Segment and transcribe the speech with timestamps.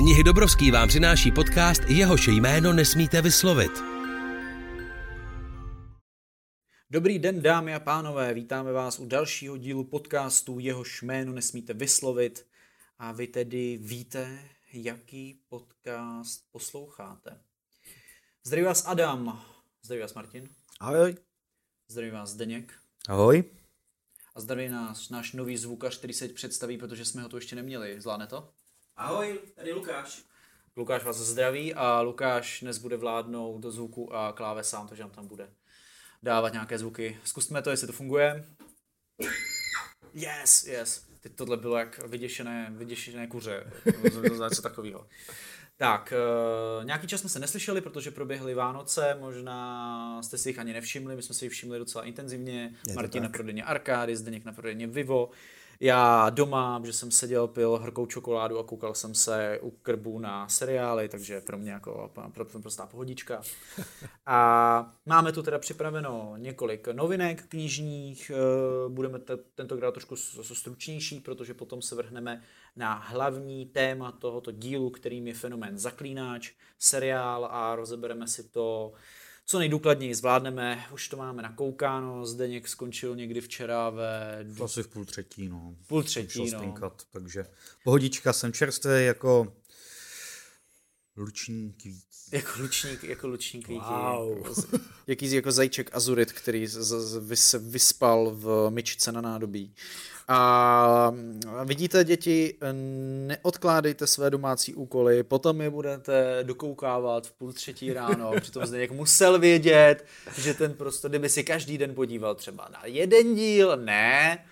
[0.00, 3.70] Knihy Dobrovský vám přináší podcast Jehož jméno nesmíte vyslovit.
[6.90, 12.46] Dobrý den, dámy a pánové, vítáme vás u dalšího dílu podcastu Jehož jméno nesmíte vyslovit.
[12.98, 14.38] A vy tedy víte,
[14.72, 17.40] jaký podcast posloucháte.
[18.44, 19.42] Zdraví vás Adam.
[19.82, 20.48] Zdraví vás Martin.
[20.80, 21.16] Ahoj.
[21.88, 22.74] Zdraví vás Zdeněk.
[23.08, 23.44] Ahoj.
[24.34, 28.00] A zdraví nás náš nový zvukař, který se představí, protože jsme ho tu ještě neměli.
[28.00, 28.52] Zvládne to?
[29.00, 30.22] Ahoj, tady Lukáš.
[30.76, 35.26] Lukáš vás zdraví a Lukáš dnes bude vládnout do zvuku a klávesám, takže nám tam
[35.26, 35.48] bude
[36.22, 37.18] dávat nějaké zvuky.
[37.24, 38.44] Zkusme to, jestli to funguje.
[40.14, 41.06] Yes, yes.
[41.20, 43.72] Teď tohle bylo jak vyděšené, vyděšené kuře.
[44.48, 45.06] Něco takového.
[45.76, 46.12] Tak,
[46.78, 51.16] uh, nějaký čas jsme se neslyšeli, protože proběhly Vánoce, možná jste si jich ani nevšimli,
[51.16, 52.74] my jsme si jich všimli docela intenzivně.
[52.94, 55.30] Martin na prodejně Arkády, Zdeněk na prodejně Vivo.
[55.82, 60.48] Já doma, že jsem seděl, pil horkou čokoládu a koukal jsem se u krbu na
[60.48, 63.42] seriály, takže pro mě jako pro, pro, prostá pohodička.
[64.26, 71.54] A máme tu teda připraveno několik novinek knižních, eh, budeme t- tentokrát trošku stručnější, protože
[71.54, 72.42] potom se vrhneme
[72.76, 78.92] na hlavní téma tohoto dílu, kterým je fenomén Zaklínáč, seriál a rozebereme si to
[79.50, 80.84] co nejdůkladněji zvládneme.
[80.92, 84.44] Už to máme nakoukáno, Zdeněk skončil někdy včera ve...
[84.64, 85.74] Asi v půl třetí, no.
[85.86, 86.58] Půl třetí, no.
[86.58, 87.46] spinkat, takže
[87.84, 89.52] pohodička, jsem čerstvý jako
[91.20, 92.06] luční kvítí.
[92.32, 93.84] Jako lučník, jako lučník kvítí.
[93.90, 94.56] Wow.
[95.06, 99.74] Jaký jako zajíček azurit, který z, z, vys, se vyspal v myčce na nádobí.
[100.28, 101.12] A
[101.64, 102.54] vidíte, děti,
[103.26, 109.38] neodkládejte své domácí úkoly, potom je budete dokoukávat v půl třetí ráno, přitom Zdeněk musel
[109.38, 110.04] vědět,
[110.38, 114.44] že ten prostě, kdyby si každý den podíval třeba na jeden díl, ne,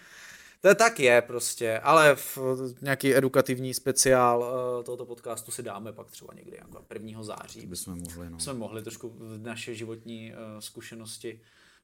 [0.60, 2.38] to tak je prostě, ale v
[2.82, 7.22] nějaký edukativní speciál uh, tohoto podcastu si dáme pak třeba někdy jako 1.
[7.22, 7.66] září.
[7.66, 8.40] Bychom mohli, no.
[8.40, 11.40] Jsme mohli trošku v naše životní uh, zkušenosti,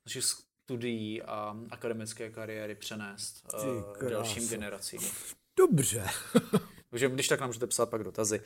[0.06, 3.46] naše studií a akademické kariéry přenést
[4.02, 5.00] uh, dalším generacím.
[5.56, 6.06] Dobře.
[6.90, 8.40] Takže když tak nám můžete psát pak dotazy.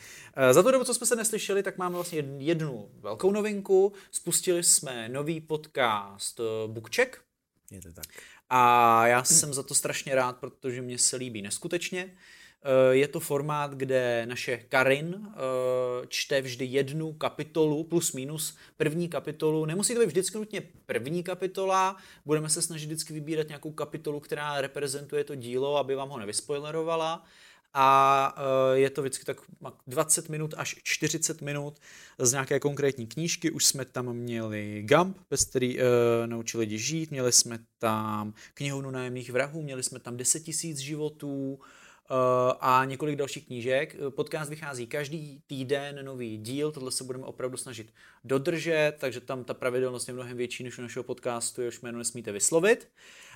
[0.52, 3.92] Za tu dobu, co jsme se neslyšeli, tak máme vlastně jednu velkou novinku.
[4.10, 7.18] Spustili jsme nový podcast Bookcheck.
[7.70, 8.04] Je to tak.
[8.50, 12.14] A já jsem za to strašně rád, protože mě se líbí neskutečně.
[12.90, 15.28] Je to formát, kde naše Karin
[16.08, 19.64] čte vždy jednu kapitolu, plus minus první kapitolu.
[19.64, 24.60] Nemusí to být vždycky nutně první kapitola, budeme se snažit vždycky vybírat nějakou kapitolu, která
[24.60, 27.24] reprezentuje to dílo, aby vám ho nevyspoilerovala
[27.80, 28.34] a
[28.72, 29.36] je to vždycky tak
[29.86, 31.80] 20 minut až 40 minut
[32.18, 33.50] z nějaké konkrétní knížky.
[33.50, 35.82] Už jsme tam měli Gump, bez který uh,
[36.26, 41.54] naučili lidi žít, měli jsme tam knihovnu nájemných vrahů, měli jsme tam 10 000 životů,
[41.54, 41.66] uh,
[42.60, 43.96] a několik dalších knížek.
[44.08, 47.92] Podcast vychází každý týden nový díl, tohle se budeme opravdu snažit
[48.24, 52.32] dodržet, takže tam ta pravidelnost je mnohem větší než u našeho podcastu, jehož jméno nesmíte
[52.32, 52.88] vyslovit.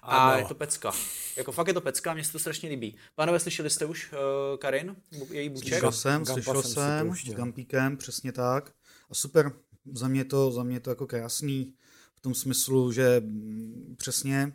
[0.03, 0.39] A ano.
[0.39, 0.93] je to pecka.
[1.37, 2.97] Jako fakt je to pecka, mně se to strašně líbí.
[3.15, 4.19] Pánové, slyšeli jste už uh,
[4.59, 4.97] Karin,
[5.31, 5.69] její buček?
[5.69, 8.73] Slyšel jsem, slyšel jsem, s Gampíkem, přesně tak.
[9.11, 9.53] A super,
[9.93, 11.75] za mě to, za mě to jako krásný
[12.15, 14.53] v tom smyslu, že mm, přesně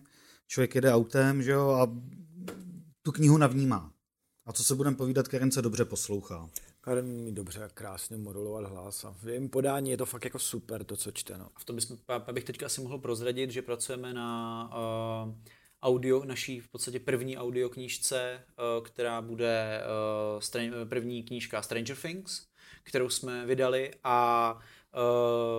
[0.47, 1.95] člověk jede autem, že jo, a
[3.01, 3.91] tu knihu navnímá.
[4.47, 6.49] A co se budeme povídat, Karen se dobře poslouchá.
[6.81, 10.39] Karen mi dobře a krásně modulovat hlas a v jejím podání je to fakt jako
[10.39, 11.37] super to, co čte.
[11.37, 11.49] No.
[11.55, 11.97] A v tom bychom,
[12.31, 14.69] bych teďka asi mohl prozradit, že pracujeme na
[15.25, 15.33] uh,
[15.81, 18.43] audio, naší v podstatě první audio knížce,
[18.79, 19.81] uh, která bude
[20.35, 22.47] uh, stran- první knížka Stranger Things,
[22.83, 24.53] kterou jsme vydali a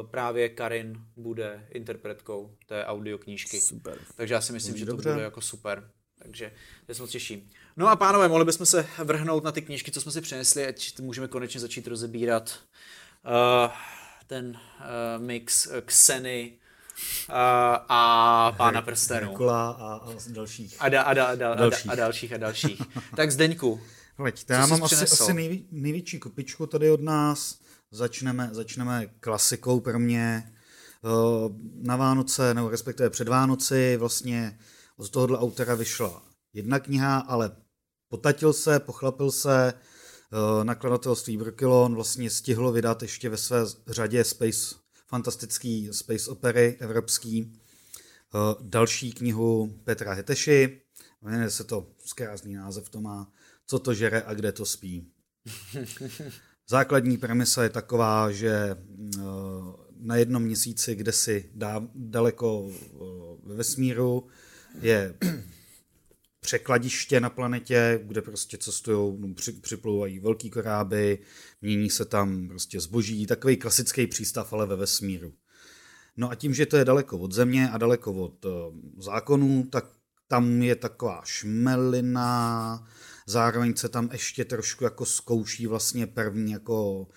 [0.02, 3.60] uh, právě Karin bude interpretkou té audio knížky.
[3.60, 3.98] Super.
[4.16, 5.12] Takže já si myslím, Může že to dobře.
[5.12, 5.90] bude jako super.
[6.28, 6.52] Takže
[6.86, 7.50] to se moc těším.
[7.76, 11.00] No a pánové, mohli bychom se vrhnout na ty knížky, co jsme si přinesli, ať
[11.00, 12.58] můžeme konečně začít rozebírat
[13.24, 13.72] uh,
[14.26, 16.52] ten uh, mix Xeny
[17.28, 17.34] uh,
[17.88, 19.30] a Pána prstenů.
[19.30, 20.76] Nikola a, a dalších.
[20.78, 21.90] A, da, a, da, a, da, dalších.
[21.90, 22.82] a dalších a dalších.
[23.16, 23.80] tak Zdeňku.
[24.16, 27.58] Pojď, já mám asi, asi nejví, největší kopičku tady od nás.
[27.90, 30.52] Začneme, začneme klasikou pro mě.
[31.82, 34.58] Na Vánoce, nebo respektive před Vánoci, vlastně
[34.98, 36.22] od tohohle autora vyšla
[36.52, 37.56] jedna kniha, ale
[38.08, 39.74] potatil se, pochlapil se,
[40.62, 44.74] nakladatelství Brokilon vlastně stihlo vydat ještě ve své řadě space,
[45.06, 47.60] fantastický space opery evropský.
[48.60, 50.80] Další knihu Petra Heteši,
[51.22, 53.32] jmenuje se to, zkrásný název to má,
[53.66, 55.12] Co to žere a kde to spí.
[56.68, 58.76] Základní premisa je taková, že
[59.96, 62.70] na jednom měsíci, kde si dá daleko
[63.42, 64.28] ve vesmíru,
[64.80, 65.14] je
[66.40, 71.18] překladiště na planetě, kde prostě cestují, no, při, připlouvají velký koráby,
[71.62, 75.32] mění se tam prostě zboží, takový klasický přístav, ale ve vesmíru.
[76.16, 78.52] No a tím, že to je daleko od země a daleko od uh,
[78.98, 79.84] zákonů, tak
[80.28, 82.88] tam je taková šmelina,
[83.26, 87.08] zároveň se tam ještě trošku jako zkouší vlastně první jako,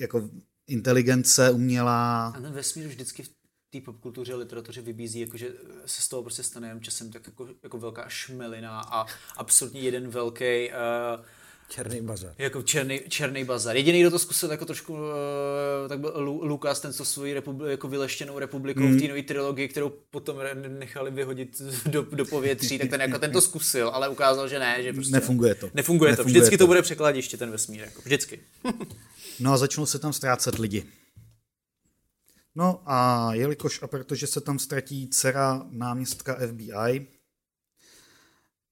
[0.00, 0.30] jako
[0.66, 2.26] inteligence umělá.
[2.26, 3.33] A ten vesmír vždycky v
[3.80, 5.48] té popkultuře a literatuře vybízí, jako že
[5.86, 9.06] se z toho prostě stane jen časem tak jako, jako velká šmelina a
[9.36, 11.24] absolutně jeden velký uh,
[11.68, 12.34] Černý bazar.
[12.38, 13.76] Jako černý, černý bazar.
[13.76, 15.00] Jediný, kdo to zkusil jako trošku, uh,
[15.88, 16.12] tak byl
[16.42, 18.96] Lukas, ten co svoji republi, jako vyleštěnou republikou mm.
[18.96, 20.36] v té nové trilogii, kterou potom
[20.78, 24.82] nechali vyhodit do, do povětří, tak ten jako ten to zkusil, ale ukázal, že ne,
[24.82, 25.70] že prostě nefunguje to.
[25.74, 26.24] Nefunguje, nefunguje to.
[26.24, 26.64] Vždycky to.
[26.64, 28.40] to bude překladiště, ten vesmír, jako vždycky.
[29.40, 30.84] no a začnou se tam ztrácet lidi.
[32.54, 37.06] No a jelikož a protože se tam ztratí dcera náměstka FBI,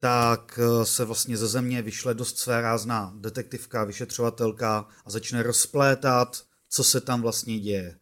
[0.01, 6.43] tak eh, se vlastně ze země vyšle dost své rázná detektivka, vyšetřovatelka a začne rozplétat,
[6.69, 7.99] co se tam vlastně děje.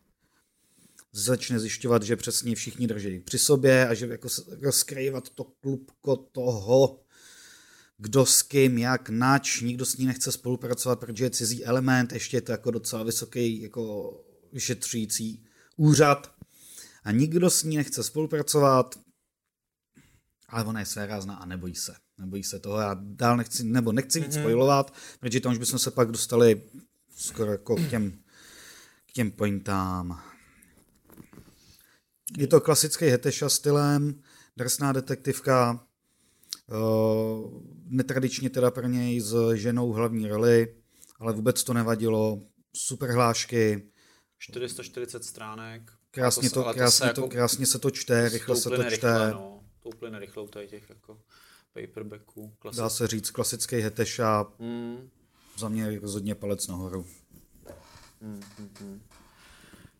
[1.12, 4.28] Začne zjišťovat, že přesně všichni drží při sobě a že jako
[4.62, 7.00] rozkrývat to klubko toho,
[7.98, 12.36] kdo s kým, jak, nač, nikdo s ní nechce spolupracovat, protože je cizí element, ještě
[12.36, 14.14] je to jako docela vysoký jako
[14.52, 15.46] vyšetřující
[15.80, 16.32] úřad
[17.04, 18.94] a nikdo s ní nechce spolupracovat,
[20.48, 21.94] ale ona je své rázná a nebojí se.
[22.18, 22.78] Nebojí se toho.
[22.78, 24.40] Já dál nechci, nebo nechci víc mm-hmm.
[24.40, 26.62] spojovat, protože tam už bychom se pak dostali
[27.16, 28.10] skoro jako k těm,
[29.06, 30.22] k těm pointám.
[32.38, 34.22] Je to klasický Hetesha stylem,
[34.56, 35.86] drsná detektivka,
[36.70, 40.74] uh, netradičně teda pro něj s ženou hlavní roli,
[41.18, 42.42] ale vůbec to nevadilo.
[42.76, 43.89] Super hlášky.
[44.40, 45.92] 440 stránek.
[46.10, 48.88] Krásně, to, to, krásně, to, jako krásně se to čte, rychle se to čte.
[48.88, 51.20] Rychle, no to úplně nerychlou tady těch jako
[51.72, 52.54] paperbacků.
[52.58, 52.78] Klasik.
[52.78, 54.52] Dá se říct klasický hetesha.
[54.58, 55.10] Mm.
[55.56, 57.06] Za mě rozhodně palec nahoru.
[58.20, 59.02] Mm, mm, mm.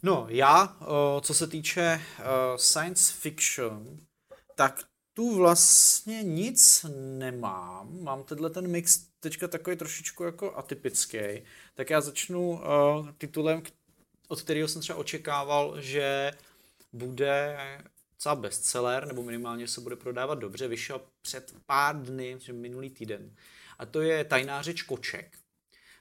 [0.03, 0.77] No, já,
[1.21, 2.01] co se týče
[2.57, 3.99] science fiction,
[4.55, 4.85] tak
[5.15, 6.87] tu vlastně nic
[7.19, 8.03] nemám.
[8.03, 11.19] Mám tenhle ten mix teďka takový trošičku jako atypický.
[11.75, 12.61] Tak já začnu
[13.19, 13.63] titulem,
[14.31, 16.33] od kterého jsem třeba očekával, že
[16.93, 17.59] bude
[18.15, 23.35] docela bestseller, nebo minimálně se bude prodávat dobře, vyšel před pár dny, minulý týden.
[23.79, 25.39] A to je Tajná řeč koček.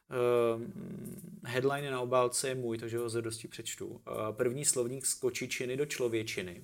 [0.10, 0.62] Uh,
[1.44, 3.88] headline na obálce je můj, takže ho dosti přečtu.
[3.88, 6.64] Uh, první slovník z kočičiny do člověčiny.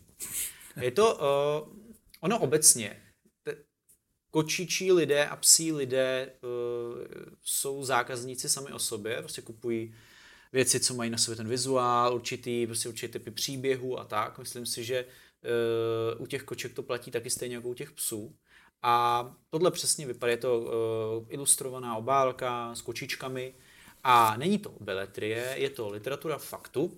[0.81, 1.73] Je to, uh,
[2.19, 3.01] ono obecně,
[3.43, 3.57] te,
[4.31, 7.05] kočičí lidé a psí lidé uh,
[7.43, 9.95] jsou zákazníci sami o sobě, prostě kupují
[10.55, 14.39] věci, co mají na sobě ten vizuál, určitý, prostě určitý typy příběhů a tak.
[14.39, 15.05] Myslím si, že
[16.15, 18.35] Uh, u těch koček to platí taky stejně jako u těch psů.
[18.81, 20.69] A tohle přesně vypadá, je to uh,
[21.29, 23.53] ilustrovaná obálka s kočičkami
[24.03, 26.97] a není to beletrie, je to literatura faktu.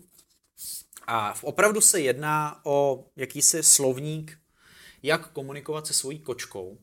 [1.07, 4.38] A opravdu se jedná o jakýsi slovník,
[5.03, 6.77] jak komunikovat se svojí kočkou.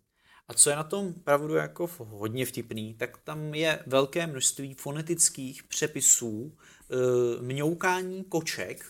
[0.49, 5.63] A co je na tom pravdu jako hodně vtipný, tak tam je velké množství fonetických
[5.63, 6.57] přepisů,
[6.91, 8.85] e, mňoukání koček,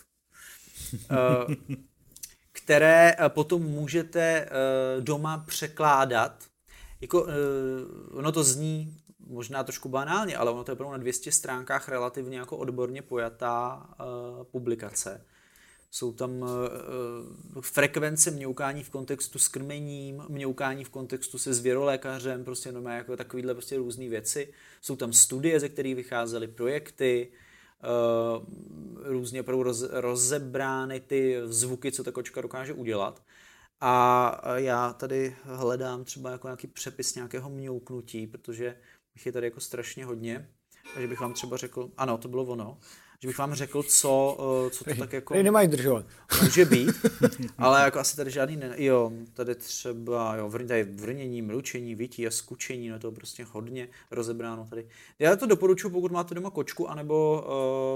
[1.11, 1.75] e,
[2.55, 4.49] které eh, potom můžete eh,
[5.01, 6.43] doma překládat.
[7.01, 7.33] Jako, eh,
[8.11, 8.97] ono to zní
[9.27, 13.89] možná trošku banálně, ale ono to je na 200 stránkách relativně jako odborně pojatá
[14.51, 15.25] publikace.
[15.95, 22.71] Jsou tam uh, frekvence mňoukání v kontextu s krmením, mňoukání v kontextu se zvěrolékařem, prostě
[22.71, 24.53] no jako takovýhle prostě různé věci.
[24.81, 27.31] Jsou tam studie, ze kterých vycházely projekty,
[27.83, 28.45] uh,
[29.03, 33.23] různě pro roz, rozebrány ty zvuky, co ta kočka dokáže udělat.
[33.81, 38.77] A já tady hledám třeba jako nějaký přepis nějakého mňouknutí, protože
[39.13, 40.49] bych je tady jako strašně hodně.
[40.93, 42.79] Takže bych vám třeba řekl, ano, to bylo ono
[43.19, 45.33] že bych vám řekl, co, eh, co to tak jako...
[45.33, 46.05] Tady nemají držovat.
[46.43, 46.95] Může být,
[47.57, 48.73] ale jako asi tady žádný ne...
[48.77, 54.67] Jo, tady třeba, jo, tady vrnění, mručení, vytí a skučení, no to prostě hodně rozebráno
[54.69, 54.87] tady.
[55.19, 57.45] Já to doporučuji, pokud máte doma kočku, anebo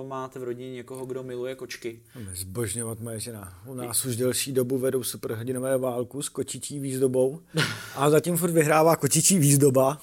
[0.02, 2.00] uh, máte v rodině někoho, kdo miluje kočky.
[2.34, 3.62] Zbožňovat moje žena.
[3.66, 7.40] U nás už delší dobu vedou superhrdinové válku s kočičí výzdobou
[7.96, 10.02] a zatím furt vyhrává kočičí výzdoba.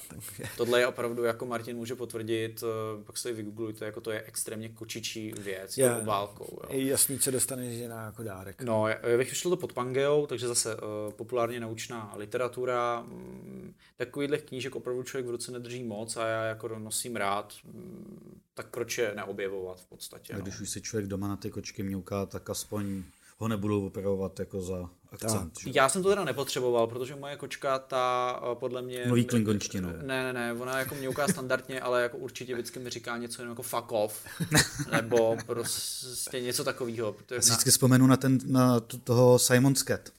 [0.57, 4.69] Tohle je opravdu, jako Martin může potvrdit, uh, pak se vygooglujte, jako to je extrémně
[4.69, 6.59] kočičí největší věc, je, válkou.
[6.63, 6.69] Jo.
[6.69, 8.61] Je jasný, co dostane žena jako dárek.
[8.61, 13.01] No, já bych to pod Pangeou, takže zase uh, populárně naučná literatura.
[13.01, 18.39] Mm, takovýchhle knížek opravdu člověk v ruce nedrží moc a já jako nosím rád, mm,
[18.53, 20.33] tak proč je neobjevovat v podstatě.
[20.33, 20.43] A no.
[20.43, 23.03] když už si člověk doma na ty kočky mňouká, tak aspoň
[23.37, 25.53] ho nebudou operovat jako za akcent.
[25.63, 25.75] Tak.
[25.75, 29.03] Já jsem to teda nepotřeboval, protože moje kočka, ta eh, podle mě...
[29.07, 29.89] Mluví klingonštinou.
[29.89, 33.51] Ne, ne, ne, ona jako mňouká standardně, ale jako určitě vždycky mi říká něco jenom
[33.51, 34.25] jako fuck off,
[34.91, 37.15] nebo prostě něco takového.
[37.31, 40.09] Já si vždycky vzpomenu na, ten, na toho Simon Scat,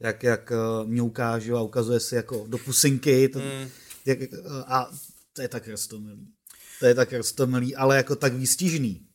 [0.00, 3.68] jak, jak eh, mňouká, že a ukazuje si jako do pusinky, to, mm.
[4.06, 4.18] jak,
[4.66, 4.90] a
[5.32, 6.28] to je tak rostomilý.
[6.80, 9.09] To je tak rostomilý, ale jako tak výstižný.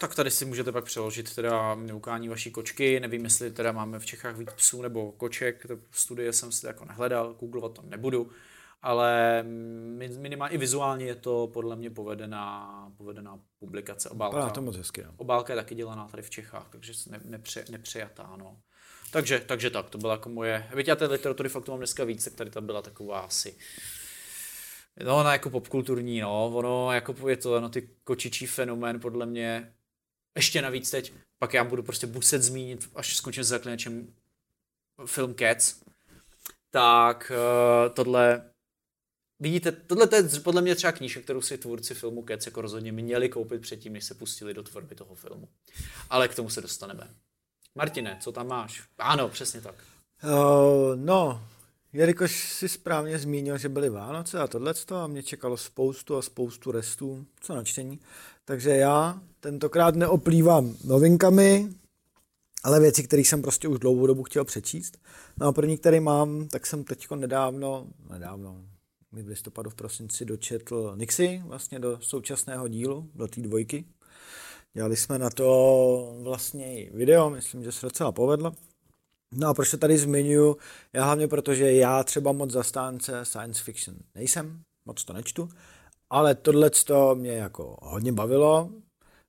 [0.00, 3.00] Tak tady si můžete pak přeložit teda neukání vaší kočky.
[3.00, 5.66] Nevím, jestli teda máme v Čechách víc psů nebo koček.
[5.66, 8.30] To studie jsem si jako nehledal, googlovat to nebudu.
[8.82, 9.42] Ale
[10.18, 14.08] minimálně i vizuálně je to podle mě povedená, povedená publikace.
[14.08, 15.10] Obálka, to moc hezky, no.
[15.16, 18.36] obálka je taky dělaná tady v Čechách, takže ne, nepře, nepřijatá.
[18.38, 18.56] No.
[19.12, 20.70] Takže, takže tak, to byla jako moje...
[20.76, 23.56] Víte, já té literatury fakt mám dneska víc, tak tady ta byla taková asi
[25.04, 29.72] No, ona jako popkulturní, no, ono jako je to no, ty kočičí fenomén podle mě
[30.36, 34.14] ještě navíc teď, pak já budu prostě muset zmínit, až skončím s zaklinačem
[35.06, 35.74] film Cats,
[36.70, 38.50] tak uh, tohle
[39.40, 43.28] Vidíte, tohle je podle mě třeba knížka, kterou si tvůrci filmu Cats jako rozhodně měli
[43.28, 45.48] koupit předtím, než se pustili do tvorby toho filmu.
[46.10, 47.10] Ale k tomu se dostaneme.
[47.74, 48.82] Martine, co tam máš?
[48.98, 49.74] Ano, přesně tak.
[50.24, 51.48] Uh, no,
[51.92, 56.70] jelikož si správně zmínil, že byly Vánoce a tohle a mě čekalo spoustu a spoustu
[56.70, 58.00] restů, co na čtení,
[58.44, 61.68] takže já tentokrát neoplývám novinkami,
[62.62, 64.98] ale věci, které jsem prostě už dlouhou dobu chtěl přečíst.
[65.38, 68.64] No a první, který mám, tak jsem teď nedávno, nedávno,
[69.12, 73.84] mi v listopadu v prosinci dočetl Nixy, vlastně do současného dílu, do té dvojky.
[74.74, 78.52] Dělali jsme na to vlastně video, myslím, že se docela povedlo.
[79.34, 80.56] No a proč to tady zmiňuji?
[80.92, 85.48] Já hlavně protože já třeba moc zastánce science fiction nejsem, moc to nečtu,
[86.10, 88.70] ale tohle to mě jako hodně bavilo.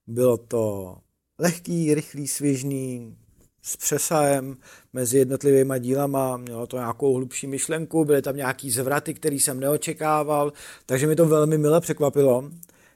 [0.07, 0.97] Bylo to
[1.39, 3.17] lehký, rychlý, svěžný,
[3.61, 4.57] s přesahem
[4.93, 10.53] mezi jednotlivými dílama, mělo to nějakou hlubší myšlenku, byly tam nějaký zvraty, který jsem neočekával,
[10.85, 12.51] takže mi to velmi mile překvapilo.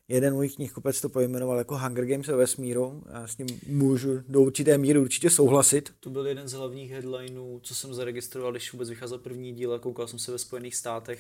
[0.07, 3.03] Jeden můj knihkupec to pojmenoval jako Hunger Games ve vesmíru.
[3.13, 5.93] Já s ním můžu do určité míry určitě souhlasit.
[5.99, 9.79] To byl jeden z hlavních headlineů, co jsem zaregistroval, když vůbec vycházel první díl a
[9.79, 11.19] koukal jsem se ve Spojených státech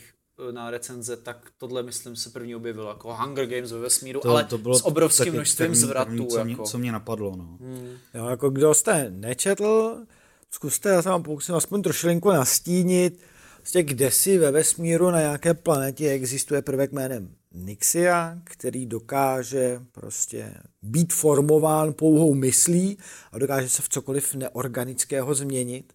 [0.51, 4.43] na recenze, tak tohle, myslím, se první objevilo jako Hunger Games ve vesmíru, to, ale
[4.43, 6.25] to bylo s obrovským množstvím zvratů.
[6.25, 6.45] Co, jako.
[6.45, 7.57] mě, co mě napadlo, no.
[7.61, 7.97] Hmm.
[8.13, 9.97] Jo, jako kdo jste nečetl,
[10.51, 13.19] zkuste, já se vám pokusím aspoň trošilinku nastínit,
[13.57, 20.53] prostě kde si ve vesmíru na nějaké planetě existuje prvek jménem Nixia, který dokáže prostě
[20.81, 22.97] být formován pouhou myslí
[23.31, 25.93] a dokáže se v cokoliv neorganického změnit.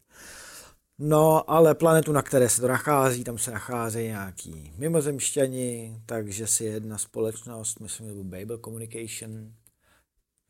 [1.03, 6.65] No, ale planetu, na které se to nachází, tam se nacházejí nějaký mimozemšťani, takže si
[6.65, 9.53] jedna společnost, myslím, že Babel Communication,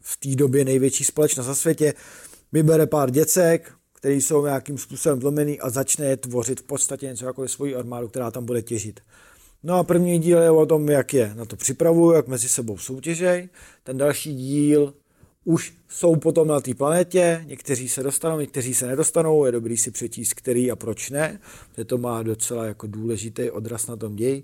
[0.01, 1.95] v té době největší společnost na světě,
[2.53, 7.27] vybere pár děcek, který jsou nějakým způsobem zlomený a začne je tvořit v podstatě něco
[7.27, 9.01] jako svoji armádu, která tam bude těžit.
[9.63, 12.79] No a první díl je o tom, jak je na to připravují, jak mezi sebou
[12.79, 13.49] soutěžej.
[13.85, 14.95] Ten další díl
[15.51, 19.91] už jsou potom na té planetě, někteří se dostanou, někteří se nedostanou, je dobrý si
[19.91, 21.41] přečíst, který a proč ne,
[21.71, 24.43] protože to má docela jako důležitý odraz na tom ději.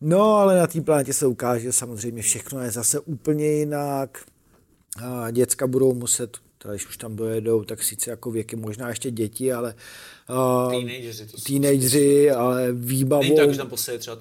[0.00, 4.24] No, ale na té planetě se ukáže, že samozřejmě všechno je zase úplně jinak.
[5.04, 9.10] A děcka budou muset, teda když už tam dojedou, tak sice jako věky možná ještě
[9.10, 9.74] děti, ale
[10.30, 13.22] uh, teenageři, to teenageři ale výbavou.
[13.22, 14.18] Není tak, že tam poseje třeba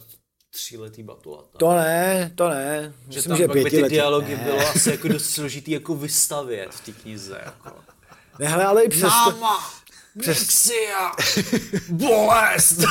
[0.51, 1.43] tříletý batula.
[1.58, 2.93] To ne, to ne.
[3.10, 4.43] Že Myslím, tam že by ty dialogy ne.
[4.43, 7.41] bylo asi jako dost složitý jako vystavět v té knize.
[7.46, 7.75] Jako.
[8.39, 9.08] Ne, hele, ale i přesto...
[9.31, 9.70] Máma!
[10.20, 10.39] Přes...
[10.39, 11.12] Nexia!
[11.89, 12.77] Bolest!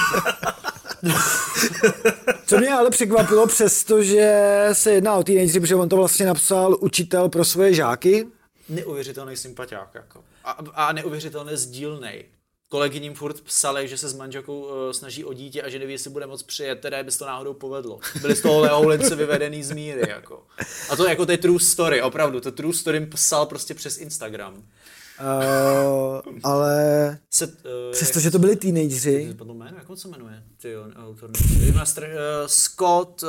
[2.46, 7.28] Co mě ale překvapilo, přestože se jedná o teenagery, protože on to vlastně napsal učitel
[7.28, 8.26] pro svoje žáky.
[8.68, 9.94] Neuvěřitelný sympatiák.
[9.94, 10.24] Jako.
[10.44, 12.24] A, a neuvěřitelně sdílnej
[12.70, 16.10] kolegyním furt psali, že se s manželkou uh, snaží o dítě a že neví, jestli
[16.10, 18.00] bude moc přijet, teda by to náhodou povedlo.
[18.20, 20.46] Byli z toho Leoulince vyvedený z míry, jako.
[20.90, 24.54] A to jako to je true story, opravdu, to true story psal prostě přes Instagram.
[24.54, 24.62] Uh,
[26.42, 27.52] ale se, uh,
[27.92, 29.34] přestože to byli teenageři.
[29.38, 30.42] Padlo jméno, jak on se jmenuje?
[30.62, 31.30] Ty, autor.
[32.08, 33.28] uh, Scott, uh,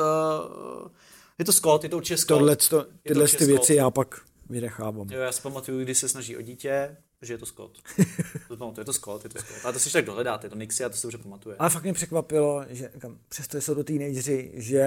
[1.38, 2.38] je to Scott, je to určitě Scott.
[2.38, 4.20] Tohle, to, tyhle ty věci já pak
[4.50, 5.10] vynechávám.
[5.10, 7.78] Jo, já si pamatuju, když se snaží o dítě, že je to Scott.
[8.58, 9.64] to, je to Scott, je to Scott.
[9.64, 11.56] A to si tak dohledáte, to Nixie, a to se dobře pamatuje.
[11.58, 14.86] Ale fakt mě překvapilo, že kam, přesto jsou to teenageři, že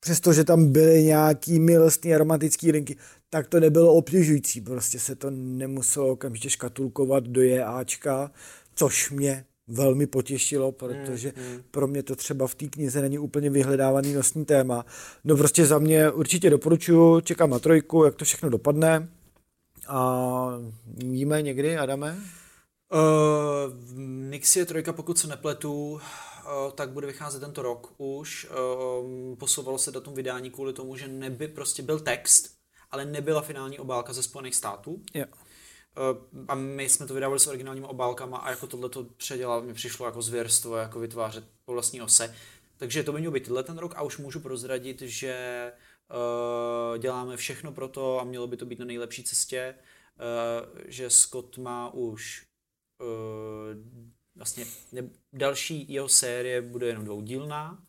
[0.00, 2.96] přestože tam byly nějaký milostný aromatický linky,
[3.30, 4.60] tak to nebylo obtěžující.
[4.60, 8.30] Prostě se to nemuselo okamžitě škatulkovat do JAčka,
[8.74, 11.62] což mě velmi potěšilo, protože mm, mm.
[11.70, 14.86] pro mě to třeba v té knize není úplně vyhledávaný nosní téma.
[15.24, 19.08] No prostě za mě určitě doporučuji, čekám na trojku, jak to všechno dopadne
[19.88, 20.48] A
[20.86, 22.16] víme někdy, Adame?
[22.92, 23.72] Uh,
[24.30, 26.00] Nixie trojka, pokud se nepletu, uh,
[26.74, 28.46] tak bude vycházet tento rok už.
[28.50, 32.50] Uh, posouvalo se datum vydání kvůli tomu, že neby prostě byl text,
[32.90, 35.02] ale nebyla finální obálka ze Spojených států.
[35.14, 35.28] Yeah.
[35.32, 39.74] Uh, a my jsme to vydávali s originálními obálkama a jako tohle to předělat mi
[39.74, 42.34] přišlo jako zvěrstvo, jako vytvářet po vlastní ose.
[42.76, 45.72] Takže to by mělo být tenhle ten rok a už můžu prozradit, že
[46.98, 51.58] děláme všechno pro to a mělo by to být na nejlepší cestě, uh, že Scott
[51.58, 52.46] má už
[53.00, 53.82] uh,
[54.36, 57.84] vlastně ne, další jeho série bude jenom dvoudílná,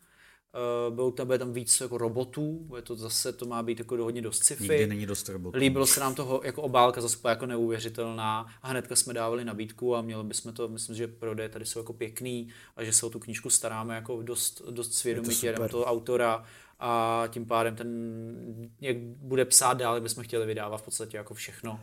[0.88, 3.98] Uh, bylo tam, bude tam víc jako robotů, bude to zase, to má být jako
[3.98, 4.64] hodně dost sci-fi.
[4.64, 5.58] Nikdy není dost robotů.
[5.58, 10.02] Líbilo se nám toho jako obálka zase jako neuvěřitelná a hnedka jsme dávali nabídku a
[10.02, 13.20] měli bychom to, myslím, že prodeje tady jsou jako pěkný a že se o tu
[13.20, 16.46] knížku staráme jako dost, dost svědomitě to toho autora
[16.80, 17.90] a tím pádem ten,
[18.82, 21.80] jak bude psát dál, bychom chtěli vydávat v podstatě jako všechno.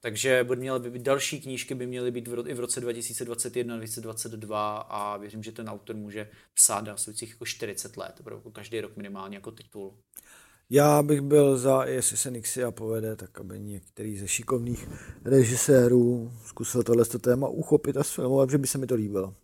[0.00, 4.78] Takže by měly být další knížky by měly být v, i v roce 2021, 2022
[4.78, 9.36] a věřím, že ten autor může psát následujících jako 40 let, jako každý rok minimálně
[9.36, 9.94] jako titul.
[10.70, 14.88] Já bych byl za, jestli se Nixia povede, tak aby některý ze šikovných
[15.24, 19.34] režisérů zkusil tohle téma uchopit a sfilmovat, že by se mi to líbilo.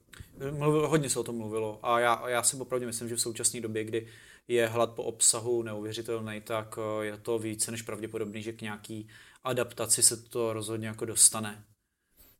[0.50, 3.60] Mluvilo, hodně se o tom mluvilo a já, já si opravdu myslím, že v současné
[3.60, 4.06] době, kdy
[4.50, 9.08] je hlad po obsahu neuvěřitelný, tak eh, je to více než pravděpodobný, že k nějaký
[9.44, 11.64] adaptaci se to rozhodně jako dostane.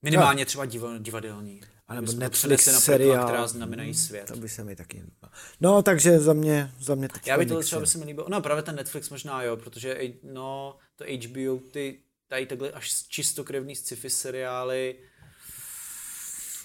[0.02, 0.64] Minimálně třeba
[0.98, 1.60] divadelní.
[1.88, 4.26] A nebo Netflix na seriál, která znamenají svět.
[4.26, 5.32] To by se mi taky líbilo.
[5.60, 8.26] No, takže za mě, za mě teď Já by to třeba by se mi líbilo.
[8.30, 13.76] No, právě ten Netflix možná jo, protože no, to HBO, ty tady takhle až čistokrevný
[13.76, 14.96] sci-fi seriály,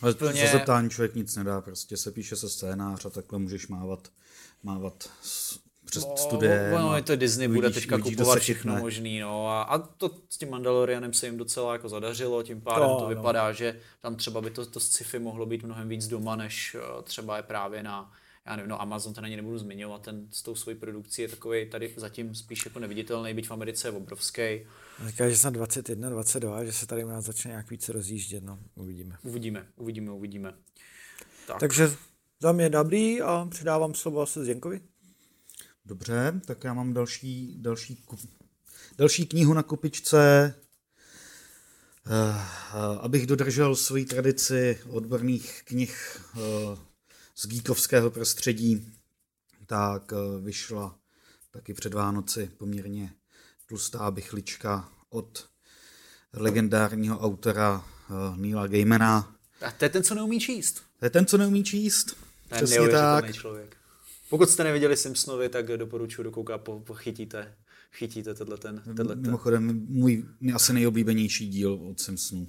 [0.01, 0.45] ale plně...
[0.45, 4.07] za zeptání člověk nic nedá, prostě se píše se scénář a takhle můžeš mávat,
[4.65, 5.09] mávat
[5.85, 6.69] přes no, studie.
[6.71, 9.47] No, no, je to Disney, bude teďka kupovat všechno možný, no.
[9.47, 13.07] A, a to s tím Mandalorianem se jim docela jako zadařilo, tím pádem to, to
[13.07, 13.53] vypadá, no.
[13.53, 17.37] že tam třeba by to, to sci-fi mohlo být mnohem víc doma, než uh, třeba
[17.37, 18.11] je právě na
[18.47, 21.69] já nevím, no Amazon to ani nebudu zmiňovat, ten s tou svojí produkcí je takový
[21.69, 24.67] tady zatím spíš jako neviditelný, byť v Americe je obrovský.
[25.05, 28.59] Říká, že jsem 21, 22, že se tady u nás začne nějak víc rozjíždět, no,
[28.75, 29.17] uvidíme.
[29.23, 30.53] Uvidíme, uvidíme, uvidíme.
[31.47, 31.59] Tak.
[31.59, 31.91] Takže
[32.45, 34.81] za mě dobrý a předávám slovo se Zdenkovi.
[35.85, 38.03] Dobře, tak já mám další, další,
[38.97, 40.53] další knihu na kupičce.
[42.07, 42.35] Uh,
[43.01, 46.41] abych dodržel svoji tradici odborných knih uh,
[47.35, 48.93] z geekovského prostředí,
[49.65, 50.99] tak uh, vyšla
[51.51, 53.13] taky před Vánoci poměrně
[53.65, 55.49] tlustá bychlička od
[56.33, 57.85] legendárního autora
[58.35, 59.35] Neila Gaimana.
[59.61, 60.81] A to je ten, co neumí číst.
[60.99, 62.24] To je ten, co neumí číst.
[62.49, 63.33] To je Přesně tak.
[63.33, 63.77] člověk.
[64.29, 67.55] Pokud jste neviděli Simpsonovi, tak doporučuji dokoukat, po, pochytíte,
[67.91, 68.81] chytíte tenhle ten.
[68.95, 72.47] Tenhle Mimochodem, můj asi nejoblíbenější díl od Simpsonů.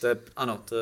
[0.00, 0.76] To je, ano, to,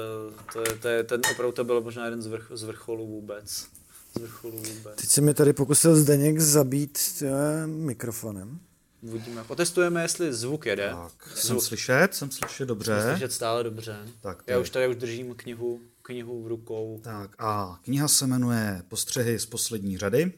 [0.52, 3.68] to, je, to je, ten opravdu to byl možná jeden z, vrch, z vrcholů vůbec.
[4.14, 4.96] Z vrcholů vůbec.
[4.96, 7.30] Teď se mi tady pokusil Zdeněk zabít tě,
[7.66, 8.60] mikrofonem.
[9.04, 9.44] Uvidíme.
[9.44, 10.90] Potestujeme, jestli zvuk jede.
[10.90, 11.38] Tak, zvuk.
[11.38, 13.00] jsem slyšet, jsem slyšet dobře.
[13.02, 14.08] Jsem slyšet stále dobře.
[14.20, 17.00] Tak, Já už tady už držím knihu knihu v rukou.
[17.04, 20.32] Tak a kniha se jmenuje Postřehy z poslední řady.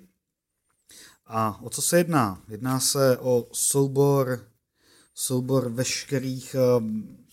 [1.27, 2.43] A o co se jedná?
[2.49, 4.49] Jedná se o soubor,
[5.15, 7.27] soubor veškerých um,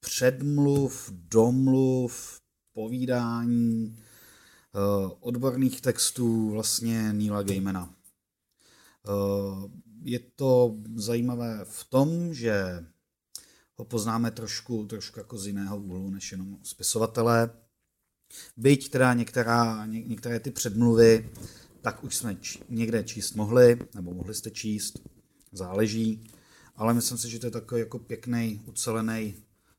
[0.00, 2.40] předmluv, domluv,
[2.72, 3.96] povídání,
[4.72, 7.94] uh, odborných textů vlastně Neila Gaimana.
[9.08, 9.70] Uh,
[10.04, 12.86] je to zajímavé v tom, že
[13.76, 17.50] ho poznáme trošku, trošku jako z jiného úhlu než jenom spisovatele.
[18.56, 21.30] Byť teda některá, ně, některé ty předmluvy,
[21.82, 24.98] tak už jsme č, někde číst mohli, nebo mohli jste číst,
[25.52, 26.30] záleží,
[26.76, 29.34] ale myslím si, že to je takový jako pěkný, ucelený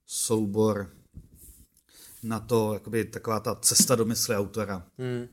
[0.05, 0.91] soubor
[2.23, 4.87] na to, jakoby taková ta cesta do mysli autora.
[4.97, 5.27] Hmm.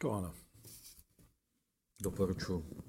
[0.00, 0.34] To ano.
[2.02, 2.83] Doporučuji.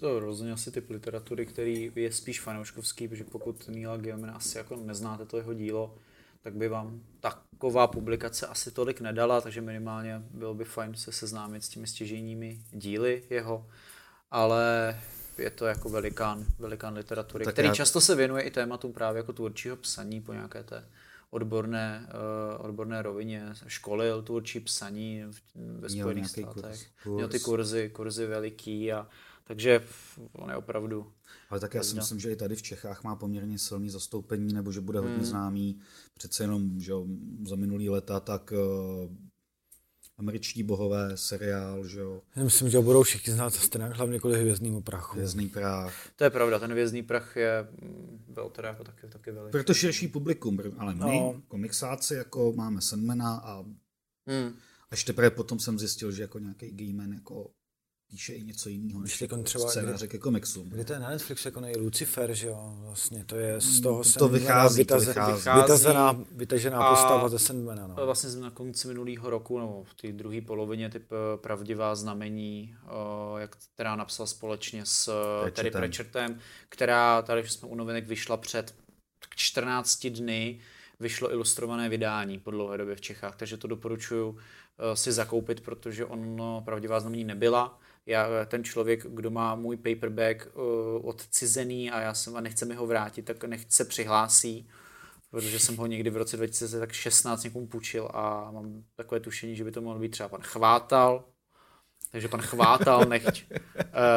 [0.00, 4.76] To rozhodně asi typ literatury, který je spíš fanouškovský, protože pokud Neila Gaiman asi jako
[4.76, 5.94] neznáte to jeho dílo,
[6.42, 11.64] tak by vám taková publikace asi tolik nedala, takže minimálně bylo by fajn se seznámit
[11.64, 13.66] s těmi stěžejními díly jeho,
[14.30, 14.98] ale
[15.38, 17.74] je to jako velikán, velikán literatury, tak který já...
[17.74, 20.84] často se věnuje i tématům právě jako tvůrčího psaní po nějaké té
[21.30, 22.08] odborné,
[22.58, 23.46] uh, odborné rovině.
[23.66, 26.86] Školil tvůrčí psaní ve Spojených státech.
[27.02, 27.14] Kurz.
[27.14, 29.06] Měl ty kurzy, kurzy veliký a
[29.50, 29.80] takže
[30.32, 31.12] on je opravdu...
[31.50, 34.72] Ale tak já si myslím, že i tady v Čechách má poměrně silný zastoupení, nebo
[34.72, 35.24] že bude hodně hmm.
[35.24, 35.80] známý.
[36.14, 36.92] Přece jenom, že
[37.46, 39.12] za minulý leta tak uh,
[40.18, 42.22] američtí bohové, seriál, že jo.
[42.36, 45.16] Já myslím, že budou všichni znát scénář, hlavně kvůli hvězdnému prachu.
[45.16, 45.94] Hvězdný prach.
[46.16, 47.68] To je pravda, ten hvězdný prach je,
[48.28, 49.52] byl teda jako taky, taky veliký.
[49.52, 51.42] Proto širší publikum, ale my, no.
[51.48, 53.64] komiksáci, jako máme Sandmana a
[54.26, 54.54] hmm.
[54.90, 57.50] až teprve potom jsem zjistil, že jako nějaký gayman jako
[58.10, 60.68] píše i něco jiného, než jako třeba scénáře ke komiksům.
[60.68, 64.02] Kdy to je na Netflix jako nej Lucifer, že jo, vlastně to je z toho
[64.18, 65.60] to, vychází, vytaze, to vychází.
[65.60, 67.86] Vytazená, vytažená postava ze Sandmana.
[67.86, 67.94] No.
[67.94, 73.40] Vlastně na konci minulého roku, nebo v té druhé polovině, typ eh, pravdivá znamení, eh,
[73.40, 75.08] jak, která napsal společně s
[75.46, 75.50] eh.
[75.50, 78.74] Terry Pratchettem, která tady jsme u novinek vyšla před
[79.36, 80.60] 14 dny,
[81.00, 84.36] vyšlo ilustrované vydání po dlouhé době v Čechách, takže to doporučuji
[84.94, 91.08] si zakoupit, protože ono pravdivá znamení nebyla já, ten člověk, kdo má můj paperback uh,
[91.08, 94.68] odcizený a já jsem a nechce mi ho vrátit, tak nechce přihlásí,
[95.30, 99.70] protože jsem ho někdy v roce 2016 někomu půjčil a mám takové tušení, že by
[99.70, 101.24] to mohl být třeba pan Chvátal,
[102.10, 103.54] takže pan Chvátal nechť uh,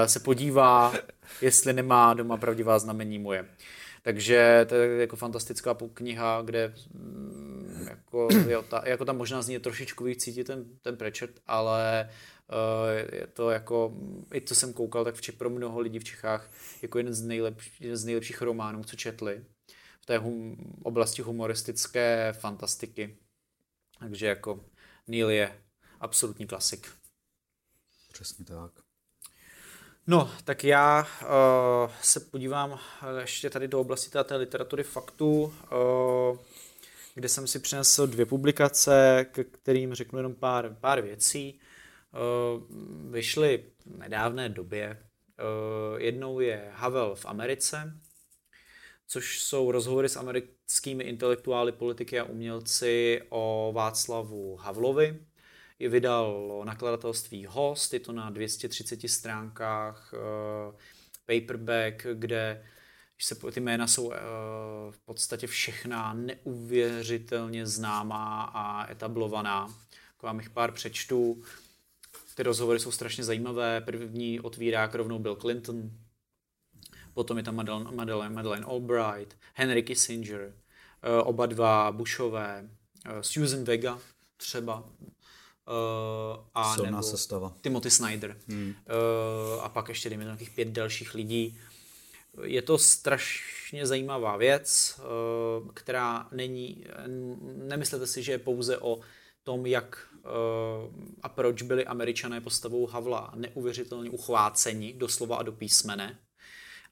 [0.05, 0.93] se podívá,
[1.41, 3.45] jestli nemá doma pravdivá znamení moje.
[4.03, 9.47] Takže to je jako fantastická kniha, kde mm, jako, jo, ta, jako tam možná z
[9.47, 12.09] ní trošičku víc cítit ten, ten prečet, ale
[13.11, 13.93] je to jako,
[14.33, 16.51] i co jsem koukal, tak pro mnoho lidí v Čechách
[16.81, 19.45] jako jeden z, nejlepš, jeden z nejlepších románů, co četli
[20.01, 23.17] v té hum, oblasti humoristické fantastiky.
[23.99, 24.65] Takže jako
[25.07, 25.61] Neil je
[25.99, 26.91] absolutní klasik.
[28.13, 28.71] Přesně tak.
[30.07, 32.79] No, tak já uh, se podívám
[33.19, 36.37] ještě tady do oblasti té literatury faktů, uh,
[37.15, 41.59] kde jsem si přinesl dvě publikace, k kterým řeknu jenom pár, pár věcí.
[42.13, 42.61] Eh,
[43.09, 44.85] vyšly v nedávné době.
[44.89, 47.99] Eh, jednou je Havel v Americe,
[49.07, 55.19] což jsou rozhovory s americkými intelektuály, politiky a umělci o Václavu Havlovi.
[55.79, 60.75] Je vydal nakladatelství Host, je to na 230 stránkách eh,
[61.25, 62.65] paperback, kde
[63.19, 64.13] se, ty jména jsou
[64.91, 69.73] v podstatě všechna neuvěřitelně známá a etablovaná.
[70.07, 71.43] Jako vám jich pár přečtu.
[72.35, 73.81] Ty rozhovory jsou strašně zajímavé.
[73.81, 75.91] První otvírák rovnou Bill Clinton,
[77.13, 80.53] potom je tam Madeleine, Madeleine, Madeleine Albright, Henry Kissinger,
[81.03, 82.69] eh, oba dva Bushové,
[83.05, 83.99] eh, Susan Vega
[84.37, 84.83] třeba,
[85.67, 87.53] Uh, a Silná nebo sestava.
[87.61, 88.37] Timothy Snyder.
[88.47, 88.67] Hmm.
[88.67, 91.59] Uh, a pak ještě dejme nějakých pět dalších lidí.
[92.43, 96.85] Je to strašně zajímavá věc, uh, která není,
[97.67, 98.99] nemyslete si, že je pouze o
[99.43, 100.07] tom, jak
[101.23, 106.19] a proč byli američané postavou Havla neuvěřitelně uchváceni doslova a do písmene,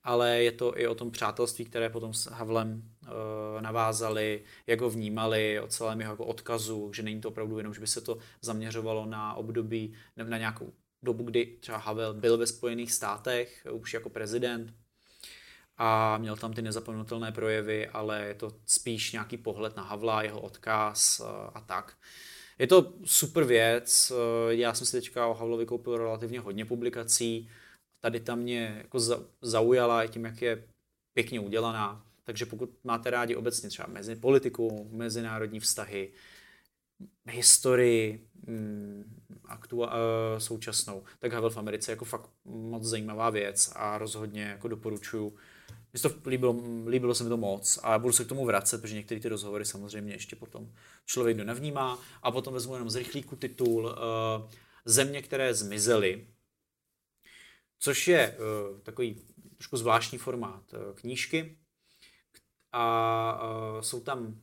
[0.03, 4.89] ale je to i o tom přátelství, které potom s Havlem uh, navázali, jak ho
[4.89, 8.17] vnímali, o celém jeho jako odkazu, že není to opravdu jenom, že by se to
[8.41, 13.93] zaměřovalo na období, nebo na nějakou dobu, kdy třeba Havel byl ve Spojených státech už
[13.93, 14.73] jako prezident,
[15.77, 20.41] a měl tam ty nezapomenutelné projevy, ale je to spíš nějaký pohled na Havla, jeho
[20.41, 21.21] odkaz
[21.53, 21.97] a tak.
[22.61, 27.49] Je to super věc, eh, já jsem si teďka o Havlovi koupil relativně hodně publikací,
[27.99, 28.99] tady tam mě jako
[29.41, 30.63] zaujala i tím, jak je
[31.13, 36.11] pěkně udělaná, takže pokud máte rádi obecně třeba mezi politiku, mezinárodní vztahy,
[37.25, 43.71] historii, mm, aktua, uh, současnou, tak Havel v Americe je jako fakt moc zajímavá věc
[43.75, 45.37] a rozhodně jako doporučuji
[45.93, 48.95] mně to líbilo, líbilo se mi to moc a budu se k tomu vracet, protože
[48.95, 50.73] některé ty rozhovory samozřejmě ještě potom
[51.05, 54.51] člověk do nevnímá a potom vezmu jenom z rychlíku titul uh,
[54.85, 56.27] Země, které zmizely,
[57.79, 59.21] což je uh, takový
[59.57, 61.57] trošku zvláštní formát uh, knížky
[62.71, 64.41] a uh, jsou tam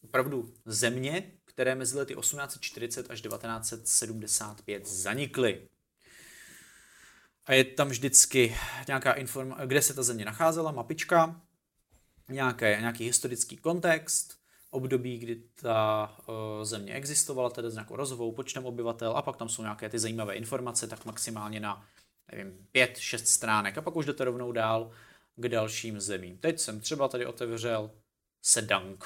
[0.00, 5.68] opravdu země, které mezi lety 1840 až 1975 zanikly.
[7.48, 8.56] A je tam vždycky
[8.88, 11.40] nějaká informace, kde se ta země nacházela, mapička,
[12.28, 14.38] nějaké, nějaký historický kontext,
[14.70, 16.34] období, kdy ta uh,
[16.64, 20.34] země existovala, tedy s nějakou rozvou, počtem obyvatel a pak tam jsou nějaké ty zajímavé
[20.34, 21.86] informace, tak maximálně na
[22.32, 24.92] nevím, pět, šest stránek a pak už jdete rovnou dál
[25.36, 26.38] k dalším zemím.
[26.38, 27.90] Teď jsem třeba tady otevřel
[28.42, 29.04] Sedang.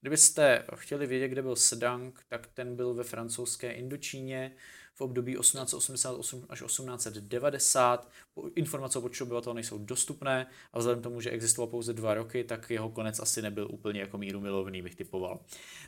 [0.00, 4.56] Kdybyste chtěli vědět, kde byl Sedang, tak ten byl ve francouzské Indočíně,
[4.94, 8.08] v období 1888 až 1890.
[8.54, 12.44] Informace o počtu obyvatel nejsou dostupné a vzhledem k tomu, že existoval pouze dva roky,
[12.44, 15.40] tak jeho konec asi nebyl úplně jako míru milovný, bych typoval.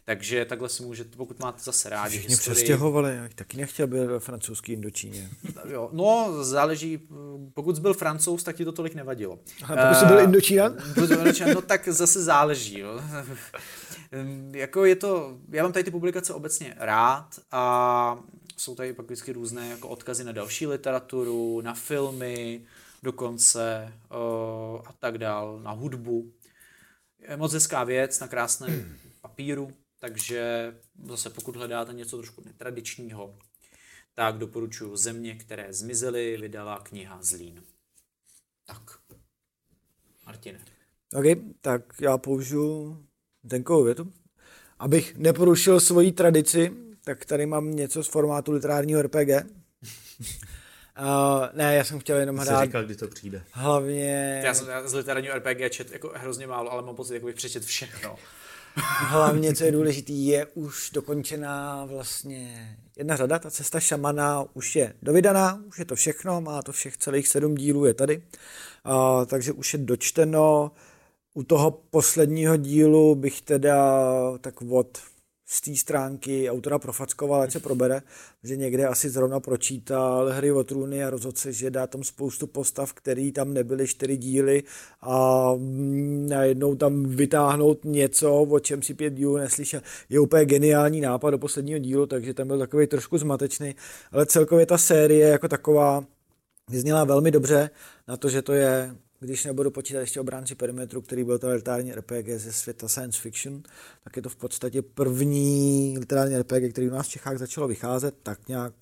[0.05, 2.55] Takže takhle si můžete, pokud máte zase rádi Všichni historii...
[2.55, 5.31] přestěhovali, taky nechtěl být ve francouzský Indočíně.
[5.69, 7.09] jo, no, záleží,
[7.55, 9.39] pokud jsi byl francouz, tak ti to tolik nevadilo.
[9.65, 10.77] A pokud jsi byl Indočínan?
[11.55, 12.79] no tak zase záleží.
[12.79, 13.01] Jo.
[14.53, 18.19] jako je to, já mám tady ty publikace obecně rád a
[18.57, 22.67] jsou tady pak vždycky různé jako odkazy na další literaturu, na filmy,
[23.03, 26.33] dokonce uh, a tak dál, na hudbu.
[27.19, 33.39] Je moc hezká věc na krásném papíru, takže zase pokud hledáte něco trošku netradičního,
[34.15, 37.63] tak doporučuji Země, které zmizely, vydala kniha Zlín.
[38.67, 38.99] Tak.
[40.27, 40.61] Martine.
[41.15, 41.25] OK,
[41.61, 43.07] tak já použiju
[43.49, 44.13] tenkovou větu.
[44.79, 49.29] Abych neporušil svoji tradici, tak tady mám něco z formátu literárního RPG.
[49.29, 49.39] uh,
[51.53, 52.65] ne, já jsem chtěl jenom hrát.
[52.65, 53.43] říkal, kdy to přijde.
[53.51, 54.41] Hlavně...
[54.45, 57.35] Já jsem já z literárního RPG čet jako hrozně málo, ale mám pocit, jako bych
[57.35, 58.17] přečet všechno.
[58.99, 64.95] Hlavně, co je důležité, je už dokončená vlastně jedna řada, ta cesta šamana už je
[65.03, 68.23] dovydaná, už je to všechno, má to všech celých sedm dílů, je tady.
[68.87, 70.73] Uh, takže už je dočteno.
[71.35, 74.03] U toho posledního dílu bych teda
[74.39, 74.99] tak od
[75.49, 78.03] z té stránky autora profackoval, ať se probere,
[78.43, 82.47] že někde asi zrovna pročítal hry o trůny a rozhodl se, že dá tam spoustu
[82.47, 84.63] postav, který tam nebyly čtyři díly
[85.01, 85.51] a
[86.29, 89.81] najednou tam vytáhnout něco, o čem si pět dílů neslyšel.
[90.09, 93.75] Je úplně geniální nápad do posledního dílu, takže tam byl takový trošku zmatečný,
[94.13, 96.05] ale celkově ta série jako taková
[96.71, 97.71] vyzněla velmi dobře
[98.09, 101.93] na to, že to je když nebudu počítat ještě obránci perimetru, který byl to literární
[101.93, 103.63] RPG ze světa science fiction,
[104.05, 108.15] tak je to v podstatě první literární RPG, který u nás v Čechách začalo vycházet,
[108.23, 108.75] tak nějak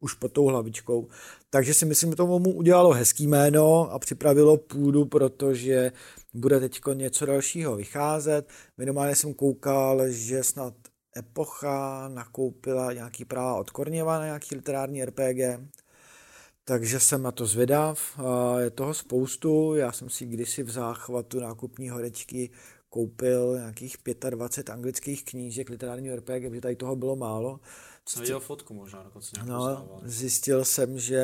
[0.00, 1.08] už pod tou hlavičkou.
[1.50, 5.92] Takže si myslím, že to mu udělalo hezký jméno a připravilo půdu, protože
[6.34, 8.48] bude teď něco dalšího vycházet.
[8.78, 10.74] Minimálně jsem koukal, že snad
[11.16, 15.60] Epocha nakoupila nějaký práva od Korněva na nějaký literární RPG,
[16.64, 18.20] takže jsem na to zvědav.
[18.58, 19.74] Je toho spoustu.
[19.74, 22.50] Já jsem si kdysi v záchvatu nákupní horečky
[22.88, 23.96] koupil nějakých
[24.30, 27.60] 25 anglických knížek literárního RPG, protože tady toho bylo málo.
[28.08, 31.22] Jsem viděl fotku možná dokonce no, Zjistil jsem, že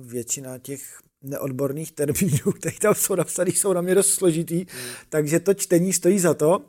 [0.00, 4.90] většina těch neodborných termínů, které tam jsou napsané, jsou na mě dost složitý, mm.
[5.08, 6.60] takže to čtení stojí za to.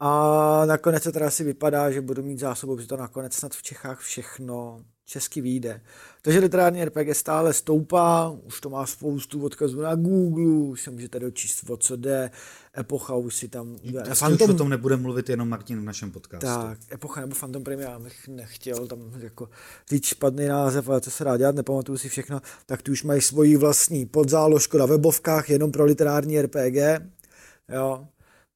[0.00, 3.62] A nakonec to teda asi vypadá, že budu mít zásobu, protože to nakonec snad v
[3.62, 5.80] Čechách všechno česky vyjde.
[6.22, 11.20] Takže literární RPG stále stoupá, už to má spoustu odkazů na Google, už se můžete
[11.20, 12.30] dočíst, o co jde,
[12.78, 13.76] Epocha už si tam...
[13.76, 14.50] To Phantom...
[14.50, 16.46] už o tom nebude mluvit jenom Martin v našem podcastu.
[16.46, 19.48] Tak, Epocha nebo Phantom Prime, já bych nechtěl tam jako
[19.90, 23.20] říct špatný název, ale co se dá dělat, nepamatuju si všechno, tak ty už mají
[23.20, 26.76] svoji vlastní podzáložku na webovkách jenom pro literární RPG,
[27.68, 28.06] jo,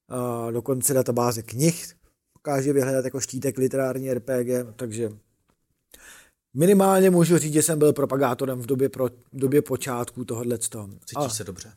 [0.09, 1.93] a dokonce databáze knih,
[2.37, 5.09] dokáže vyhledat jako štítek literární RPG, takže
[6.53, 10.57] minimálně můžu říct, že jsem byl propagátorem v době, pro, v době počátku tohohle.
[10.57, 11.73] Cítíš a, se dobře?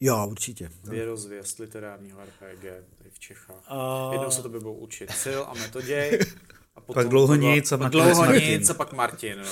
[0.00, 0.70] Jo, určitě.
[0.84, 2.62] Věrozvěst literárního RPG
[2.98, 3.64] tady v Čechách.
[3.68, 4.10] A...
[4.12, 6.18] Jednou se to by bylo učit sil a metoděj.
[6.74, 8.44] A potom pak dlouho nic a pak dlouho Martin.
[8.44, 9.38] nic a pak Martin.
[9.38, 9.44] No.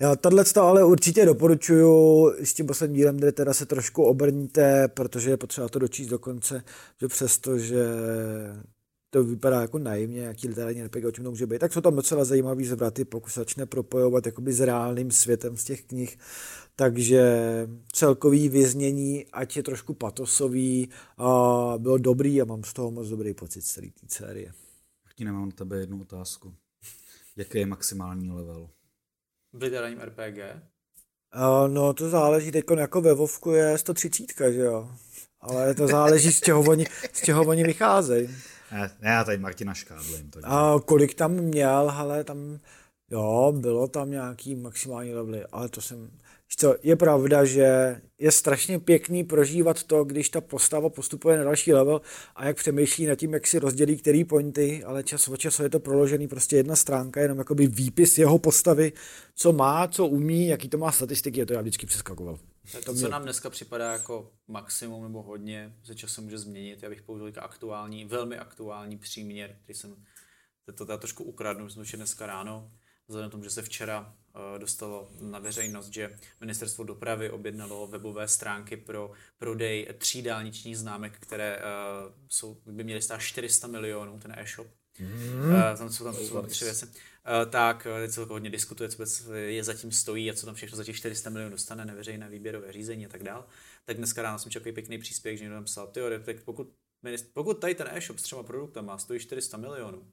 [0.00, 4.88] Jo, tohle to ale určitě doporučuju s tím posledním dílem, kde teda se trošku obrníte,
[4.88, 6.64] protože je potřeba to dočíst do konce,
[7.00, 7.84] že přesto, že
[9.14, 11.96] to vypadá jako naivně, jaký literární RPG, o čem to může být, tak jsou tam
[11.96, 16.18] docela zajímavý zvraty, pokud se začne propojovat jakoby s reálným světem z těch knih,
[16.76, 17.22] takže
[17.92, 21.28] celkový věznění, ať je trošku patosový, a
[21.78, 24.52] bylo dobrý a mám z toho moc dobrý pocit z celé té série.
[25.16, 26.54] Ti nemám na tebe jednu otázku.
[27.36, 28.70] Jaký je maximální level?
[29.52, 30.38] V literárním RPG?
[30.38, 34.90] Uh, no to záleží, teď jako ve Vovku je 130, že jo?
[35.40, 38.28] Ale to záleží, z čeho oni, z čeho oni vycházejí.
[38.72, 40.30] Ne, já tady Martina škádlím.
[40.30, 42.58] To a kolik tam měl, ale tam,
[43.10, 46.10] jo, bylo tam nějaký maximální levely, ale to jsem,
[46.56, 51.72] co, je pravda, že je strašně pěkný prožívat to, když ta postava postupuje na další
[51.72, 52.00] level
[52.36, 55.70] a jak přemýšlí nad tím, jak si rozdělí který pointy, ale čas od času je
[55.70, 58.92] to proložený prostě jedna stránka, jenom jakoby výpis jeho postavy,
[59.34, 62.38] co má, co umí, jaký to má statistiky, je to já vždycky přeskakoval.
[62.84, 66.82] To, co nám dneska připadá jako maximum nebo hodně, se časem může změnit.
[66.82, 70.04] Já bych použil jako aktuální, velmi aktuální příměr, který jsem
[70.64, 72.72] to, to trošku ukradnu, jsem to dneska ráno,
[73.08, 74.00] vzhledem k tomu, že se včera
[74.34, 81.18] uh, dostalo na veřejnost, že ministerstvo dopravy objednalo webové stránky pro prodej tří dálničních známek,
[81.20, 81.62] které uh,
[82.28, 84.66] jsou, by měly stát 400 milionů, ten e-shop.
[84.98, 85.48] Mm.
[85.48, 86.86] Uh, tam jsou tam jsou tři věci.
[86.86, 90.84] Uh, tak teď se hodně diskutuje, co je zatím stojí a co tam všechno za
[90.84, 93.46] těch 400 milionů dostane, neveřejné výběrové řízení a tak dál.
[93.84, 96.00] Tak dneska ráno jsem čekal pěkný příspěvek, že někdo napsal, ty
[96.44, 96.68] pokud,
[97.32, 100.06] pokud tady ten e-shop s třema produktama stojí 400 milionů,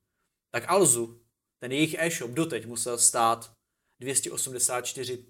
[0.52, 1.22] tak Alzu,
[1.60, 3.54] ten jejich e-shop doteď musel stát
[4.00, 5.26] 284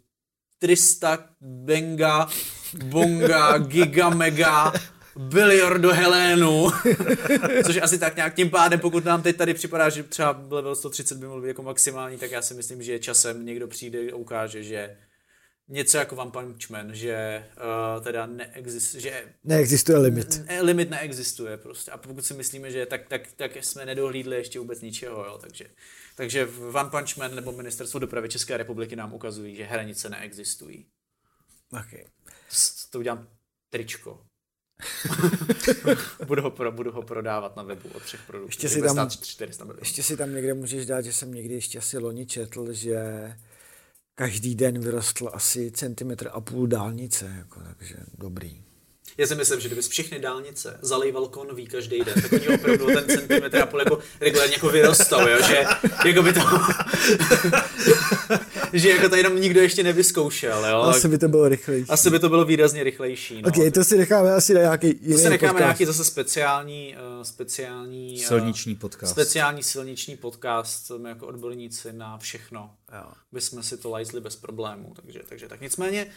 [0.59, 2.29] 300 benga,
[2.83, 4.73] bonga, giga, mega,
[5.21, 6.67] Bilior do Helénu.
[7.65, 11.17] Což asi tak nějak tím pádem, pokud nám teď tady připadá, že třeba level 130
[11.17, 14.63] by mohl být jako maximální, tak já si myslím, že časem někdo přijde a ukáže,
[14.63, 14.97] že
[15.67, 17.45] něco jako One Punch Man, že
[17.97, 20.41] uh, teda neexistuje, že neexistuje limit.
[20.47, 21.91] Ne, limit neexistuje prostě.
[21.91, 25.65] A pokud si myslíme, že tak, tak, tak jsme nedohlídli ještě vůbec ničeho, jo, takže,
[26.15, 30.86] takže One Punch Man nebo Ministerstvo dopravy České republiky nám ukazují, že hranice neexistují.
[31.81, 32.05] Okay.
[32.89, 33.27] To udělám
[33.69, 34.30] tričko.
[36.25, 38.49] budu, ho pro, budu ho prodávat na webu od třech produktů.
[38.49, 41.97] Ještě si, tam, 400 ještě si tam někde můžeš dát, že jsem někdy ještě asi
[41.97, 42.97] loni četl, že
[44.15, 48.61] každý den vyrostl asi centimetr a půl dálnice, jako, takže dobrý.
[49.17, 53.05] Já si myslím, že kdybys všechny dálnice zalejval konví každý den, tak oni opravdu ten
[53.05, 55.37] centimetr a půl jako regulárně jako vyrostou, jo?
[55.47, 55.63] že
[56.05, 56.39] jako by to,
[58.73, 60.65] že jako to jenom nikdo ještě nevyzkoušel.
[60.65, 60.81] Jo?
[60.81, 61.89] Asi by to bylo rychlejší.
[61.89, 63.41] Asi by to bylo výrazně rychlejší.
[63.41, 63.47] No.
[63.49, 65.60] Ok, to si necháme asi na nějaký jiný To si necháme podcast.
[65.60, 69.12] nějaký zase speciální, uh, speciální uh, silniční podcast.
[69.12, 72.71] Speciální silniční podcast, my jako odborníci na všechno.
[72.93, 73.12] Jo.
[73.31, 76.07] By jsme si to lajzli bez problémů, takže, takže tak nicméně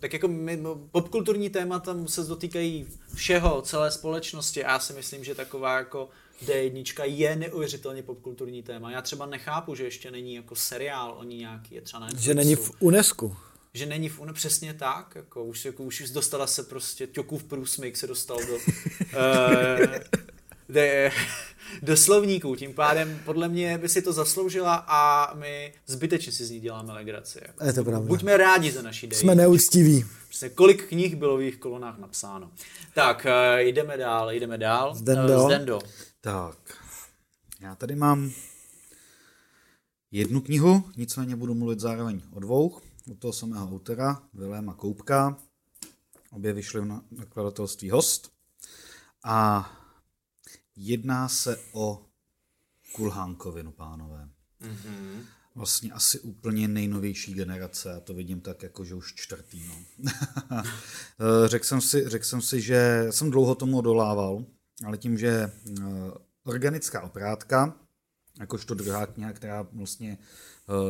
[0.00, 0.58] tak jako my,
[0.90, 6.08] popkulturní témata se dotýkají všeho, celé společnosti a já si myslím, že taková jako
[6.46, 8.90] D1 je neuvěřitelně popkulturní téma.
[8.90, 12.34] Já třeba nechápu, že ještě není jako seriál o ní nějaký, je třeba na Že
[12.34, 13.36] není v UNESCO.
[13.74, 17.96] Že není v UNESCO, přesně tak, jako už, jako už dostala se prostě, Ťokův průsmyk
[17.96, 18.60] se dostal do, uh,
[20.68, 21.10] de,
[21.82, 26.50] do slovníků, tím pádem podle mě by si to zasloužila a my zbytečně si z
[26.50, 27.38] ní děláme legraci.
[27.46, 27.64] Jako.
[27.64, 28.08] Je to pravda.
[28.08, 29.18] Buďme rádi za naší dej.
[29.18, 30.04] Jsme neúctiví.
[30.28, 32.50] Přesně, kolik knih bylo v jejich kolonách napsáno.
[32.94, 34.94] Tak, uh, jdeme dál, jdeme dál.
[34.94, 35.42] Zdendo.
[35.42, 35.78] Uh, Zdendo.
[36.24, 36.84] Tak,
[37.60, 38.32] já tady mám
[40.10, 45.38] jednu knihu, nicméně budu mluvit zároveň o dvou, u toho samého autora, Viléma Koupka.
[46.30, 48.32] Obě vyšly v nakladatelství Host.
[49.24, 49.70] A
[50.76, 52.06] jedná se o
[52.92, 54.28] Kulhánkovinu, pánové.
[54.62, 55.22] Mm-hmm.
[55.54, 59.62] Vlastně asi úplně nejnovější generace, a to vidím tak jako, že už čtvrtý.
[59.68, 59.74] No.
[61.46, 64.44] řekl, jsem si, řekl jsem si, že jsem dlouho tomu odolával,
[64.86, 65.52] ale tím, že
[66.44, 67.80] organická oprátka,
[68.40, 70.18] jakožto druhá kniha, která vlastně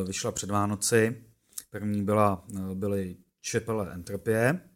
[0.07, 1.23] vyšla před Vánoci,
[1.69, 4.69] první byla, byly Čepele entropie,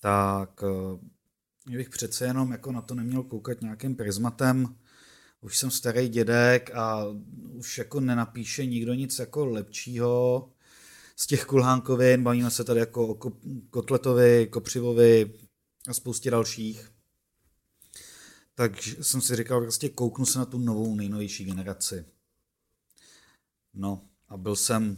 [0.00, 0.60] tak
[1.66, 4.76] bych přece jenom jako na to neměl koukat nějakým prismatem.
[5.40, 7.04] Už jsem starý dědek a
[7.52, 10.48] už jako nenapíše nikdo nic jako lepšího
[11.16, 12.22] z těch kulhánkovin.
[12.22, 13.32] Bavíme se tady jako o
[13.70, 15.34] kotletovi, kopřivovi
[15.88, 16.91] a spoustě dalších.
[18.54, 22.04] Takže jsem si říkal, prostě kouknu se na tu novou, nejnovější generaci.
[23.74, 24.96] No a byl jsem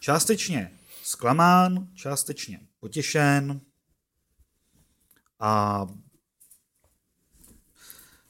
[0.00, 3.60] částečně zklamán, částečně potěšen,
[5.42, 5.86] a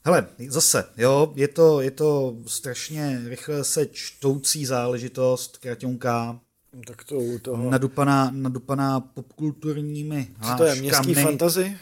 [0.05, 6.41] Hele, zase, jo, je to, je to strašně rychle se čtoucí záležitost, kraťonka,
[6.87, 7.71] tak to u toho...
[7.71, 11.79] Nadupaná, nadupaná popkulturními Co to je, městský fantazy?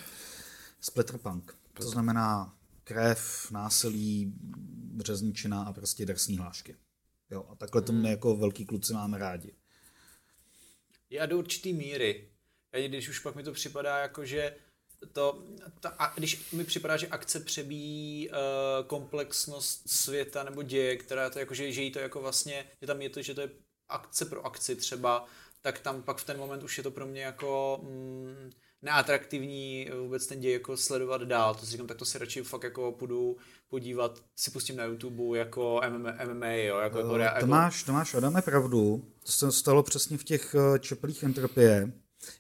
[0.81, 1.55] Splatterpunk.
[1.81, 4.33] To znamená krev, násilí,
[4.93, 6.77] březničina a prostě drsný hlášky.
[7.31, 8.11] Jo, a takhle to my hmm.
[8.11, 9.55] jako velký kluci máme rádi.
[11.11, 12.29] Já do určitý míry.
[12.73, 14.57] A když už pak mi to připadá jako, že
[15.13, 15.45] to,
[15.81, 18.37] ta, a když mi připadá, že akce přebíjí uh,
[18.87, 23.03] komplexnost světa nebo děje, která to jako, že, že jí to jako vlastně, že tam
[23.03, 23.51] je to, že to je
[23.89, 25.27] akce pro akci třeba,
[25.63, 28.51] tak tam pak v ten moment už je to pro mě jako mm,
[28.83, 31.55] neatraktivní vůbec ten děj jako sledovat dál.
[31.55, 33.37] To si říkám, tak to si radši fakt jako půjdu
[33.69, 37.41] podívat, si pustím na YouTube jako MMA, MMA jo, jako, jako, jako...
[37.41, 41.93] Tomáš, Tomáš, Adame pravdu, to se stalo přesně v těch eh, čeplých entropie,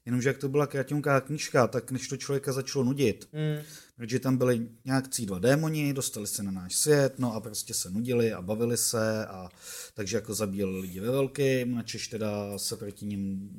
[0.07, 3.65] Jenomže jak to byla kratěnká knížka, tak než to člověka začalo nudit, mm.
[3.97, 7.91] protože tam byli nějakcí dva démoni, dostali se na náš svět, no a prostě se
[7.91, 9.49] nudili a bavili se, a
[9.95, 13.51] takže jako zabíjeli lidi ve velkým, načež teda se proti ním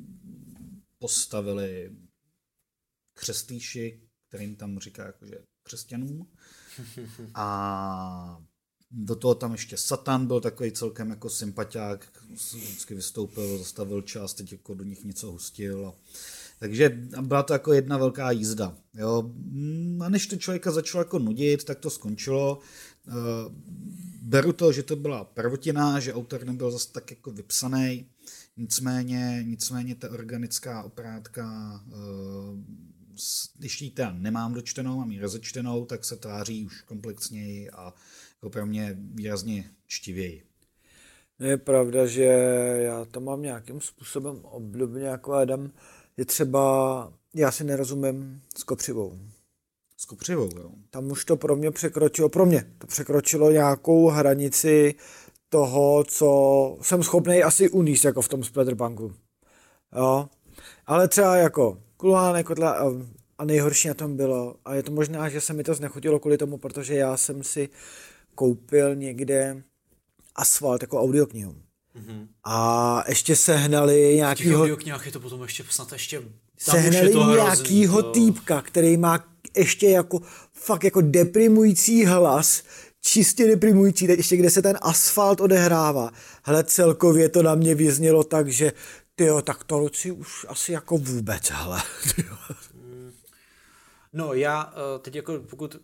[0.98, 1.90] postavili
[3.14, 6.26] křestýši, kterým tam říká jakože křesťanům.
[7.34, 8.42] A
[8.90, 12.08] do toho tam ještě Satan byl takový celkem jako sympatiák,
[12.54, 15.86] vždycky vystoupil, zastavil čas, teď jako do nich něco hustil.
[15.86, 15.94] A,
[16.58, 18.76] takže byla to jako jedna velká jízda.
[18.94, 19.32] Jo.
[20.00, 22.58] A než to člověka začalo jako nudit, tak to skončilo.
[23.08, 23.12] E,
[24.22, 28.06] beru to, že to byla prvotina, že autor nebyl zase tak jako vypsaný,
[28.56, 31.44] nicméně, nicméně ta organická oprátka,
[31.86, 32.91] e,
[33.58, 37.94] když ji teda nemám dočtenou, mám ji rozečtenou, tak se tváří už komplexněji a
[38.34, 40.42] jako pro mě výrazně čtivěji.
[41.38, 42.24] No je pravda, že
[42.82, 45.70] já to mám nějakým způsobem obdobně jako Adam.
[46.16, 49.18] Je třeba, já si nerozumím s kopřivou.
[49.96, 50.50] s kopřivou.
[50.58, 50.70] Jo.
[50.90, 54.94] Tam už to pro mě překročilo, pro mě to překročilo nějakou hranici
[55.48, 59.14] toho, co jsem schopný asi uníst jako v tom Splatterpunku.
[59.96, 60.28] Jo.
[60.86, 62.46] Ale třeba jako Kuluhánek
[63.38, 66.38] a nejhorší na tom bylo, a je to možná, že se mi to znechutilo kvůli
[66.38, 67.68] tomu, protože já jsem si
[68.34, 69.62] koupil někde
[70.34, 71.52] asfalt jako audioknihu.
[71.52, 72.26] Mm-hmm.
[72.44, 74.76] A ještě sehnali nějakýho...
[74.76, 76.22] V těch je to potom ještě snad ještě...
[76.58, 78.10] Sehnali nějakýho to...
[78.10, 79.24] týpka, který má
[79.56, 80.20] ještě jako
[80.52, 82.62] fakt jako deprimující hlas,
[83.00, 86.10] čistě deprimující, teď ještě kde se ten asfalt odehrává.
[86.42, 88.72] Hele, celkově to na mě vyznělo tak, že
[89.14, 91.82] tyjo, tak to Luci už asi jako vůbec, hele.
[94.12, 95.76] No já eh, teď jako pokud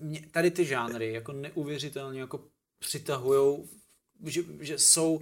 [0.00, 2.40] mě, tady ty žánry jako neuvěřitelně jako
[2.78, 3.68] přitahujou,
[4.24, 5.20] že, že jsou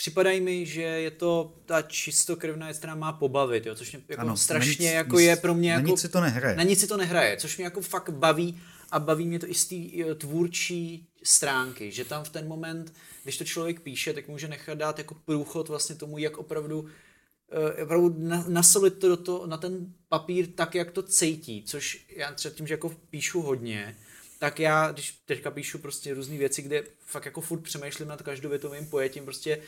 [0.00, 4.22] Připadají mi, že je to ta čistokrevná věc, která má pobavit, jo, což mě jako
[4.22, 5.86] ano, strašně nic, jako je pro mě na jako...
[5.86, 6.56] Na nic si to nehraje.
[6.56, 9.54] Na nic si to nehraje, což mě jako fakt baví a baví mě to i
[9.54, 14.48] z té tvůrčí stránky, že tam v ten moment, když to člověk píše, tak může
[14.48, 18.16] nechat dát jako průchod vlastně tomu, jak opravdu uh, opravdu
[18.48, 22.66] nasolit to do to, na ten papír tak, jak to cítí, což já třeba tím,
[22.66, 23.96] že jako píšu hodně,
[24.38, 28.86] tak já, když teďka píšu prostě různé věci, kde fakt jako furt přemýšlím nad každovětovým
[28.86, 29.62] pojetím, prostě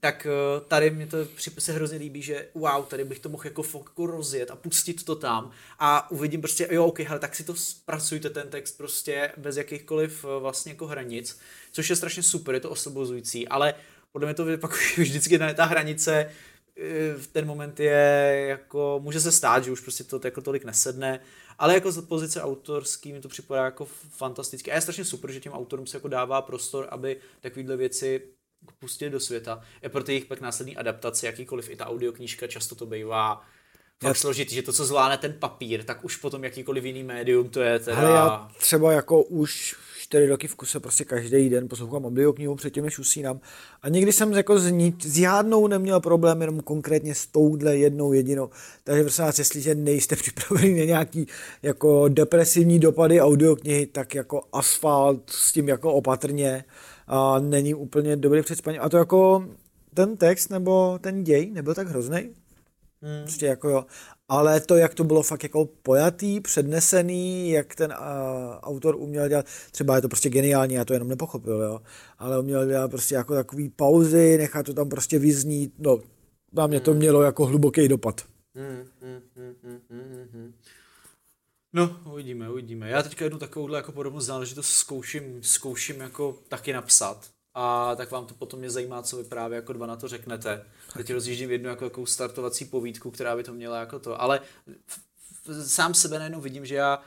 [0.00, 1.18] tak eh, tady mi to
[1.58, 5.04] se hrozně líbí, že wow, tady bych to mohl jako fakt jako rozjet a pustit
[5.04, 9.32] to tam a uvidím prostě, jo, ok, hele, tak si to zpracujte ten text prostě
[9.36, 11.38] bez jakýchkoliv eh, vlastně jako hranic,
[11.72, 13.74] což je strašně super, je to osvobozující, ale
[14.12, 16.30] podle mě to pak vždycky na ta hranice
[16.76, 20.64] eh, v ten moment je jako, může se stát, že už prostě to jako tolik
[20.64, 21.20] nesedne,
[21.58, 24.72] ale jako z pozice autorský mi to připadá jako fantasticky.
[24.72, 28.22] A je strašně super, že těm autorům se jako dává prostor, aby takovéhle věci
[28.78, 29.60] pustili do světa.
[29.82, 33.44] Je pro jejich pak následní adaptace, jakýkoliv i ta audioknížka, často to bývá
[34.02, 37.60] fakt složitý, že to, co zvládne ten papír, tak už potom jakýkoliv jiný médium to
[37.60, 37.96] je teda...
[37.96, 42.84] Ale já třeba jako už čtyři roky v kuse prostě každý den poslouchám audioknihu předtím,
[42.84, 43.40] než usínám.
[43.82, 48.12] A nikdy jsem jako s, ní, s žádnou neměl problém, jenom konkrétně s touhle jednou
[48.12, 48.50] jedinou.
[48.84, 51.26] Takže prosím vás, jestliže nejste připraveni na nějaký
[51.62, 56.64] jako depresivní dopady audioknihy, tak jako asfalt s tím jako opatrně
[57.06, 58.78] a není úplně dobrý předspaní.
[58.78, 59.48] A to jako
[59.94, 62.30] ten text nebo ten děj nebyl tak hrozný.
[63.02, 63.22] Hmm.
[63.22, 63.84] Prostě jako jo.
[64.28, 67.96] Ale to, jak to bylo fakt jako pojatý, přednesený, jak ten uh,
[68.62, 71.80] autor uměl dělat, třeba je to prostě geniální, já to jenom nepochopil, jo.
[72.18, 76.00] Ale uměl dělat prostě jako takový pauzy, nechat to tam prostě vyznít, no,
[76.52, 76.98] na mě to hmm.
[76.98, 78.20] mělo jako hluboký dopad.
[78.54, 80.52] Hmm, hmm, hmm, hmm, hmm, hmm.
[81.74, 82.90] No, uvidíme, uvidíme.
[82.90, 87.30] Já teďka jednu takovouhle jako podobnou záležitost zkouším, zkouším jako taky napsat.
[87.54, 90.64] A tak vám to potom mě zajímá, co vy právě jako dva na to řeknete.
[90.96, 94.20] Teď rozjíždím jednu jako, jako startovací povídku, která by to měla jako to.
[94.22, 94.40] Ale
[95.66, 97.02] sám sebe najednou vidím, že já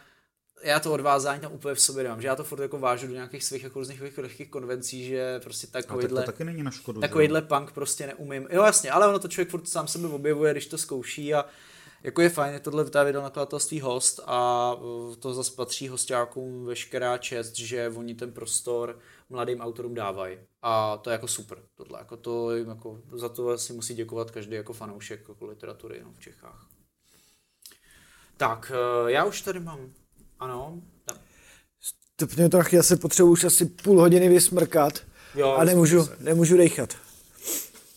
[0.64, 3.14] já to odvázání tam úplně v sobě nemám, že já to furt jako vážu do
[3.14, 7.02] nějakých svých jako různých lehkých konvencí, že prostě takovýhle, tak to taky není na škodu,
[7.02, 8.48] takovýhle punk prostě neumím.
[8.52, 11.46] Jo jasně, ale ono to člověk furt sám sebe objevuje, když to zkouší a
[12.04, 17.18] jako je fajn, je tohle video nakladatelství host a uh, to zase patří hostiákům veškerá
[17.18, 20.38] čest, že oni ten prostor mladým autorům dávají.
[20.62, 21.58] A to je jako super.
[21.76, 26.14] Tohle, jako to, jako, za to si musí děkovat každý jako fanoušek jako literatury no,
[26.14, 26.68] v Čechách.
[28.38, 28.72] Tak,
[29.02, 29.94] uh, já už tady mám,
[30.40, 30.82] ano.
[32.14, 35.02] Stupně to já se potřebuji už asi půl hodiny vysmrkat
[35.36, 36.94] jo, a nemůžu, nemůžu dechat.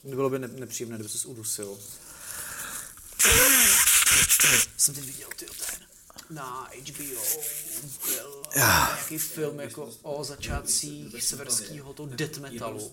[0.04, 1.78] Bylo by nepříjemné, kdyby se udusil
[4.76, 5.90] jsem teď viděl ty ten
[6.30, 7.40] na HBO
[8.06, 12.92] byl nějaký film jako o začátcích severského to death metalu.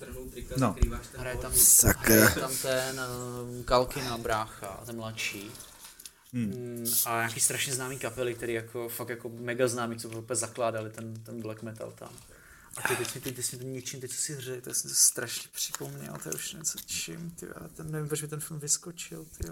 [0.58, 0.76] No.
[1.18, 1.54] Hraje tam,
[1.98, 3.02] hraje tam ten
[3.42, 5.52] um, Kalkina brácha, ten mladší.
[6.34, 6.46] Hmm.
[6.46, 10.90] Mm, a nějaký strašně známý kapely, který jako fakt jako mega známý, co úplně zakládali
[10.90, 12.14] ten, ten black metal tam.
[12.78, 14.96] A ty, teď, ty, ty, ty jsi to ničím, teď si řekl, to jsem to
[14.96, 17.46] strašně připomněl, to je už něco čím, ty,
[17.76, 19.48] ten, nevím, proč mi ten film vyskočil, ty.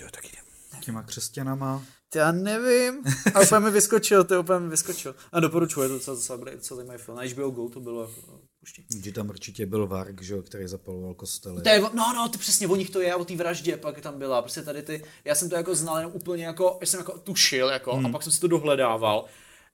[0.00, 0.44] Jo, tak jdem.
[0.80, 1.84] Těma křesťanama.
[2.14, 3.02] Já nevím.
[3.34, 5.14] A úplně mi vyskočil, to úplně mi vyskočil.
[5.32, 7.18] A doporučuji, to docela, docela, docela zajímavý film.
[7.18, 8.86] Na HBO Go to bylo jako puští.
[9.04, 11.62] Že tam určitě byl Varg, že, který zapaloval kostely.
[11.62, 14.18] To je, no, no, to přesně, o nich to je, o té vraždě pak tam
[14.18, 14.42] byla.
[14.42, 17.68] Prostě tady ty, já jsem to jako znal jenom úplně jako, já jsem jako tušil,
[17.68, 18.06] jako, hmm.
[18.06, 19.24] a pak jsem si to dohledával.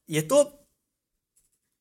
[0.08, 0.52] Je to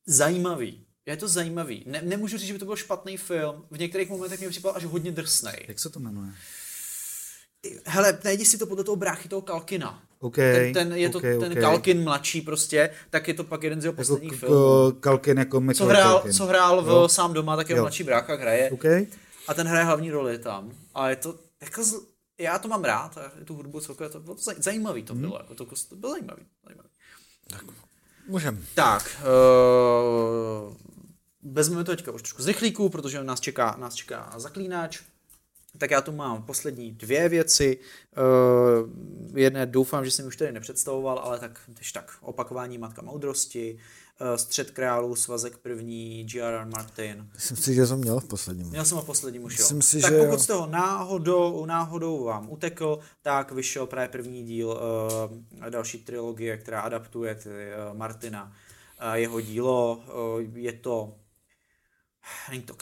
[0.07, 0.85] zajímavý.
[1.05, 1.83] Je to zajímavý.
[1.87, 3.65] Ne, nemůžu říct, že by to byl špatný film.
[3.71, 5.65] V některých momentech mě připadal až hodně drsnej.
[5.67, 6.33] Jak se to jmenuje?
[7.85, 10.01] Hele, najdi si to podle toho bráchy toho Kalkina.
[10.19, 11.61] Okay, ten, ten, je to okay, ten okay.
[11.63, 14.91] Kalkin mladší prostě, tak je to pak jeden z jeho jako posledních jako, filmů.
[14.99, 16.33] Kalkin jako Michael co hrál, Kalkin.
[16.33, 17.07] co hrál v jo.
[17.07, 18.71] sám doma, tak jeho mladší brácha hraje.
[18.71, 19.07] Okay.
[19.47, 20.71] A ten hraje hlavní roli tam.
[20.95, 21.93] A je to jako z...
[22.37, 25.41] já to mám rád, a tu hudbu celkově to bylo zajímavý to bylo, hmm.
[25.41, 26.41] jako to, to bylo zajímavý.
[26.65, 26.89] zajímavý.
[27.49, 27.63] Tak,
[28.27, 28.65] můžem.
[28.75, 29.21] Tak,
[30.67, 30.73] uh,
[31.53, 34.99] vezmeme to teďka už trošku z rychlíku, protože nás čeká, nás čeká zaklínač.
[35.77, 37.77] Tak já tu mám poslední dvě věci.
[38.17, 41.59] Uh, jedné doufám, že jsem už tady nepředstavoval, ale tak,
[41.93, 43.77] tak opakování Matka moudrosti,
[44.21, 46.65] uh, Střed králů, Svazek první, G.R.R.
[46.65, 47.29] Martin.
[47.33, 48.67] Myslím si, že jsem měl v posledním.
[48.67, 50.39] Měl jsem ho v posledním už, Myslím si, tak že pokud jo.
[50.39, 56.81] z toho náhodou, náhodou vám utekl, tak vyšel právě první díl uh, další trilogie, která
[56.81, 60.03] adaptuje ty, uh, Martina, uh, jeho dílo.
[60.37, 61.15] Uh, je to,
[62.49, 62.75] není to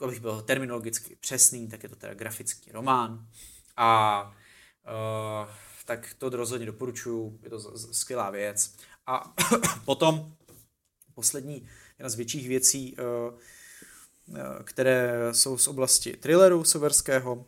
[0.00, 3.26] abych byl terminologicky přesný, tak je to teda grafický román.
[3.76, 4.22] A
[4.86, 5.50] uh,
[5.86, 8.74] tak to rozhodně doporučuju, je to z, z, skvělá věc.
[9.06, 9.34] A
[9.84, 10.32] potom
[11.14, 11.68] poslední,
[11.98, 13.38] jedna z větších věcí, uh,
[14.64, 17.46] které jsou z oblasti thrilleru severského,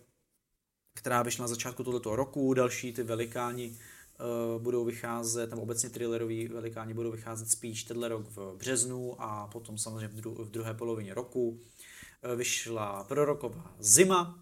[0.95, 6.49] která vyšla na začátku tohoto roku, další ty velikáni uh, budou vycházet, nebo obecně thrilleroví
[6.49, 10.75] velikáni budou vycházet spíš tenhle rok v březnu a potom samozřejmě v, dru- v druhé
[10.75, 11.61] polovině roku.
[12.23, 14.39] Eh, vyšla proroková zima,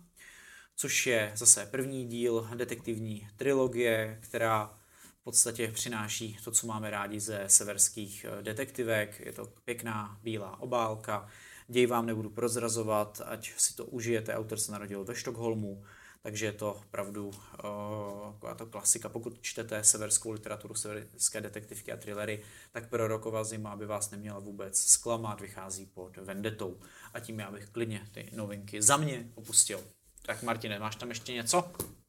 [0.77, 4.79] což je zase první díl detektivní trilogie, která
[5.21, 9.21] v podstatě přináší to, co máme rádi ze severských eh, detektivek.
[9.21, 11.29] Je to pěkná bílá obálka.
[11.69, 14.35] Děj vám nebudu prozrazovat, ať si to užijete.
[14.35, 15.85] Autor se narodil ve Štokholmu,
[16.29, 19.09] takže je to opravdu uh, to klasika.
[19.09, 24.81] Pokud čtete severskou literaturu, severské detektivky a thrillery, tak prorokova zima by vás neměla vůbec
[24.81, 26.77] zklamat, vychází pod vendetou.
[27.15, 29.81] A tím já bych klidně ty novinky za mě opustil.
[30.27, 31.65] Tak Martine, máš tam ještě něco?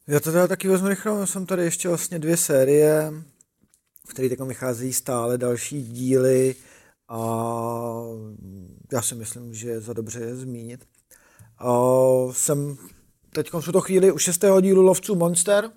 [0.06, 3.12] Já to teda taky vezmu rychle, jsem tady ještě vlastně dvě série,
[4.08, 6.54] v kterých tak vycházejí stále další díly
[7.08, 7.18] a
[8.92, 10.86] já si myslím, že je za dobře je zmínit.
[11.58, 11.72] A
[12.32, 12.78] jsem
[13.32, 15.70] teď v tuto chvíli u šestého dílu Lovců Monster,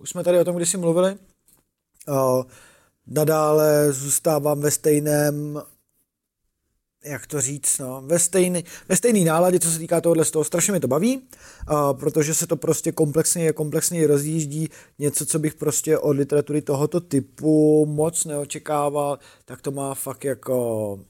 [0.00, 1.16] už jsme tady o tom kdysi mluvili.
[3.06, 5.62] Nadále zůstávám ve stejném
[7.04, 10.44] jak to říct, no, ve stejný, ve stejný náladě, co se týká tohohle z toho,
[10.44, 11.28] strašně mi to baví,
[11.92, 14.68] protože se to prostě komplexně, komplexně rozjíždí,
[14.98, 21.00] něco, co bych prostě od literatury tohoto typu moc neočekával, tak to má fakt jako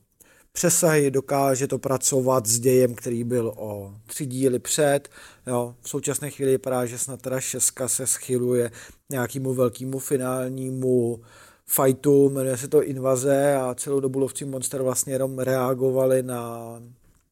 [0.53, 5.09] přesahy, dokáže to pracovat s dějem, který byl o tři díly před.
[5.47, 5.75] Jo.
[5.81, 8.71] V současné chvíli vypadá, že snad teda šestka se schyluje
[9.11, 11.21] nějakému velkému finálnímu
[11.67, 16.73] fightu, jmenuje se to Invaze a celou dobu lovci Monster vlastně jenom reagovali na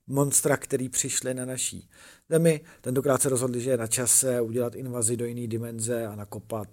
[0.06, 1.88] monstra, který přišli na naší
[2.28, 2.60] zemi.
[2.80, 6.68] Tentokrát se rozhodli, že je na čase udělat invazi do jiné dimenze a nakopat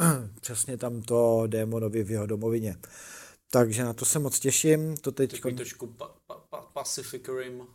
[0.40, 2.76] přesně tamto démonovi v jeho domovině.
[3.50, 4.96] Takže na to se moc těším.
[4.96, 5.32] To teď...
[5.32, 7.66] Takový trošku pa, pa, pa, Pacific Rim uh,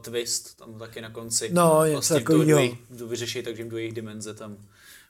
[0.00, 1.50] twist tam taky na konci.
[1.52, 2.76] No, něco vlastně takového.
[2.98, 4.56] To vyřeší, takže jim do jejich dimenze tam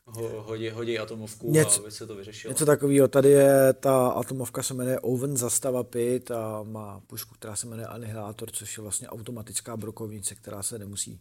[0.05, 2.53] ho, hodí, hodí atomovku něco, a aby se to vyřešilo.
[2.53, 3.09] Něco takového.
[3.09, 7.87] Tady je ta atomovka se jmenuje Oven Zastava Pit a má pušku, která se jmenuje
[7.87, 11.21] Anihilátor, což je vlastně automatická brokovnice, která se nemusí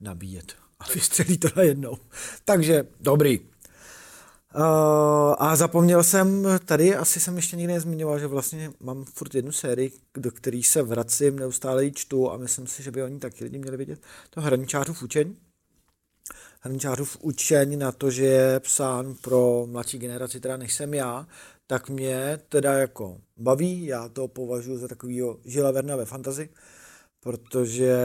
[0.00, 1.96] nabíjet a vystřelí to najednou.
[2.44, 3.40] Takže dobrý.
[4.54, 9.52] Uh, a zapomněl jsem, tady asi jsem ještě nikdy nezmiňoval, že vlastně mám furt jednu
[9.52, 13.44] sérii, do které se vracím, neustále ji čtu a myslím si, že by oni taky
[13.44, 14.00] lidi měli vidět.
[14.30, 15.36] To Hraničářův učení
[16.60, 21.26] hraničářův učení na to, že je psán pro mladší generaci, teda než jsem já,
[21.66, 26.48] tak mě teda jako baví, já to považuji za takovýho Žila Verna ve fantazi,
[27.28, 27.96] protože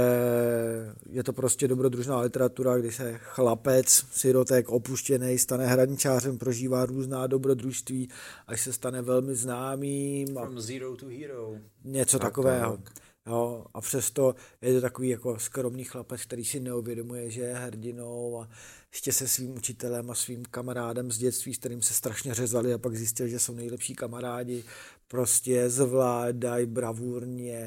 [1.10, 8.10] je to prostě dobrodružná literatura, kdy se chlapec, sirotek, opuštěný, stane hraničářem, prožívá různá dobrodružství,
[8.48, 10.28] až se stane velmi známým.
[10.28, 11.56] From zero to hero.
[11.84, 12.78] Něco tak, takového.
[12.78, 12.94] Tak.
[13.28, 18.42] Jo, a přesto je to takový jako skromný chlapec, který si neuvědomuje, že je hrdinou
[18.42, 18.50] a
[18.92, 22.78] ještě se svým učitelem a svým kamarádem z dětství, s kterým se strašně řezali a
[22.78, 24.64] pak zjistil, že jsou nejlepší kamarádi,
[25.08, 27.66] prostě zvládají bravurně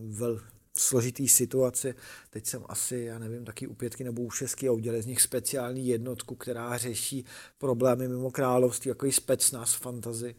[0.00, 0.40] v
[0.80, 1.94] složitý situaci.
[2.30, 5.22] Teď jsem asi, já nevím, taky u pětky nebo u šestky a udělali z nich
[5.22, 7.24] speciální jednotku, která řeší
[7.58, 10.34] problémy mimo království, jako i specnaz fantazy.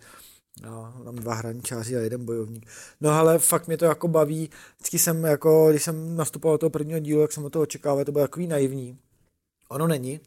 [0.61, 2.69] No, mám dva hraničáři a jeden bojovník.
[3.01, 4.49] No ale fakt mě to jako baví.
[4.75, 8.05] Vždycky jsem jako, když jsem nastupoval do toho prvního dílu, jak jsem od toho očekával,
[8.05, 8.97] to bylo takový naivní.
[9.69, 10.19] Ono není.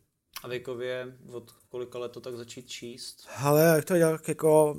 [0.42, 3.28] A věkově od kolika let to tak začít číst?
[3.36, 4.76] Ale jak to dělal jako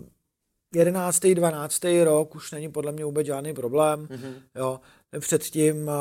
[0.76, 1.20] 11.
[1.34, 1.84] 12.
[2.04, 4.08] rok už není podle mě vůbec žádný problém.
[4.08, 4.34] Mm-hmm.
[4.56, 4.80] Jo.
[5.20, 5.94] Předtím uh,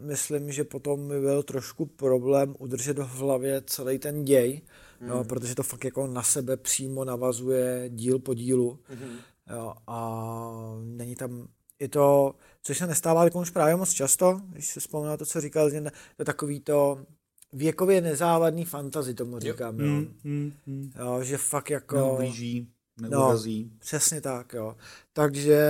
[0.00, 4.62] myslím, že potom mi byl trošku problém udržet v hlavě celý ten děj,
[5.00, 5.08] mm.
[5.08, 8.78] jo, protože to fakt jako na sebe přímo navazuje díl po dílu.
[8.90, 9.16] Mm.
[9.56, 14.80] Jo, a není tam i to, což se nestává už právě moc často, když se
[14.80, 15.82] vzpomíná to, co říkal, že
[16.16, 17.04] to takový to
[17.52, 19.80] věkově nezávadný fantazy, tomu říkám.
[19.80, 19.86] Jo.
[19.86, 19.92] Jo.
[19.92, 20.92] Mm, mm, mm.
[20.98, 21.96] jo že fakt jako...
[21.96, 22.68] Neublíží,
[23.00, 23.70] neurazí.
[23.72, 24.76] No, přesně tak, jo.
[25.12, 25.60] Takže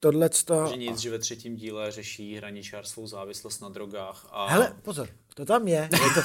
[0.00, 0.66] tohle to...
[0.70, 4.48] Že nic, že ve třetím díle řeší hraničářstvou závislost na drogách a...
[4.48, 5.88] Hele, pozor, to tam je.
[5.92, 6.20] Je to,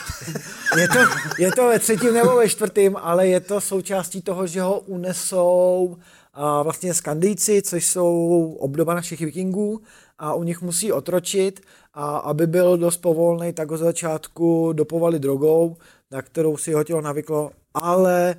[0.80, 1.00] je to,
[1.40, 5.98] je to ve třetím nebo ve čtvrtém, ale je to součástí toho, že ho unesou
[6.34, 9.82] a vlastně skandijci, což jsou obdoba našich vikingů
[10.18, 11.62] a u nich musí otročit
[11.94, 15.78] a aby byl dost povolný, tak ho začátku dopovali drogou,
[16.12, 18.36] na kterou si jeho tělo navyklo, ale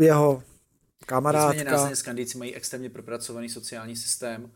[0.00, 0.42] jeho
[1.08, 1.52] kamarádka...
[1.52, 4.50] Nicméně následně skandijci mají extrémně propracovaný sociální systém,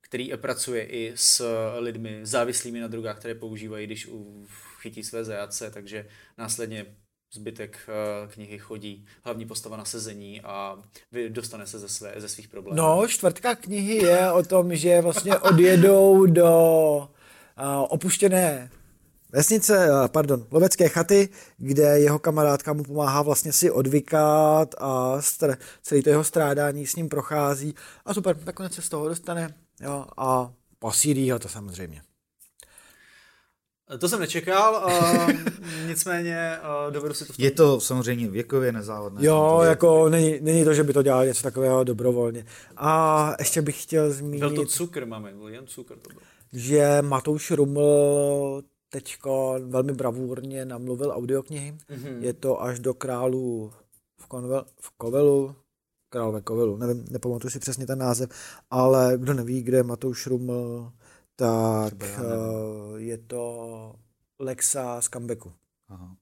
[0.00, 1.44] který pracuje i s
[1.78, 4.08] lidmi závislými na drogách, které používají, když
[4.80, 6.06] chytí své zajace, takže
[6.38, 6.86] následně
[7.32, 10.78] zbytek uh, knihy chodí hlavní postava na sezení a
[11.28, 12.76] dostane se ze, své, ze svých problémů.
[12.76, 16.48] No, čtvrtka knihy je o tom, že vlastně odjedou do
[16.98, 18.70] uh, opuštěné
[19.34, 25.56] vesnice, uh, pardon, lovecké chaty, kde jeho kamarádka mu pomáhá vlastně si odvykat a str-
[25.82, 27.74] celý to jeho strádání s ním prochází
[28.04, 32.02] a super, nakonec se z toho dostane jo, a posílí ho to samozřejmě.
[33.98, 35.30] To jsem nečekal, uh,
[35.88, 37.44] nicméně uh, dovedu si to v tom...
[37.44, 39.26] Je to samozřejmě věkově nezávadné.
[39.26, 42.46] Jo, jako není, není to, že by to dělal něco takového dobrovolně.
[42.76, 44.40] A ještě bych chtěl zmínit...
[44.40, 46.22] Byl to cukr, máme, byl jen cukr to byl.
[46.52, 48.62] Že Matouš Ruml
[48.94, 51.72] teďko velmi bravurně namluvil audioknihy.
[51.72, 52.22] Mm-hmm.
[52.22, 53.72] Je to až do králů
[54.16, 55.54] v, konvel, v Kovelu,
[56.08, 58.30] králové Kovelu, nevím, nepamatuji si přesně ten název,
[58.70, 60.92] ale kdo neví, kde je Matouš Ruml,
[61.36, 63.94] tak uh, je to
[64.38, 65.52] Lexa z comebacku.
[65.88, 66.16] Aha.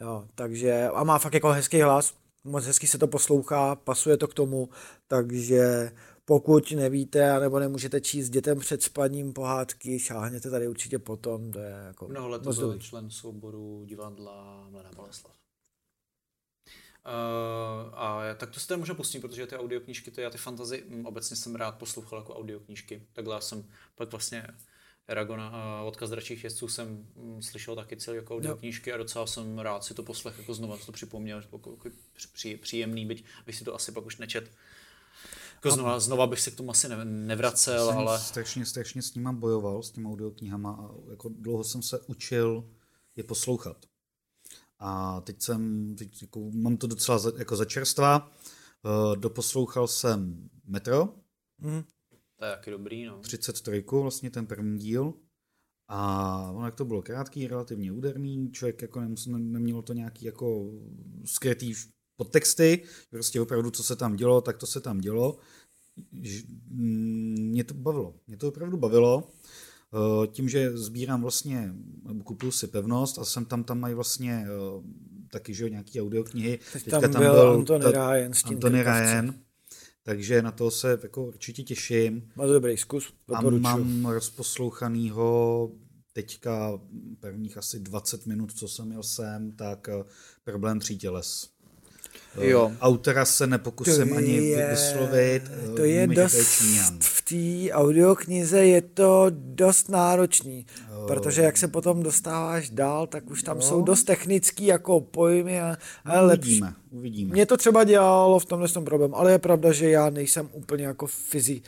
[0.00, 2.14] Jo, takže, a má fakt jako hezký hlas,
[2.44, 4.68] moc hezky se to poslouchá, pasuje to k tomu,
[5.06, 5.90] takže
[6.28, 11.70] pokud nevíte, nebo nemůžete číst dětem před spaním pohádky, šáhněte tady určitě potom, to je
[11.86, 15.36] jako Mnoho let byl člen souboru divadla Mladá Boleslav.
[17.06, 20.84] Uh, a tak to si tady možná pustím, protože ty audioknížky, ty, já ty fantazy
[20.88, 23.06] mm, obecně jsem rád poslouchal jako audioknížky.
[23.12, 23.64] Takhle jsem
[23.94, 24.46] pak vlastně
[25.08, 29.58] Eragona a odkaz dračích jezdců jsem mm, slyšel taky celý jako audioknížky a docela jsem
[29.58, 31.96] rád si to poslech jako znova to připomněl, že to jako, jako
[32.32, 34.50] při, příjemný, byť bych si to asi pak už nečet.
[35.56, 38.18] Jako znova, znova bych se k tomu asi ne, nevracel, jsem ale...
[38.18, 42.70] Strašně, strašně s nima bojoval, s těma audioknihama a jako dlouho jsem se učil
[43.16, 43.86] je poslouchat.
[44.78, 48.30] A teď jsem, teď jako, mám to docela za, jako začerstva.
[48.84, 51.14] Uh, doposlouchal jsem Metro.
[51.58, 51.82] Mm.
[52.38, 53.18] To je taky dobrý, no.
[53.18, 55.14] 33, vlastně ten první díl.
[55.88, 60.70] A ono, jak to bylo krátký, relativně úderný, člověk jako nemusel, nemělo to nějaký jako
[61.24, 61.74] skrytý
[62.16, 65.38] podtexty, prostě opravdu, co se tam dělo, tak to se tam dělo.
[66.70, 69.28] Mě to bavilo, mě to opravdu bavilo.
[69.94, 71.74] Eh, tím, že sbírám vlastně,
[72.24, 74.82] kupuju si pevnost a jsem tam, tam mají vlastně eh,
[75.30, 76.58] taky, že nějaký audioknihy.
[76.72, 78.34] Teď Teďka tam, tam byl, byl Antony ta, Ryan.
[78.34, 79.34] S tím Antony Ryan.
[80.02, 82.28] Takže na to se jako určitě těším.
[82.36, 83.66] Má dobrý zkus, doporučuji.
[83.66, 85.70] A mám rozposlouchanýho
[86.12, 86.80] teďka
[87.20, 90.04] prvních asi 20 minut, co jsem měl sem, tak eh,
[90.44, 91.48] problém tří těles.
[92.40, 92.72] Jo.
[92.80, 95.42] Autora se nepokusím to ani je, vyslovit.
[95.76, 96.38] To je dost,
[97.00, 101.04] v té audioknize je to dost náročný, jo.
[101.06, 103.62] protože jak se potom dostáváš dál, tak už tam jo.
[103.62, 106.76] jsou dost technický jako pojmy a, a no, uvidíme, lepší.
[106.90, 107.32] uvidíme.
[107.32, 110.84] Mě to třeba dělalo v tomhle tom problém, ale je pravda, že já nejsem úplně
[110.84, 111.62] jako fyzi,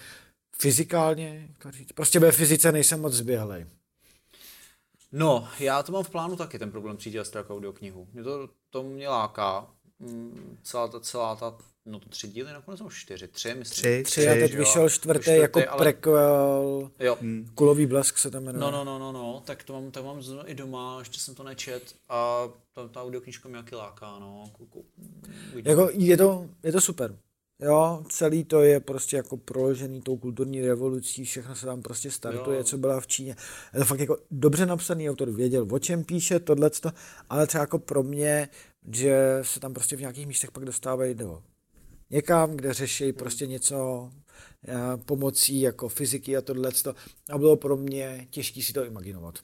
[0.59, 1.49] fyzikálně,
[1.95, 3.67] prostě ve fyzice nejsem moc zběhlej.
[5.13, 8.09] No, já to mám v plánu taky, ten problém přijít jako audioknihu.
[8.13, 9.67] Mě to, to mě láká,
[10.63, 13.83] celá ta, celá ta, no to tři díly, nakonec jsou čtyři, tři, myslím.
[13.83, 14.59] Tři, tři a teď jo.
[14.59, 15.79] vyšel čtvrtý, čtvrtý jako ale...
[15.79, 17.19] prequel, jo.
[17.21, 17.51] Hmm.
[17.55, 18.61] Kulový blesk se tam jmenuje.
[18.61, 21.43] No, no, no, no, no, tak to mám, to mám i doma, ještě jsem to
[21.43, 24.51] nečet a ta, ta audioknižka mě jaký láká, no.
[25.65, 27.19] Jako je to, je to super.
[27.63, 32.57] Jo, celý to je prostě jako proložený tou kulturní revolucí, všechno se tam prostě startuje,
[32.59, 32.65] jo.
[32.65, 33.37] co byla v Číně.
[33.75, 36.91] Je to fakt jako dobře napsaný autor, věděl, o čem píše tohleto,
[37.31, 38.49] ale třeba jako pro mě,
[38.93, 41.43] že se tam prostě v nějakých místech pak dostávají do
[42.11, 44.11] někam, kde řeší prostě něco
[44.69, 46.95] eh, pomocí jako fyziky a tohleto.
[47.31, 49.39] A bylo pro mě těžké si to imaginovat.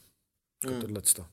[0.64, 0.82] Jako hmm.
[0.82, 1.26] tohleto.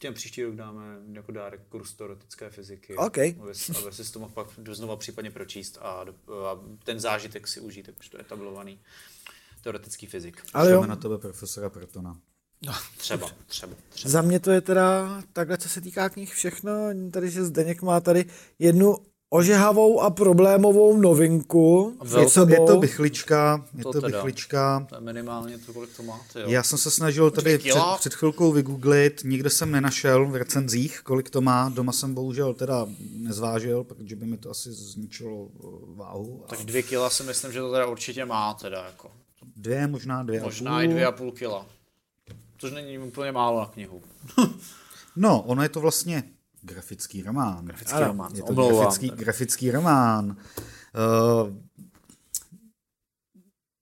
[0.00, 0.82] Těm příští rok dáme
[1.12, 2.96] jako dárek kurz teoretické fyziky.
[2.96, 3.18] OK.
[3.18, 3.36] Aby,
[3.82, 6.06] aby si to mohl pak znova případně pročíst a, a
[6.84, 8.80] ten zážitek si užít, jakož to je etablovaný
[9.60, 10.42] teoretický fyzik.
[10.54, 10.86] Ale jo.
[10.86, 12.20] na tebe profesora Protona.
[12.66, 14.10] No, třeba, třeba, třeba.
[14.10, 16.72] Za mě to je teda takhle, co se týká knih, všechno.
[17.10, 18.24] Tady, že Zdeněk má tady
[18.58, 18.96] jednu
[19.30, 21.96] ožehavou a problémovou novinku.
[22.20, 24.86] Je to, je to bychlička, je to, to bychlička.
[24.88, 26.48] To je minimálně to, kolik to máte, jo.
[26.48, 31.30] Já jsem se snažil tady před, před chvilkou vygooglit, nikde jsem nenašel v recenzích, kolik
[31.30, 31.68] to má.
[31.68, 36.44] Doma jsem bohužel teda nezvážil, protože by mi to asi zničilo eh, váhu.
[36.48, 39.10] Tak dvě kila si myslím, že to teda určitě má teda jako.
[39.56, 40.84] Dvě, možná dvě Možná a půl.
[40.84, 41.66] i dvě a půl kila.
[42.58, 44.02] Což není úplně málo na knihu.
[45.16, 46.32] no, ono je to vlastně
[46.62, 47.64] grafický román.
[47.64, 48.34] Grafický ano, román.
[48.34, 50.36] Je to grafický, grafický román.
[51.46, 51.56] Uh,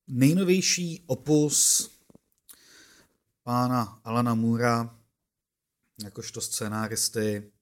[0.07, 1.91] nejnovější opus
[3.43, 4.97] pána Alana Moora,
[6.03, 7.53] jakožto scénáristy,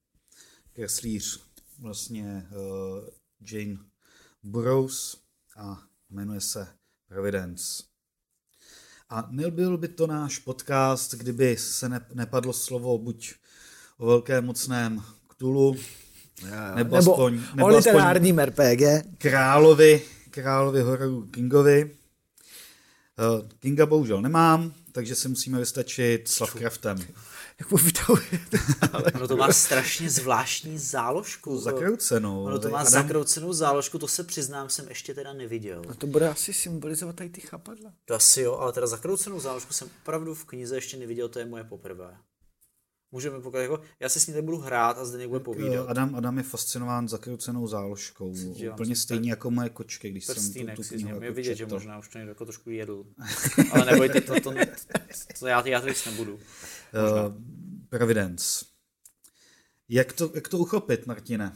[0.72, 1.44] kreslíř
[1.78, 3.08] vlastně uh,
[3.40, 3.78] Jane
[4.42, 5.16] Burroughs
[5.56, 6.68] a jmenuje se
[7.08, 7.93] Providence.
[9.14, 13.34] A nebyl by to náš podcast, kdyby se ne, nepadlo slovo buď
[13.98, 15.76] o velkém mocném Ktulu,
[16.42, 18.82] nebo, nebo aspoň, nebo o literárním RPG.
[19.18, 21.84] Královi, královi hororu Kingovi.
[21.84, 26.40] Uh, Kinga bohužel nemám, takže se musíme vystačit s
[27.60, 28.58] Jak povídavujete?
[29.14, 31.58] Ono to má strašně zvláštní záložku.
[31.58, 32.44] Zakroucenou.
[32.44, 32.92] Ono to má Adam...
[32.92, 35.82] zakroucenou záložku, to se přiznám, jsem ještě teda neviděl.
[35.88, 37.92] A to bude asi symbolizovat tady ty chapadla.
[38.04, 41.46] To asi jo, ale teda zakroucenou záložku jsem opravdu v knize ještě neviděl, to je
[41.46, 42.16] moje poprvé.
[43.12, 43.62] Můžeme pokračovat.
[43.62, 45.88] Jako, já se s ní nebudu hrát a zde někdo povídat.
[45.88, 48.32] Adam, Adam je fascinován zakroucenou záložkou.
[48.34, 50.34] Dělám úplně stejně jako moje kočky, když jsem
[50.66, 51.70] tu, tu knihu jako vidět, četl.
[51.70, 53.06] že možná už to někdo jako trošku jedl.
[53.72, 54.52] Ale nebojte, to, to, to,
[55.38, 56.08] to já, já to víc
[56.94, 57.32] Uh,
[57.88, 58.64] Providence.
[59.88, 61.52] Jak to, jak to uchopit, Martine?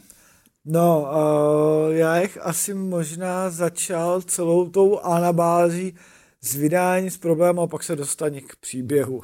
[0.65, 5.95] No, uh, já jich asi možná začal celou tou anabází
[6.41, 9.21] z vydání s problémem a pak se dostane k příběhu.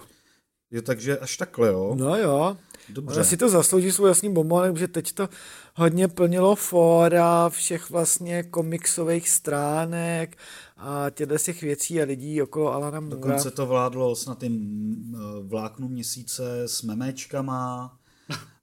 [0.71, 1.95] Jo, takže až takhle, jo?
[1.97, 2.57] No jo.
[2.89, 3.15] Dobře.
[3.15, 5.29] Ona si to zaslouží svůj jasný bombonek, protože teď to
[5.75, 10.37] hodně plnilo fóra všech vlastně komiksových stránek
[10.77, 13.15] a těchto těch věcí a lidí okolo Alana Moora.
[13.15, 17.99] Dokonce to vládlo snad tím eh, vláknu měsíce s memečkama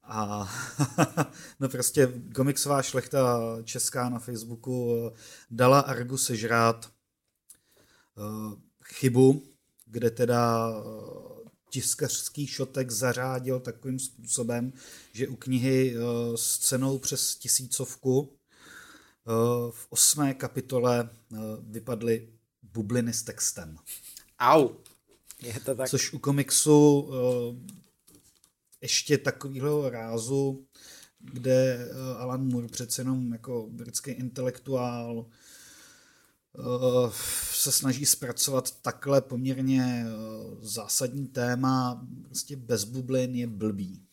[0.02, 0.50] a
[1.60, 5.18] no prostě komiksová šlechta česká na Facebooku eh,
[5.50, 6.92] dala Argu sežrát
[8.16, 8.54] uh,
[8.84, 9.42] chybu,
[9.86, 11.38] kde teda uh,
[11.70, 14.72] tiskařský šotek zařádil takovým způsobem,
[15.12, 15.94] že u knihy
[16.34, 18.36] s cenou přes tisícovku
[19.70, 22.28] v osmé kapitole uh, vypadly
[22.62, 23.76] bubliny s textem.
[24.38, 24.68] Au!
[25.42, 25.88] Je to tak.
[25.88, 27.14] Což u komiksu uh,
[28.80, 30.66] ještě takového rázu,
[31.18, 35.26] kde Alan Moore přece jenom jako britský intelektuál
[36.58, 37.10] Eh,
[37.52, 40.10] se snaží zpracovat takhle poměrně eh,
[40.60, 44.06] zásadní téma, prostě bez bublin je blbý.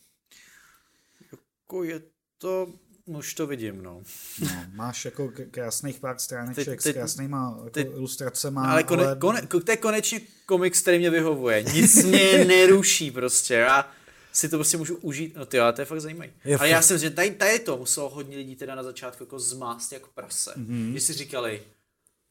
[1.32, 2.02] Jako je
[2.38, 2.74] to,
[3.18, 4.02] už to vidím, no.
[4.40, 8.60] no máš jako krásných pár stráneček s krásnýma jako teď, ilustracemi.
[8.64, 9.16] Ale, kone, ale...
[9.16, 11.64] Kone, to je konečně komiks, který mě vyhovuje.
[11.64, 13.54] Nic mě neruší prostě.
[13.54, 13.92] Já
[14.32, 15.36] si to prostě můžu užít.
[15.36, 16.32] No ty, ale to je fakt zajímavé.
[16.46, 16.70] ale fakt.
[16.70, 20.08] já jsem, že tady, tady to muselo hodně lidí teda na začátku jako zmást jak
[20.08, 20.52] prase.
[20.58, 20.94] Mm-hmm.
[20.94, 21.62] Že si říkali,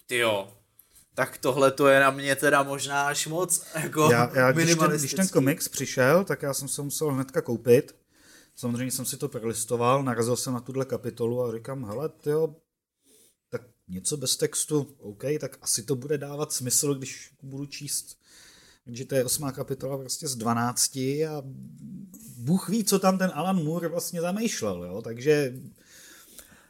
[0.07, 0.49] ty jo,
[1.15, 4.91] tak tohle to je na mě teda možná až moc jako já, já když, ten,
[4.91, 7.95] když ten komiks přišel, tak já jsem se musel hnedka koupit.
[8.59, 12.55] Samozřejmě jsem si to prelistoval, narazil jsem na tuhle kapitolu a říkám, hele, jo,
[13.51, 18.19] tak něco bez textu, OK, tak asi to bude dávat smysl, když budu číst.
[18.85, 21.43] Takže to je osmá kapitola prostě z 12 a
[22.37, 25.55] Bůh ví, co tam ten Alan Moore vlastně zamýšlel, jo, takže...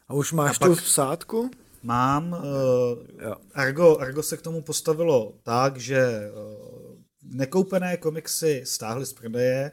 [0.07, 1.51] A už máš a tu vsádku?
[1.83, 2.31] Mám.
[2.31, 9.71] Uh, Argo, Argo se k tomu postavilo tak, že uh, nekoupené komiksy stáhly z prodeje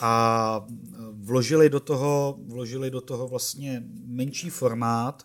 [0.00, 0.66] a
[1.12, 5.22] vložili do toho, vložili do toho vlastně menší formát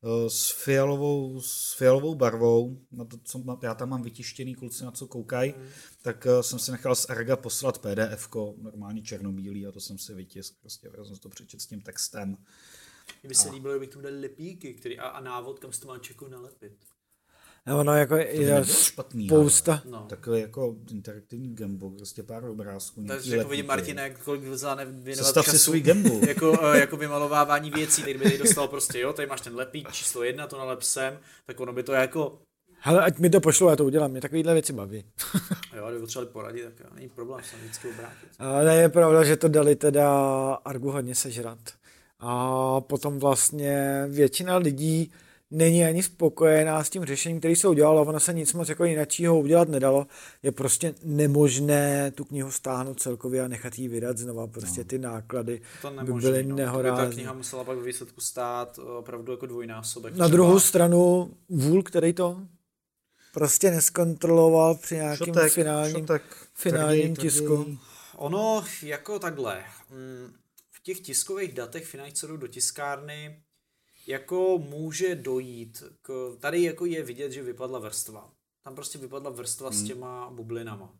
[0.00, 4.90] uh, s fialovou, s fialovou barvou, na to, co já tam mám vytištěný, kluci na
[4.90, 5.68] co koukají, mm.
[6.02, 10.14] tak uh, jsem si nechal z Arga poslat PDF, normálně černobílý a to jsem si
[10.14, 12.36] vytisk, prostě jsem si to přečet s tím textem.
[13.22, 13.52] Mně by se a.
[13.52, 16.72] líbilo, kdybych tomu dal lepíky který, a, a návod, kam si to má čeku nalepit.
[17.66, 19.82] No, no, jako je špatný, spousta.
[19.90, 20.06] No.
[20.08, 23.04] Takový jako interaktivní gambo, prostě pár obrázků.
[23.08, 25.50] Takže jako vidím Martina, jak kolik zvládne věnovat času.
[25.50, 26.20] si svůj gambo.
[26.28, 30.22] jako, eh, jako vymalovávání věcí, tady by dostal prostě, jo, tady máš ten lepík číslo
[30.22, 32.38] jedna, to nalep sem, tak ono by to jako
[32.82, 35.04] Hele, ať mi to pošlo, já to udělám, mě takovýhle věci baví.
[35.76, 38.28] jo, kdyby potřebovali poradit, tak není problém se vždycky obrátit.
[38.38, 40.08] Ale je pravda, že to dali teda
[40.64, 41.58] Argu hodně sežrat.
[42.20, 45.12] A potom vlastně většina lidí
[45.50, 49.40] není ani spokojená s tím řešením, který se udělalo, ono se nic moc jako jiného
[49.40, 50.06] udělat nedalo.
[50.42, 54.46] Je prostě nemožné tu knihu stáhnout celkově a nechat ji vydat znova.
[54.46, 54.84] Prostě no.
[54.84, 56.56] ty náklady to nemožný, by byly no.
[56.56, 57.06] nehorázné.
[57.06, 60.16] Ta kniha musela pak v výsledku stát opravdu jako dvojnásobek.
[60.16, 62.42] Na druhou stranu vůl, který to
[63.32, 66.22] prostě neskontroloval při nějakém šotek, finálním, šotek,
[66.54, 67.56] finálním tvrdý, tisku.
[67.56, 67.78] Tvrdý.
[68.16, 69.64] Ono jako takhle.
[69.90, 70.32] Mm,
[70.70, 73.42] v těch tiskových datech jdou do tiskárny,
[74.06, 78.32] jako může dojít k, tady jako je vidět, že vypadla vrstva.
[78.62, 79.78] Tam prostě vypadla vrstva hmm.
[79.78, 80.98] s těma bublinama.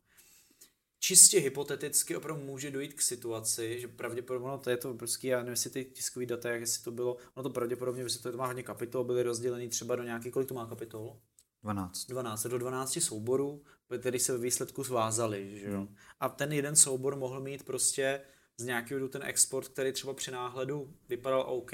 [1.03, 5.39] Čistě hypoteticky opravdu může dojít k situaci, že pravděpodobně, no to je to prostě, já
[5.39, 8.47] nevím, jestli ty tiskové data, jak jestli to bylo, ono to pravděpodobně, že to má
[8.47, 11.21] hodně kapitol, byly rozděleny třeba do nějakých, kolik to má kapitol?
[11.63, 12.07] 12.
[12.07, 13.63] 12, do 12 souborů,
[13.99, 15.79] které se ve výsledku svázali, že jo.
[15.79, 15.97] Hmm.
[16.21, 18.21] A ten jeden soubor mohl mít prostě
[18.57, 21.73] z nějakého ten export, který třeba při náhledu vypadal OK,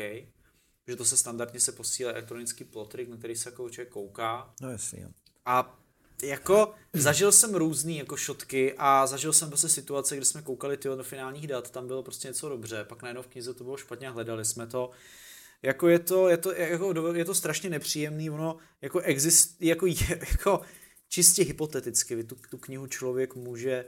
[0.89, 4.55] že to se standardně se posílá elektronický plotrik, na který se jako člověk kouká.
[4.61, 5.03] No jasně.
[5.03, 5.09] Jo.
[5.45, 5.79] A
[6.23, 10.97] jako zažil jsem různý jako šotky a zažil jsem prostě situace, kde jsme koukali tyho
[10.97, 14.09] do finálních dat, tam bylo prostě něco dobře, pak najednou v knize to bylo špatně
[14.09, 14.91] a hledali jsme to.
[15.63, 19.95] Jako je to, je to, jako, je to strašně nepříjemný, ono jako exist, jako, je,
[20.31, 20.61] jako
[21.09, 23.85] čistě hypoteticky, tu, tu knihu člověk může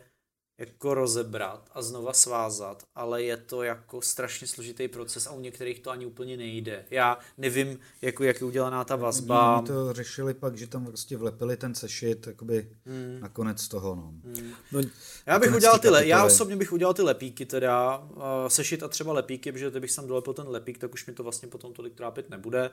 [0.58, 5.80] jako rozebrat a znova svázat, ale je to jako strašně složitý proces a u některých
[5.80, 6.84] to ani úplně nejde.
[6.90, 9.58] Já nevím, jako, jak je udělaná ta vazba.
[9.58, 13.18] Oni to řešili pak, že tam prostě vlepili ten sešit jakoby hmm.
[13.20, 13.94] nakonec toho.
[13.94, 14.12] No.
[14.24, 14.52] Hmm.
[14.72, 14.80] No,
[15.26, 18.88] já bych udělal ty, le- já osobně bych udělal ty lepíky teda, uh, sešit a
[18.88, 21.94] třeba lepíky, protože kdybych tam dolepil ten lepík, tak už mi to vlastně potom tolik
[21.94, 22.70] trápit nebude.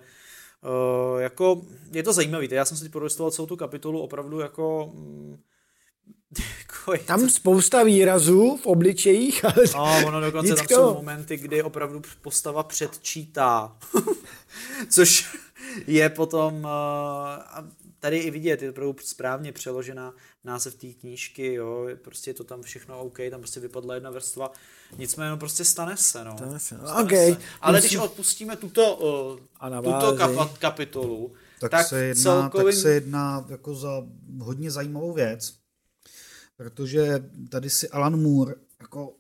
[0.62, 1.62] Uh, jako,
[1.92, 4.92] je to zajímavý, já jsem si prolistoval celou tu kapitolu opravdu jako...
[4.94, 5.55] Mm, jako
[7.06, 7.30] tam to...
[7.30, 13.78] spousta výrazů v obličejích, ale No, ono dokonce tam jsou momenty, kdy opravdu postava předčítá.
[14.90, 15.38] Což
[15.88, 17.66] je potom, uh,
[18.00, 22.62] tady i vidět, je opravdu správně přeložená název té knížky, jo, prostě je to tam
[22.62, 24.52] všechno OK, tam prostě vypadla jedna vrstva,
[24.98, 26.38] nicméně no prostě stane se, no.
[26.38, 26.88] Stane se, no.
[26.88, 27.34] Stane okay.
[27.34, 27.40] se.
[27.62, 32.68] Ale když odpustíme tuto, uh, tuto kap- kapitolu, tak, tak, se jedná, celkovým...
[32.68, 34.04] tak se jedná jako za
[34.40, 35.65] hodně zajímavou věc,
[36.56, 39.16] protože tady si Alan Moore jako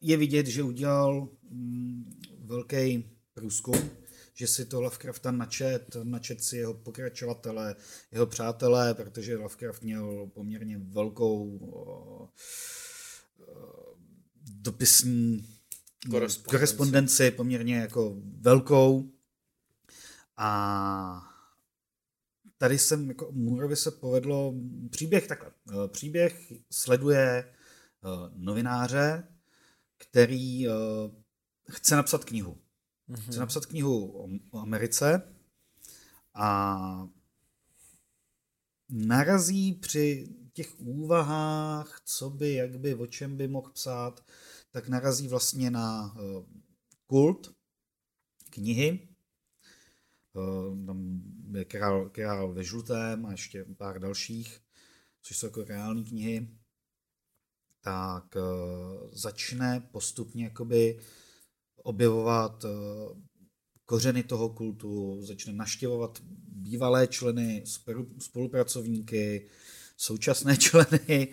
[0.00, 3.90] je vidět, že udělal mm, velký průzkum,
[4.34, 7.76] že si to Lovecrafta načet, načet si jeho pokračovatele,
[8.12, 12.28] jeho přátelé, protože Lovecraft měl poměrně velkou o,
[13.46, 13.94] o,
[14.50, 15.48] dopisní
[16.10, 16.50] korespondenci.
[16.50, 19.10] korespondenci, poměrně jako velkou.
[20.36, 21.35] A
[22.58, 24.54] tady jsem, jako Mooreovi se povedlo,
[24.90, 27.52] příběh takhle, eh, příběh sleduje eh,
[28.34, 29.28] novináře,
[29.96, 30.72] který eh,
[31.70, 32.58] chce napsat knihu.
[33.08, 33.30] Mm-hmm.
[33.30, 35.34] Chce napsat knihu o, Americe
[36.34, 37.08] a
[38.88, 44.24] narazí při těch úvahách, co by, jak by, o čem by mohl psát,
[44.70, 46.16] tak narazí vlastně na
[47.06, 47.54] kult
[48.50, 49.15] knihy,
[50.86, 51.22] tam
[51.54, 54.60] je král, král ve žlutém a ještě pár dalších,
[55.22, 56.48] což jsou jako reální knihy,
[57.80, 60.98] tak uh, začne postupně jakoby
[61.76, 62.70] objevovat uh,
[63.84, 66.18] kořeny toho kultu, začne naštěvovat
[66.48, 67.64] bývalé členy,
[68.18, 69.48] spolupracovníky,
[69.96, 71.28] současné členy.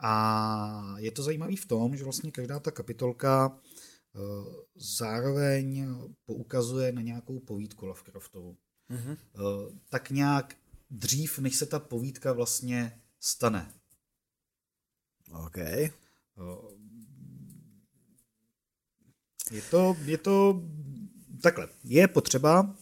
[0.00, 3.60] A je to zajímavé v tom, že vlastně každá ta kapitolka
[4.74, 5.86] zároveň
[6.24, 8.56] poukazuje na nějakou povídku Lovecraftovu.
[8.90, 9.16] Mm-hmm.
[9.88, 10.56] Tak nějak
[10.90, 13.74] dřív, než se ta povídka vlastně stane.
[15.46, 15.56] OK.
[19.50, 20.62] Je to, je to
[21.42, 21.68] takhle.
[21.84, 22.76] Je potřeba,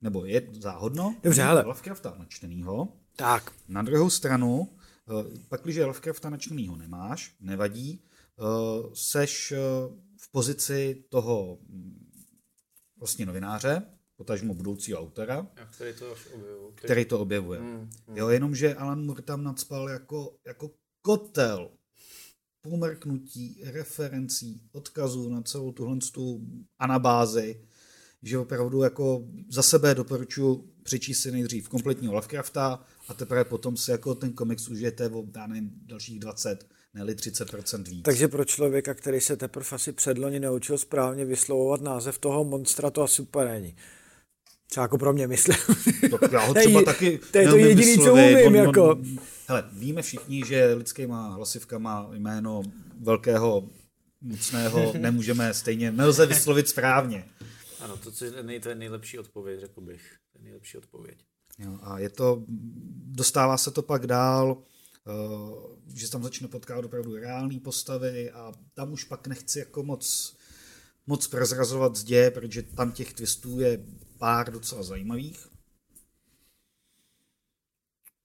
[0.00, 1.62] nebo je záhodno, Dobře, ale...
[1.62, 2.88] Lovecrafta načtenýho.
[3.16, 3.52] Tak.
[3.68, 4.76] Na druhou stranu,
[5.48, 8.04] pak, když Lovecrafta načtenýho nemáš, nevadí,
[8.94, 9.52] seš
[10.22, 12.10] v pozici toho mm,
[12.98, 13.82] vlastně novináře,
[14.16, 16.86] potažmo budoucího autora, který to, objevuje, který...
[16.86, 17.60] který to objevuje.
[17.60, 18.16] Hmm, hmm.
[18.16, 20.70] Jo, jenomže Alan Moore tam nadspal jako, jako
[21.02, 21.70] kotel
[22.60, 26.40] pomrknutí, referencí, odkazů na celou tuhle tu
[26.78, 27.66] anabázi,
[28.22, 33.90] že opravdu jako za sebe doporučuji přečíst si nejdřív kompletního Lovecrafta a teprve potom si
[33.90, 38.02] jako ten komiks užijete o, já nevím, dalších 20 ne 30% víc.
[38.02, 43.02] Takže pro člověka, který se teprve asi předloni naučil správně vyslovovat název toho monstra, to
[43.02, 43.76] asi super není.
[44.70, 45.56] Třeba jako pro mě myslím.
[46.10, 48.46] To já ho třeba taky To je to jediný, co umím.
[48.46, 48.90] On, jako.
[48.90, 49.04] On,
[49.48, 52.62] hele, víme všichni, že lidský má hlasivka má jméno
[53.00, 53.68] velkého
[54.20, 57.24] mocného, nemůžeme stejně, nelze vyslovit správně.
[57.80, 60.16] Ano, to, co je, nej, to je nejlepší odpověď, řekl bych.
[60.42, 61.24] nejlepší odpověď.
[61.58, 62.42] Jo, a je to,
[63.06, 64.62] dostává se to pak dál,
[65.94, 70.36] že tam začne potkávat opravdu reální postavy a tam už pak nechci jako moc,
[71.06, 73.84] moc prozrazovat děje, protože tam těch twistů je
[74.18, 75.48] pár docela zajímavých.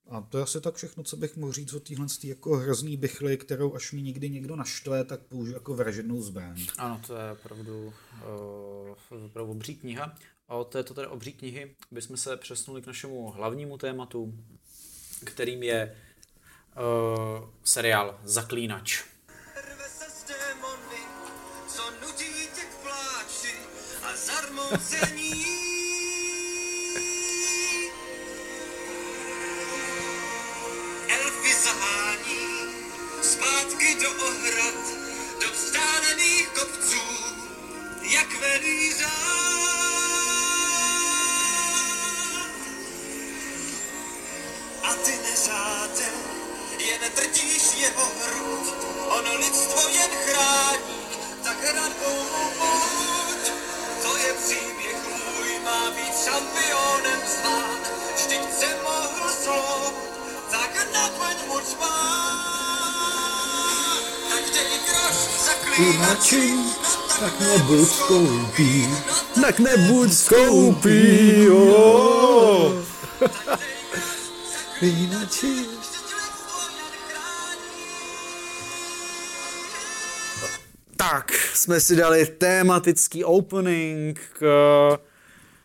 [0.09, 3.37] A to je asi tak všechno, co bych mohl říct o téhle jako hrozný bychly,
[3.37, 6.65] kterou až mi někdy někdo naštve, tak použiju jako vražednou zbraň.
[6.77, 7.93] Ano, to je opravdu,
[9.09, 10.15] uh, opravdu obří kniha.
[10.47, 14.33] A od této tedy obří knihy bychom se přesunuli k našemu hlavnímu tématu,
[15.25, 15.95] kterým je
[16.77, 19.03] uh, seriál Zaklínač.
[24.03, 25.67] a zarmoucení
[33.21, 34.83] zpátky do ohrad,
[35.41, 37.01] do vzdálených kopců,
[38.01, 39.17] jak velí řád.
[44.83, 45.11] A ty
[46.79, 48.75] jen drtíš jeho hrud,
[49.09, 50.97] ono lidstvo jen chrání,
[51.43, 53.51] tak radou mu buď.
[54.01, 57.79] To je příběh můj, má být šampionem zván,
[58.15, 59.93] vždyť se mohl zlo,
[60.51, 62.47] tak naplň mu čván.
[65.77, 66.53] Inači,
[67.19, 68.89] tak nebuď skoupí,
[69.41, 72.83] tak nebuď skoupí, jo.
[74.81, 75.76] Inači.
[81.11, 84.99] Tak, jsme si dali tématický opening k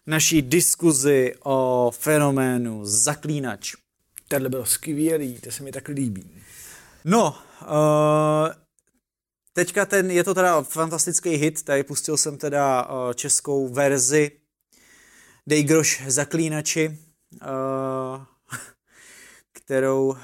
[0.06, 3.74] naší diskuzi o fenoménu zaklínač.
[4.28, 6.42] Tenhle byl skvělý, to se mi tak líbí.
[7.04, 7.68] No, uh,
[9.52, 14.30] teďka ten, je to teda fantastický hit, tady pustil jsem teda uh, českou verzi
[15.46, 16.98] Dej groš zaklínači,
[17.42, 18.24] uh,
[19.52, 20.16] kterou uh,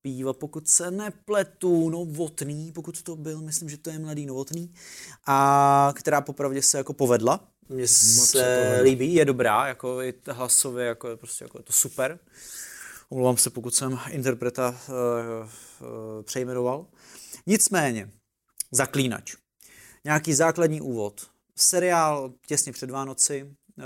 [0.00, 4.74] zpíval, pokud se nepletu, Novotný, pokud to byl, myslím, že to je mladý Novotný,
[5.26, 7.48] a která popravdě se jako povedla.
[7.68, 12.18] Mně se líbí, je dobrá, jako i hlasově, jako je prostě jako je to super.
[13.08, 14.96] Omlouvám se, pokud jsem interpreta uh,
[15.88, 16.86] uh, přejmenoval.
[17.46, 18.10] Nicméně,
[18.72, 19.36] Zaklínač.
[20.04, 21.26] Nějaký základní úvod.
[21.56, 23.84] Seriál těsně před Vánoci uh,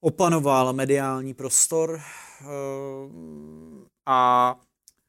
[0.00, 2.00] opanoval mediální prostor
[2.40, 3.71] uh,
[4.06, 4.60] a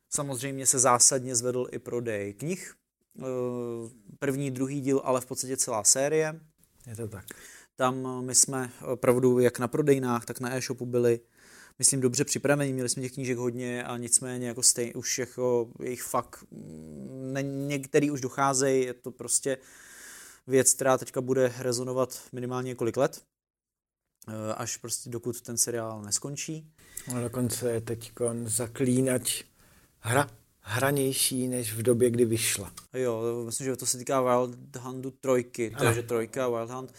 [0.09, 2.75] samozřejmě se zásadně zvedl i prodej knih.
[3.15, 3.25] Uh,
[4.19, 6.39] první, druhý díl, ale v podstatě celá série.
[6.87, 7.25] Je to tak.
[7.75, 11.19] Tam my jsme opravdu jak na prodejnách, tak na e-shopu byli
[11.79, 16.03] myslím, dobře připravení, měli jsme těch knížek hodně a nicméně jako stej, už jako jejich
[16.03, 16.43] fakt,
[17.31, 19.57] ne, některý už docházejí, je to prostě
[20.47, 23.32] věc, která teďka bude rezonovat minimálně několik let, eh,
[24.55, 26.67] až prostě dokud ten seriál neskončí.
[27.13, 28.11] No dokonce je teď
[28.45, 29.43] zaklínač
[29.99, 30.27] hra
[30.59, 32.73] hranější než v době, kdy vyšla.
[32.93, 36.93] Jo, myslím, že to se týká Wild Huntu trojky, takže trojka Wild Hunt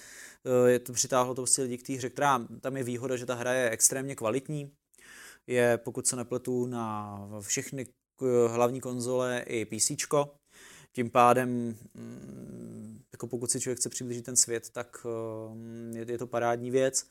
[0.44, 3.26] Eh, je to přitáhlo to prostě lidi k té hře, která tam je výhoda, že
[3.26, 4.70] ta hra je extrémně kvalitní.
[5.46, 7.86] Je, pokud se nepletu, na všechny
[8.48, 9.90] hlavní konzole i PC.
[10.94, 15.06] Tím pádem, mm, jako pokud si člověk chce přiblížit ten svět, tak
[15.96, 17.06] eh, je to parádní věc.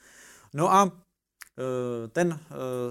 [0.54, 2.40] No a eh, ten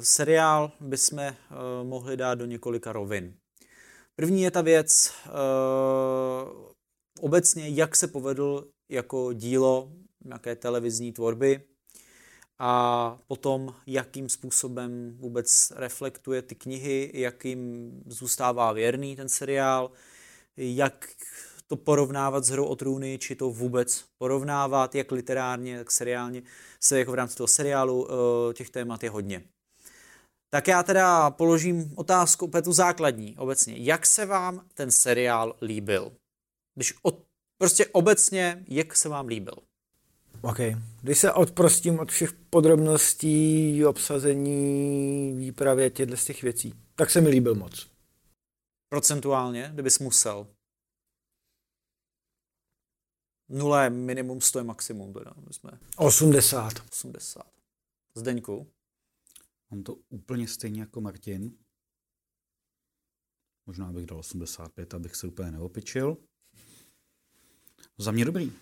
[0.00, 1.34] seriál bychom
[1.82, 3.34] mohli dát do několika rovin.
[4.16, 5.12] První je ta věc
[7.20, 9.92] obecně, jak se povedl jako dílo
[10.24, 11.62] nějaké televizní tvorby
[12.58, 19.90] a potom, jakým způsobem vůbec reflektuje ty knihy, jakým zůstává věrný ten seriál,
[20.56, 21.08] jak
[21.66, 26.42] to porovnávat s hrou o trůny, či to vůbec porovnávat, jak literárně, tak seriálně,
[26.80, 29.42] se jako v rámci toho seriálu eh, těch témat je hodně.
[30.50, 33.74] Tak já teda položím otázku, úplně tu základní obecně.
[33.76, 36.12] Jak se vám ten seriál líbil?
[36.74, 37.22] Když od,
[37.58, 39.54] prostě obecně, jak se vám líbil?
[40.42, 40.58] OK.
[41.02, 47.54] Když se odprostím od všech podrobností, obsazení, výpravy těchto těch věcí, tak se mi líbil
[47.54, 47.91] moc.
[48.92, 50.54] Procentuálně, kdybys musel?
[53.48, 55.12] Nula je minimum, 100 je maximum.
[55.12, 55.34] Teda.
[55.46, 55.70] My jsme...
[55.96, 56.72] 80.
[56.90, 57.52] 80.
[58.14, 58.72] Zdeňku?
[59.70, 61.58] Mám to úplně stejně jako Martin.
[63.66, 66.16] Možná bych dal 85, abych se úplně neopičil.
[67.98, 68.52] Za mě dobrý.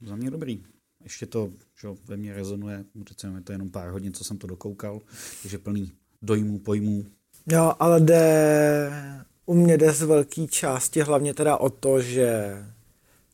[0.00, 0.64] Za mě dobrý
[1.02, 4.46] ještě to že ve mně rezonuje, přece je to jenom pár hodin, co jsem to
[4.46, 5.00] dokoukal,
[5.42, 5.92] takže plný
[6.22, 7.06] dojmů, pojmů.
[7.46, 12.56] Jo, ale jde, u mě jde z velké části hlavně teda o to, že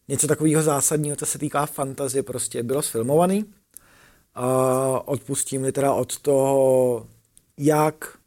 [0.09, 3.45] něco takového zásadního, co se týká fantazie, prostě bylo sfilmovaný.
[4.35, 7.07] A odpustím-li teda od toho,
[7.59, 8.19] jak,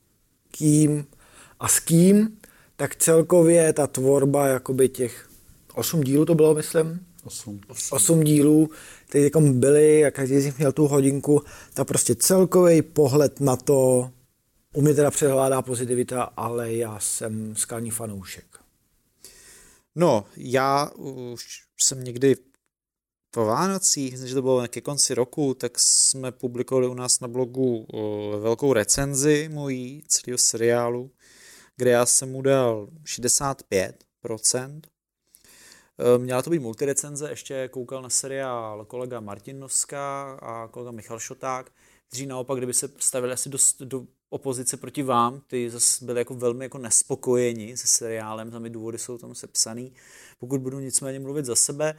[0.51, 1.05] kým
[1.59, 2.37] a s kým,
[2.75, 5.29] tak celkově ta tvorba jakoby těch
[5.73, 7.61] osm dílů to bylo, myslím, Osm.
[7.91, 8.69] osm dílů,
[9.07, 11.41] které jako byly, a každý z nich měl tu hodinku,
[11.73, 14.09] tak prostě celkový pohled na to,
[14.79, 18.59] u mě teda přehledá pozitivita, ale já jsem skalní fanoušek.
[19.95, 20.91] No, já
[21.35, 22.35] už jsem někdy
[23.31, 27.87] po Vánocích, že to bylo ke konci roku, tak jsme publikovali u nás na blogu
[28.39, 31.11] velkou recenzi mojí celého seriálu,
[31.77, 34.81] kde já jsem mu dal 65%.
[35.97, 41.19] E, měla to být multirecenze, ještě koukal na seriál kolega Martin Noska a kolega Michal
[41.19, 41.71] Šoták,
[42.07, 46.33] kteří naopak, kdyby se stavili asi do, do opozice proti vám, ty zase byli jako
[46.33, 49.93] velmi jako nespokojeni se seriálem, tam důvody jsou tam sepsaný.
[50.39, 51.95] Pokud budu nicméně mluvit za sebe,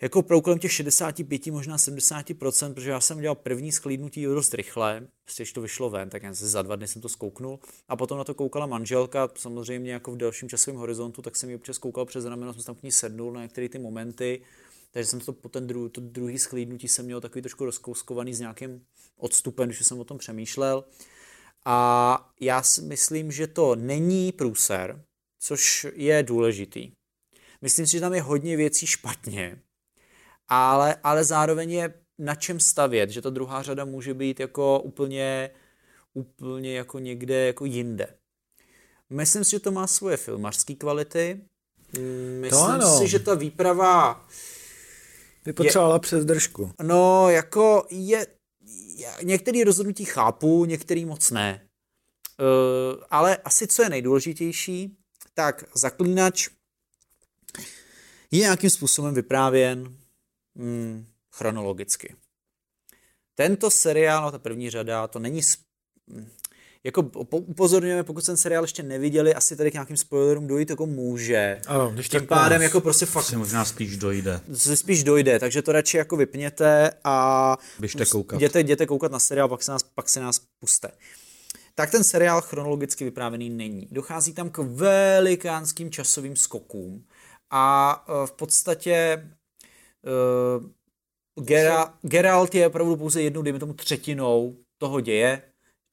[0.00, 5.06] jako pro kolem těch 65, možná 70%, protože já jsem dělal první schlídnutí dost rychle,
[5.24, 8.18] prostě když to vyšlo ven, tak jen za dva dny jsem to zkouknul a potom
[8.18, 12.04] na to koukala manželka, samozřejmě jako v dalším časovém horizontu, tak jsem ji občas koukal
[12.04, 14.42] přes rameno, jsem tam k ní sednul na některé ty momenty,
[14.90, 18.40] takže jsem to po ten dru, to druhý schlídnutí jsem měl takový trošku rozkouskovaný s
[18.40, 18.84] nějakým
[19.16, 20.84] odstupem, když jsem o tom přemýšlel.
[21.68, 25.04] A já si myslím, že to není průser,
[25.40, 26.92] což je důležitý.
[27.62, 29.62] Myslím si, že tam je hodně věcí špatně,
[30.48, 35.50] ale, ale zároveň je na čem stavět, že ta druhá řada může být jako úplně,
[36.14, 38.06] úplně jako někde jako jinde.
[39.10, 41.40] Myslím si, že to má svoje filmařské kvality.
[42.40, 44.26] Myslím si, že ta výprava
[45.44, 46.70] by potřebovala přes držku.
[46.82, 48.26] No, jako je,
[49.22, 51.68] některé rozhodnutí chápu, některý moc ne.
[52.40, 54.96] Uh, ale asi co je nejdůležitější,
[55.34, 56.48] tak zaklínač
[58.30, 59.98] je nějakým způsobem vyprávěn
[60.56, 62.16] hmm, chronologicky.
[63.34, 65.40] Tento seriál, ta první řada, to není
[66.10, 66.30] hm,
[66.86, 71.60] jako upozorňujeme, pokud ten seriál ještě neviděli, asi tady k nějakým spoilerům dojít jako může.
[71.66, 73.24] Ano, když Tím pádem jako prostě fakt...
[73.24, 74.40] Si možná spíš dojde.
[74.54, 77.56] Si spíš dojde, takže to radši jako vypněte a...
[77.78, 78.36] Běžte koukat.
[78.36, 80.88] Jděte, jděte koukat na seriál, pak se nás, pak se nás puste.
[81.74, 83.88] Tak ten seriál chronologicky vyprávěný není.
[83.90, 87.04] Dochází tam k velikánským časovým skokům
[87.50, 89.28] a e, v podstatě
[90.58, 95.42] uh, Gera, Geralt je opravdu pouze jednou, dejme tomu, třetinou toho děje,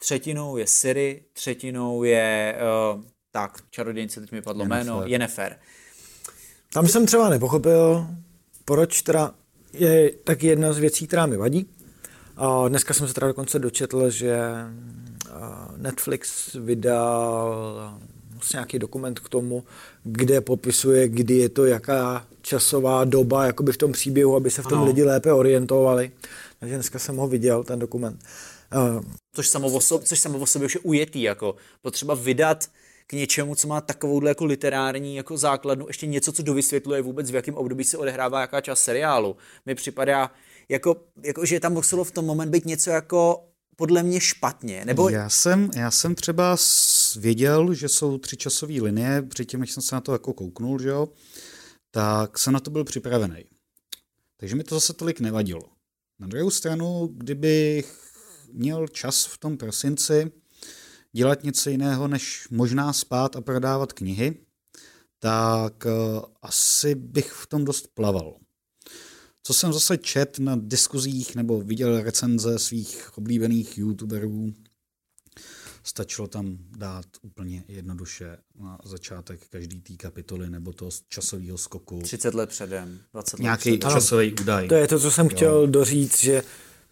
[0.04, 2.56] třetinou je Siri, třetinou je,
[2.96, 3.02] uh,
[3.32, 4.86] tak, čarodějnice, teď mi padlo Jennifer.
[4.86, 5.56] jméno, Jennifer.
[6.74, 8.08] Tam jsem třeba nepochopil,
[8.66, 9.32] proč teda
[9.74, 11.70] je taky jedna z věcí, která mi vadí.
[12.38, 14.38] A dneska jsem se teda dokonce dočetl, že
[15.78, 17.56] Netflix vydal
[18.34, 19.64] vlastně nějaký dokument k tomu,
[20.04, 24.68] kde popisuje, kdy je to jaká časová doba jakoby v tom příběhu, aby se v
[24.68, 24.88] tom ano.
[24.88, 26.12] lidi lépe orientovali.
[26.60, 28.20] Takže dneska jsem ho viděl, ten dokument.
[29.36, 32.70] Což samo o sobě, což samo o sobě už je ujetý, jako potřeba vydat
[33.08, 37.36] k něčemu, co má takovouhle jako literární jako základnu, ještě něco, co dovysvětluje vůbec, v
[37.36, 39.38] jakém období se odehrává jaká část seriálu.
[39.66, 40.32] Mi připadá,
[40.70, 43.44] jako, jako, že tam muselo v tom moment být něco jako
[43.76, 44.86] podle mě špatně.
[44.86, 45.10] Nebo...
[45.10, 46.58] Já, jsem, já jsem třeba
[47.16, 50.90] věděl, že jsou tři časové linie, předtím, než jsem se na to jako kouknul, že
[50.90, 51.08] jo,
[51.92, 53.46] tak jsem na to byl připravený.
[54.38, 55.64] Takže mi to zase tolik nevadilo.
[56.20, 58.13] Na druhou stranu, kdybych
[58.54, 60.32] měl čas v tom prosinci
[61.12, 64.38] dělat něco jiného, než možná spát a prodávat knihy,
[65.20, 68.36] tak uh, asi bych v tom dost plaval.
[69.44, 74.54] Co jsem zase čet na diskuzích nebo viděl recenze svých oblíbených youtuberů,
[75.84, 82.02] stačilo tam dát úplně jednoduše na začátek každý té kapitoly nebo toho časového skoku.
[82.02, 83.96] 30 let předem, 20 let Nějaký předem.
[83.96, 84.68] časový údaj.
[84.68, 85.30] To je to, co jsem jo.
[85.30, 86.44] chtěl doříct, že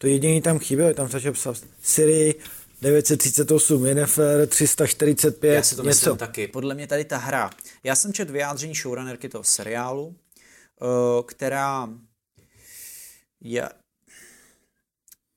[0.02, 2.36] to jediný tam chybělo, tam stačilo psat Siri
[2.82, 5.88] 938, Jennifer 345, Já si to něco.
[5.88, 6.47] myslím taky.
[6.47, 7.49] Podle mě tady ta hra.
[7.84, 10.16] Já jsem čet vyjádření showrunnerky toho seriálu,
[10.82, 10.86] eh,
[11.26, 11.89] která
[13.42, 13.70] je,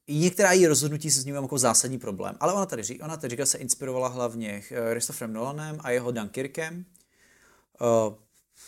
[0.09, 2.37] některá její rozhodnutí se s ním jako zásadní problém.
[2.41, 6.13] Ale ona tady, říká, ona tady říká, se inspirovala hlavně eh, Christopherem Nolanem a jeho
[6.13, 6.85] Dunkirkem.
[7.81, 8.15] Uh,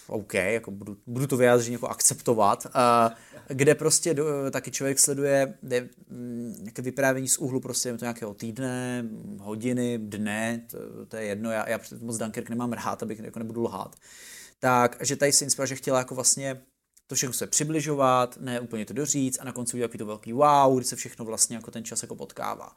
[0.09, 3.17] OK, jako budu, budu to vyjádření jako akceptovat, uh,
[3.49, 8.35] kde prostě do, taky člověk sleduje de, mm, nějaké vyprávění z úhlu prostě to nějakého
[8.35, 9.05] týdne,
[9.39, 13.63] hodiny, dne, to, to je jedno, já, já moc Dunkirk nemám rád, abych jako nebudu
[13.63, 13.97] lhát.
[14.59, 16.63] Tak, že tady se inspirovala, že chtěla jako vlastně
[17.07, 20.77] to všechno se přibližovat, ne úplně to doříct a na konci udělat to velký wow,
[20.77, 22.77] kdy se všechno vlastně jako ten čas jako potkává.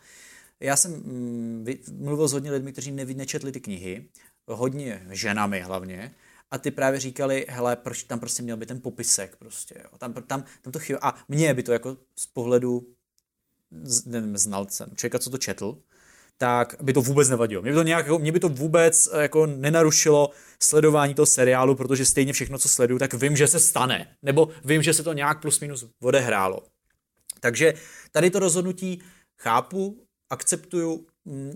[0.59, 1.65] Já jsem mm,
[1.99, 4.09] mluvil s hodně lidmi, kteří neví, nečetli ty knihy,
[4.47, 6.15] hodně ženami hlavně,
[6.51, 9.97] a ty právě říkali, hele, proč tam prostě měl být ten popisek prostě, jo.
[9.97, 10.99] Tam, tam, tam to chybí.
[11.01, 12.95] A mně by to jako z pohledu
[14.05, 15.77] nevím, znalcem, člověka, co to četl,
[16.37, 17.61] tak by to vůbec nevadilo.
[17.61, 20.29] Mě by to, nějak, jako, mě by to vůbec eh, jako nenarušilo
[20.63, 24.15] sledování toho seriálu, protože stejně všechno, co sleduju, tak vím, že se stane.
[24.21, 26.63] Nebo vím, že se to nějak plus minus odehrálo.
[27.39, 27.73] Takže
[28.11, 29.01] tady to rozhodnutí
[29.41, 31.07] chápu, akceptuju,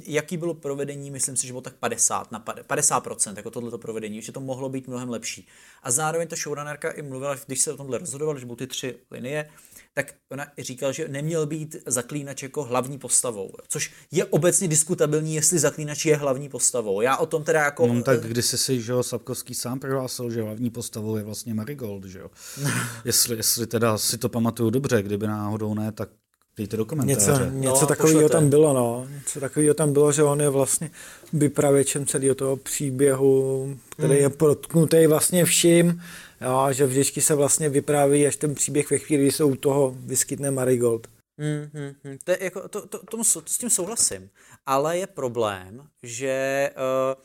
[0.05, 4.31] jaký bylo provedení, myslím si, že bylo tak 50 na 50%, jako tohleto provedení, že
[4.31, 5.47] to mohlo být mnohem lepší.
[5.83, 8.95] A zároveň ta showrunnerka i mluvila, když se o tomhle rozhodoval, že budou ty tři
[9.11, 9.49] linie,
[9.93, 15.59] tak ona říkal, že neměl být zaklínač jako hlavní postavou, což je obecně diskutabilní, jestli
[15.59, 17.01] zaklínač je hlavní postavou.
[17.01, 17.87] Já o tom teda jako...
[17.87, 22.05] No, tak když si, že jo, Sapkovský sám prohlásil, že hlavní postavou je vlastně Marigold,
[22.05, 22.31] že jo.
[23.05, 26.09] jestli, jestli teda si to pamatuju dobře, kdyby náhodou ne, tak
[26.57, 27.31] Dejte do komentáře.
[27.31, 29.07] Něco, něco no, takového tam bylo, no.
[29.13, 30.91] Něco takového tam bylo, že on je vlastně
[31.33, 34.21] vypravěčem celého toho příběhu, který hmm.
[34.21, 36.01] je protknutý vlastně vším,
[36.41, 39.95] jo, že vždycky se vlastně vypráví až ten příběh ve chvíli, kdy se u toho
[39.97, 41.07] vyskytne Marigold.
[41.37, 42.17] Hmm, hmm, hmm.
[42.23, 44.29] To je jako, to, to, to, to, s tím souhlasím,
[44.65, 47.21] ale je problém, že uh,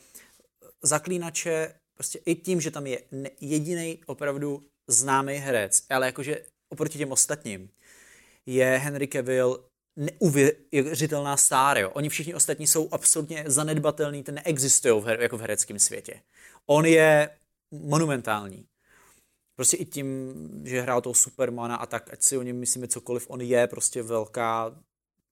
[0.83, 3.01] zaklínače, prostě i tím, že tam je
[3.41, 7.69] jediný opravdu známý herec, ale jakože oproti těm ostatním,
[8.53, 9.63] je Henry Cavill
[9.95, 11.89] neuvěřitelná star, jo.
[11.89, 16.21] Oni všichni ostatní jsou absolutně zanedbatelní, ten neexistují v her, jako v hereckém světě.
[16.65, 17.29] On je
[17.71, 18.65] monumentální.
[19.55, 20.33] Prostě i tím,
[20.65, 24.03] že hrál toho Supermana a tak, ať si o něm myslíme cokoliv, on je prostě
[24.03, 24.75] velká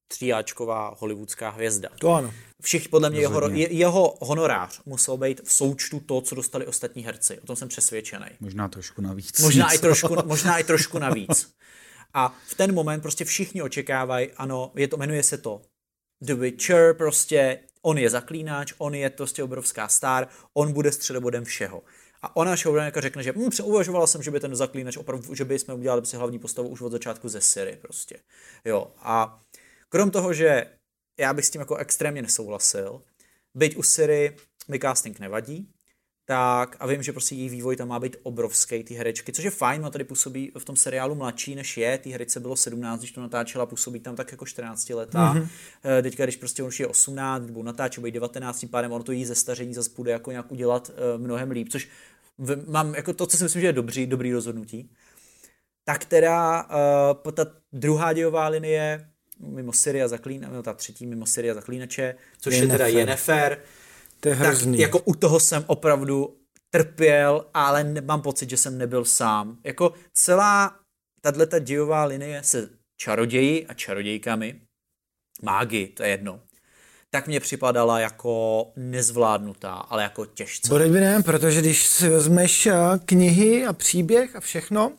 [0.08, 1.90] tříáčková hollywoodská hvězda.
[2.00, 2.34] To ano.
[2.62, 7.40] Všichni podle mě jeho, jeho honorář musel být v součtu to, co dostali ostatní herci.
[7.40, 8.26] O tom jsem přesvědčený.
[8.40, 9.40] Možná trošku navíc.
[9.40, 11.48] Možná i trošku, možná i trošku navíc.
[12.18, 15.62] A v ten moment prostě všichni očekávají, ano, je to, jmenuje se to
[16.22, 21.84] The Witcher, prostě on je zaklínač, on je prostě obrovská star, on bude středobodem všeho.
[22.22, 25.60] A ona showrunnerka řekne, že hm, uvažovala jsem, že by ten zaklínač opravdu, že by
[25.60, 28.20] jsme udělali si hlavní postavu už od začátku ze Siri prostě.
[28.66, 28.92] Jo.
[28.98, 29.44] A
[29.90, 30.66] krom toho, že
[31.20, 33.02] já bych s tím jako extrémně nesouhlasil,
[33.56, 34.36] byť u Siri
[34.68, 35.74] mi casting nevadí,
[36.30, 39.52] tak a vím, že prostě její vývoj tam má být obrovský, ty herečky, což je
[39.52, 43.12] fajn, no tady působí v tom seriálu mladší než je, ty herečce bylo 17, když
[43.12, 45.34] to natáčela, působí tam tak jako 14 letá.
[45.34, 45.48] Mm-hmm.
[46.02, 49.26] Teďka, když prostě už je 18, nebo natáčet, být 19, tím pádem ono to jí
[49.26, 51.90] ze staření zase bude jako nějak udělat uh, mnohem líp, což
[52.38, 54.90] v, mám jako to, co si myslím, že je dobrý, dobrý rozhodnutí.
[55.84, 56.64] Tak teda
[57.26, 59.10] uh, ta druhá dějová linie,
[59.40, 63.60] mimo Syria zaklínače, no ta třetí mimo Syria zaklínače, což je, je teda Jennifer,
[64.20, 64.72] to je hrozný.
[64.72, 66.38] Tak jako u toho jsem opravdu
[66.70, 69.58] trpěl, ale mám pocit, že jsem nebyl sám.
[69.64, 70.80] Jako celá
[71.22, 74.62] tato dějová linie se čaroději a čarodějkami,
[75.42, 76.40] mágy, to je jedno,
[77.10, 80.70] tak mě připadala jako nezvládnutá, ale jako těžce.
[80.70, 82.76] Bude by ne, protože když si vezmeš eh,
[83.06, 84.92] knihy a příběh a všechno,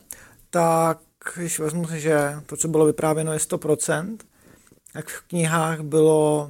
[0.49, 0.99] tak
[1.35, 4.17] když vezmu si, že to, co bylo vyprávěno, je 100%,
[4.93, 6.49] tak v knihách bylo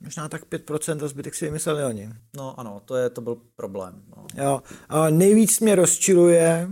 [0.00, 2.10] Možná tak 5% a zbytek si vymysleli oni.
[2.36, 4.02] No ano, to, je, to byl problém.
[4.16, 4.26] No.
[4.44, 4.62] Jo.
[4.88, 6.68] A nejvíc mě rozčiluje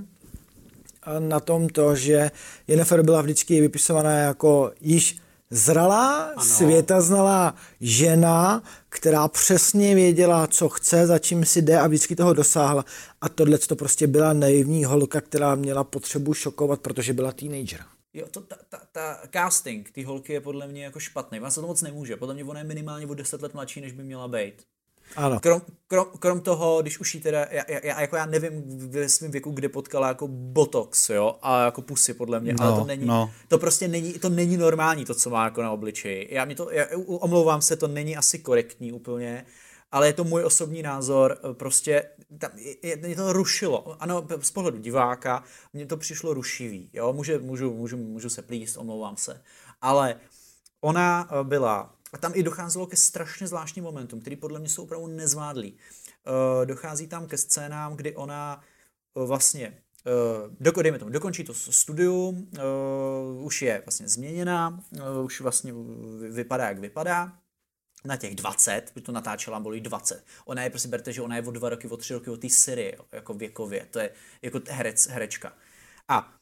[1.19, 2.31] na tom to, že
[2.69, 5.19] Jennifer byla vždycky vypisovaná jako již
[5.51, 6.45] zralá, ano.
[6.45, 12.85] světaznalá žena, která přesně věděla, co chce, za čím si jde a vždycky toho dosáhla.
[13.21, 17.81] A tohle to prostě byla naivní holka, která měla potřebu šokovat, protože byla teenager.
[18.17, 21.39] Jo, to, ta, ta, ta casting ty holky je podle mě jako špatný.
[21.39, 22.17] Vám se to moc nemůže.
[22.17, 24.63] Podle mě ona je minimálně o 10 let mladší, než by měla být.
[25.17, 25.41] Ano.
[25.41, 29.31] Krom, krom, krom toho, když už jí teda, já, já, jako já nevím ve svém
[29.31, 33.07] věku, kde potkala jako botox, jo, a jako pusy podle mě, no, ale to není,
[33.07, 33.31] no.
[33.49, 36.29] to prostě není, to není normální to, co má jako na obličeji.
[36.31, 39.45] Já mě to, já, omlouvám se, to není asi korektní úplně,
[39.91, 42.09] ale je to můj osobní názor, eh, prostě
[42.39, 42.51] tam,
[42.83, 44.03] je, mě to rušilo.
[44.03, 48.77] Ano, z pohledu diváka mě to přišlo rušivý, jo, může, můžu, můžu, můžu se plíst,
[48.77, 49.43] omlouvám se,
[49.81, 50.21] ale
[50.81, 54.83] ona eh, byla, a tam i docházelo ke strašně zvláštním momentům, který podle mě jsou
[54.83, 55.73] opravdu nezvládlý.
[55.73, 58.61] Uh, dochází tam ke scénám, kdy ona
[59.15, 59.79] vlastně
[60.73, 62.51] Uh, dejme tomu, dokončí to studium,
[63.39, 64.85] uh, už je vlastně změněná,
[65.19, 65.73] uh, už vlastně
[66.31, 67.33] vypadá, jak vypadá,
[68.05, 70.25] na těch 20, by to natáčela, bylo 20.
[70.45, 72.49] Ona je, prostě berte, že ona je o dva roky, o tři roky od té
[72.49, 74.11] Syrii, jako věkově, to je
[74.43, 75.53] jako herec, herečka.
[76.09, 76.35] A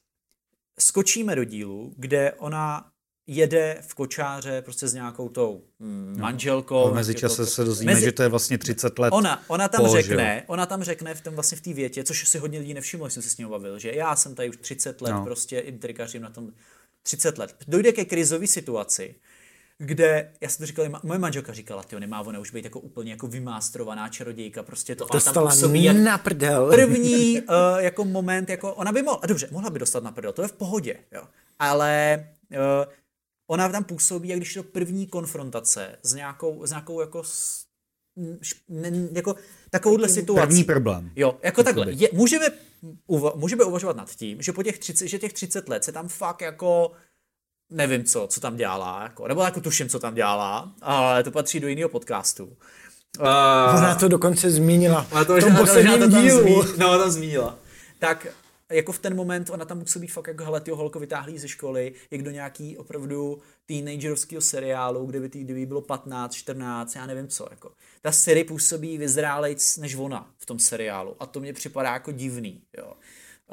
[0.79, 2.91] skočíme do dílu, kde ona
[3.27, 6.89] jede v kočáře prostě s nějakou tou mm, manželkou.
[6.89, 8.05] No, mezi čase se dozvíme, mezi...
[8.05, 9.11] že to je vlastně 30 let.
[9.11, 10.03] Ona, ona tam položil.
[10.03, 13.11] řekne, ona tam řekne v tom vlastně v té větě, což si hodně lidí nevšimlo,
[13.11, 15.25] jsem se s ním bavil, že já jsem tady už 30 let, no.
[15.25, 16.53] prostě intrikařím na tom
[17.03, 17.57] 30 let.
[17.69, 19.15] Dojde ke krizové situaci,
[19.79, 23.11] kde, já jsem to říkal, moje manželka říkala, ty nemá ona už být jako úplně
[23.11, 26.71] jako vymástrovaná čarodějka, prostě to, to tam působí jak na prdel.
[26.71, 27.47] první uh,
[27.79, 30.53] jako moment, jako ona by mohla, dobře, mohla by dostat na prdel, to je v
[30.53, 31.23] pohodě, jo,
[31.59, 32.93] ale uh,
[33.47, 37.65] ona tam působí, jak když je to první konfrontace s nějakou, s nějakou jako s,
[38.69, 39.37] ne, jako
[39.71, 40.47] takovouhle situací.
[40.47, 41.11] První problém.
[41.17, 41.93] Jo, jako takhle.
[41.93, 42.47] Je, můžeme,
[43.07, 46.09] uva, můžeme uvažovat nad tím, že po těch 30, že těch 30 let se tam
[46.09, 46.93] fakt jako
[47.71, 51.61] nevím co, co tam dělá, jako, nebo jako tuším, co tam dělá, ale to patří
[51.61, 52.45] do jiného podcastu.
[52.45, 53.27] Uh,
[53.77, 56.63] ona to dokonce zmínila ona to, v tom posledním dílu.
[56.63, 57.59] Zmí, no, to zmínila.
[57.99, 58.27] Tak
[58.73, 61.49] jako v ten moment ona tam musí být fakt jako, hele, tyho holko vytáhlí ze
[61.49, 67.07] školy, jak do nějaký opravdu teenagerovského seriálu, kde by, tý, kdyby bylo 15, 14, já
[67.07, 67.73] nevím co, jako.
[68.03, 72.63] Ta série působí vyzrálejc než ona v tom seriálu a to mě připadá jako divný,
[72.79, 72.93] jo.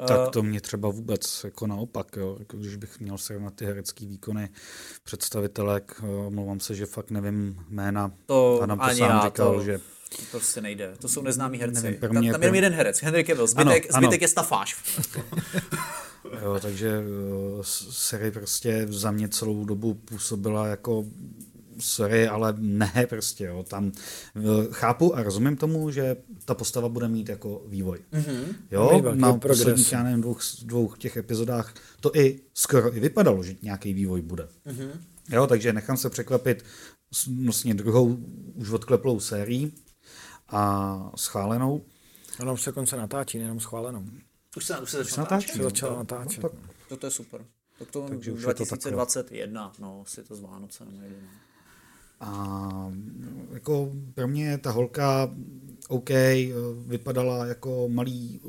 [0.06, 2.36] Tak eh, to mě třeba vůbec jako naopak, jo.
[2.38, 4.50] Jako když bych měl se na ty herecké výkony
[5.04, 8.12] představitelek, eh, mluvám se, že fakt nevím jména.
[8.26, 9.62] To Adam to ani sám já, říkal, to...
[9.62, 10.94] že to prostě nejde.
[10.98, 11.82] To jsou neznámí herci.
[11.82, 13.46] Nevím, tam, tam je jenom jeden herec, Henry Cavill.
[13.46, 14.24] Zbytek, ano, zbytek ano.
[14.24, 14.76] je stafáž.
[16.42, 21.04] jo, takže uh, série prostě za mě celou dobu působila jako
[21.82, 23.62] sorry, ale ne prostě, jo.
[23.68, 23.92] Tam
[24.34, 27.98] uh, chápu a rozumím tomu, že ta postava bude mít jako vývoj.
[28.12, 28.44] Mm-hmm.
[28.70, 33.56] Jo, na posledních, já nevím, dvou, dvou těch epizodách to i skoro i vypadalo, že
[33.62, 34.48] nějaký vývoj bude.
[34.66, 34.90] Mm-hmm.
[35.30, 36.64] Jo, takže nechám se překvapit
[37.44, 38.18] vlastně druhou
[38.54, 39.72] už odkleplou sérií,
[40.52, 41.84] a schválenou.
[42.40, 44.04] Ono už se konce natáčí, nejenom schválenou.
[44.56, 45.56] Už se, už se začala natáčet.
[45.56, 46.42] Se začala natáčet.
[46.42, 46.58] No, tak.
[46.88, 47.44] To, to je super.
[47.78, 51.16] Tak to Takže 2021, to no, si to z Vánoce nejde.
[52.22, 52.92] A
[53.52, 55.34] jako pro mě ta holka
[55.88, 56.10] OK,
[56.86, 58.40] vypadala jako malý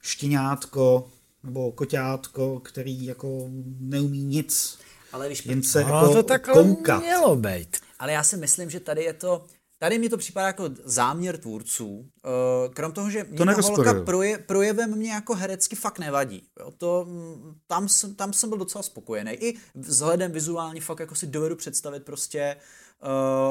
[0.00, 1.08] štěňátko
[1.42, 3.48] nebo koťátko, který jako
[3.80, 4.78] neumí nic.
[5.12, 7.02] Ale když jen se no, jako to takhle koukat.
[7.02, 7.76] mělo být.
[7.98, 9.44] Ale já si myslím, že tady je to,
[9.82, 12.08] Tady mi to připadá jako záměr tvůrců.
[12.24, 16.42] Eh, krom toho, že mě to holka proje, projevem mě jako herecky fakt nevadí.
[16.60, 19.32] Jo, to, mm, tam, jsem, tam jsem byl docela spokojený.
[19.32, 22.56] I vzhledem vizuálně fakt jako si dovedu představit prostě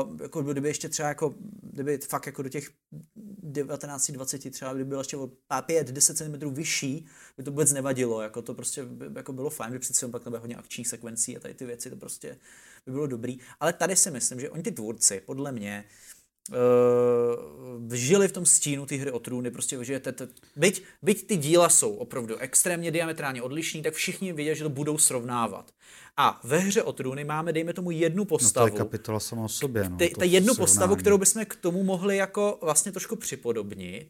[0.04, 2.70] Uh, jako kdyby ještě třeba jako, kdyby fakt jako do těch
[3.44, 7.06] 19-20 třeba, kdyby byl ještě o 5-10 cm vyšší,
[7.38, 10.42] by to vůbec nevadilo, jako to prostě by, jako bylo fajn, by přeci pak nebylo
[10.42, 12.38] hodně akčních sekvencí a tady ty věci, to prostě
[12.86, 13.40] by bylo dobrý.
[13.60, 16.19] Ale tady si myslím, že oni ty tvůrci, podle mě, uh,
[16.52, 21.28] uh, žili v tom stínu ty hry o trůny, prostě, že te, te, byť, byť
[21.28, 25.72] ty díla jsou opravdu extrémně diametrálně odlišní, tak všichni vědí, že to budou srovnávat.
[26.18, 28.66] A ve hře o trůny máme, dejme tomu, jednu postavu.
[28.66, 29.90] No to je kapitola sama o sobě.
[29.90, 30.68] No, ty, ta jednu srovnání.
[30.68, 34.10] postavu, kterou bychom k tomu mohli jako vlastně trošku připodobnit.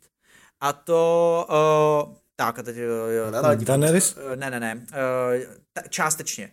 [0.61, 1.47] A to...
[2.09, 2.75] Uh, tak, a teď...
[2.75, 4.75] Uh, ne, ne, ne.
[4.75, 5.55] Uh,
[5.89, 6.51] částečně.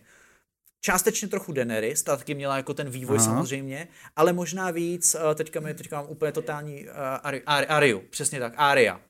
[0.87, 3.25] Částečně trochu Daenerys, ta taky měla jako ten vývoj Aha.
[3.25, 6.89] samozřejmě, ale možná víc, eh, teďka, mi, teďka mám úplně totální uh,
[7.23, 9.01] Ari, Ari, Ariu, přesně tak, Aria,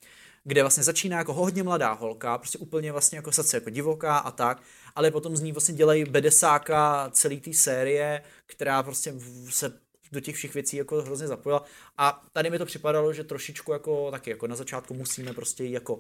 [0.44, 4.32] kde vlastně začíná jako hodně mladá holka, prostě úplně vlastně jako sace jako divoká a
[4.32, 4.62] tak,
[4.96, 9.14] ale potom z ní vlastně dělají bedesáka celý té série, která prostě
[9.50, 9.74] se
[10.12, 11.64] do těch všech věcí jako hrozně zapojila.
[11.98, 16.00] A tady mi to připadalo, že trošičku jako taky jako na začátku musíme prostě jako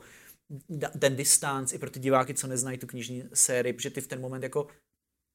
[1.00, 4.22] ten distanc i pro ty diváky, co neznají tu knižní sérii, protože ty v ten
[4.22, 4.68] moment jako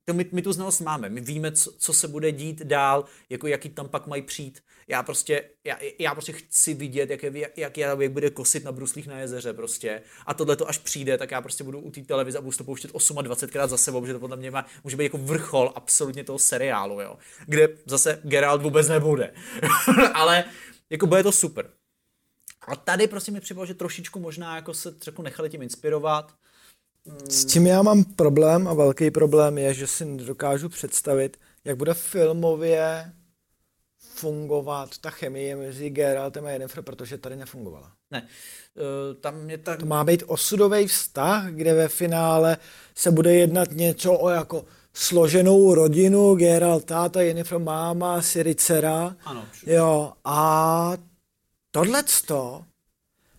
[0.05, 3.47] to my, my tu znalost máme, my víme, co, co se bude dít dál, jako
[3.47, 4.63] jaký tam pak mají přijít.
[4.89, 8.73] Já prostě, já, já prostě chci vidět, jak, je, jak, jak, jak bude kosit na
[8.73, 10.03] bruslích na jezeře prostě.
[10.27, 12.65] A tohle to až přijde, tak já prostě budu u té televize a budu to
[12.65, 16.39] pouštět 28krát za sebou, protože to podle mě má, může být jako vrchol absolutně toho
[16.39, 17.19] seriálu, jo.
[17.47, 19.35] Kde zase Geralt vůbec nebude.
[20.15, 20.45] Ale
[20.91, 21.71] jako bude to super.
[22.69, 26.35] A tady prostě mi připadalo, že trošičku možná jako se třeba nechali tím inspirovat,
[27.29, 31.95] s tím já mám problém a velký problém je, že si nedokážu představit, jak bude
[31.95, 33.13] filmově
[33.99, 37.93] fungovat ta chemie mezi Geraltem a Jennifer, protože tady nefungovala.
[38.11, 39.79] Ne, uh, tam mě tak...
[39.79, 42.57] To má být osudový vztah, kde ve finále
[42.95, 44.65] se bude jednat něco o jako
[44.95, 49.17] složenou rodinu, Geralt táta, Jennifer máma, Siri dcera.
[49.25, 49.47] Ano.
[49.67, 50.93] Jo, a
[51.71, 52.65] tohleto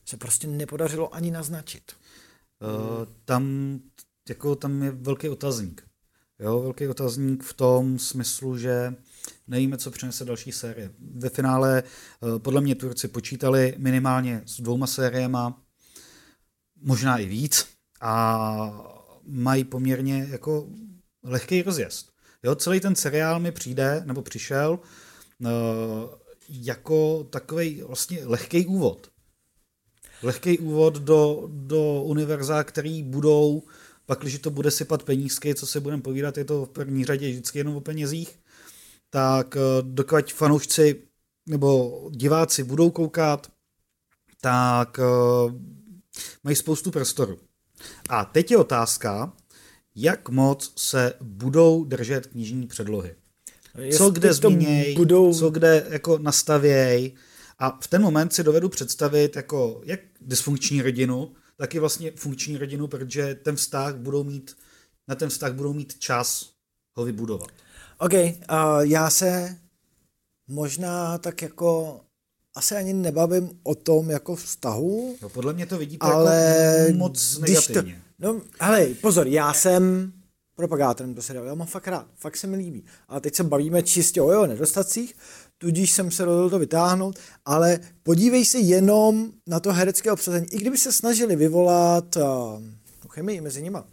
[0.06, 1.92] se prostě nepodařilo ani naznačit.
[2.64, 3.80] Uh, tam,
[4.30, 5.84] jako, tam je velký otazník.
[6.40, 8.96] Jo, velký otazník v tom smyslu, že
[9.48, 10.92] nevíme, co přinese další série.
[11.16, 11.84] Ve finále
[12.22, 15.62] uh, podle mě Turci počítali minimálně s dvouma sériema,
[16.82, 17.68] možná i víc,
[18.02, 20.68] a mají poměrně jako
[21.24, 22.12] lehký rozjezd.
[22.44, 24.80] Jo, celý ten seriál mi přijde, nebo přišel,
[25.40, 25.50] uh,
[26.50, 29.13] jako takový vlastně lehký úvod
[30.24, 33.64] lehký úvod do, do univerza, který budou,
[34.06, 37.30] pak když to bude sypat penízky, co se budeme povídat, je to v první řadě
[37.30, 38.40] vždycky jenom o penězích,
[39.10, 41.02] tak eh, dokud fanoušci
[41.46, 43.52] nebo diváci budou koukat,
[44.42, 45.54] tak uh,
[46.44, 47.40] mají spoustu prostoru.
[48.10, 49.34] A teď je otázka,
[49.96, 53.16] jak moc se budou držet knižní předlohy.
[53.98, 55.34] Co kde zmíněj, budou...
[55.34, 57.12] co kde jako nastavěj.
[57.64, 62.58] A v ten moment si dovedu představit jako jak dysfunkční rodinu, tak i vlastně funkční
[62.58, 64.58] rodinu, protože ten vztah budou mít,
[65.08, 66.50] na ten vztah budou mít čas
[66.94, 67.50] ho vybudovat.
[67.98, 68.30] OK, uh,
[68.82, 69.58] já se
[70.48, 72.02] možná tak jako
[72.56, 75.18] asi ani nebavím o tom jako vztahu.
[75.22, 76.36] No, podle mě to vidíte ale
[76.80, 78.02] jako moc negativně.
[78.22, 80.14] To, no, ale pozor, já jsem
[80.56, 82.86] propagátorem to seriálu, já mám fakt rád, fakt se mi líbí.
[83.08, 85.16] Ale teď se bavíme čistě o jeho nedostacích,
[85.58, 90.48] tudíž jsem se rozhodl to vytáhnout, ale podívej se jenom na to herecké obsazení.
[90.52, 92.24] I kdyby se snažili vyvolat uh,
[93.14, 93.86] chemii mezi nima,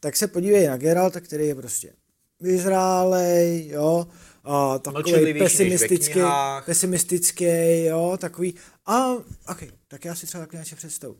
[0.00, 1.92] tak se podívej na Geralta, který je prostě
[2.40, 4.06] vyzrálej, jo,
[4.44, 6.20] a takový pesimistický,
[6.66, 8.54] pesimistický, jo, takový,
[8.86, 9.10] a
[9.48, 11.16] ok, tak já si třeba takhle něco představu.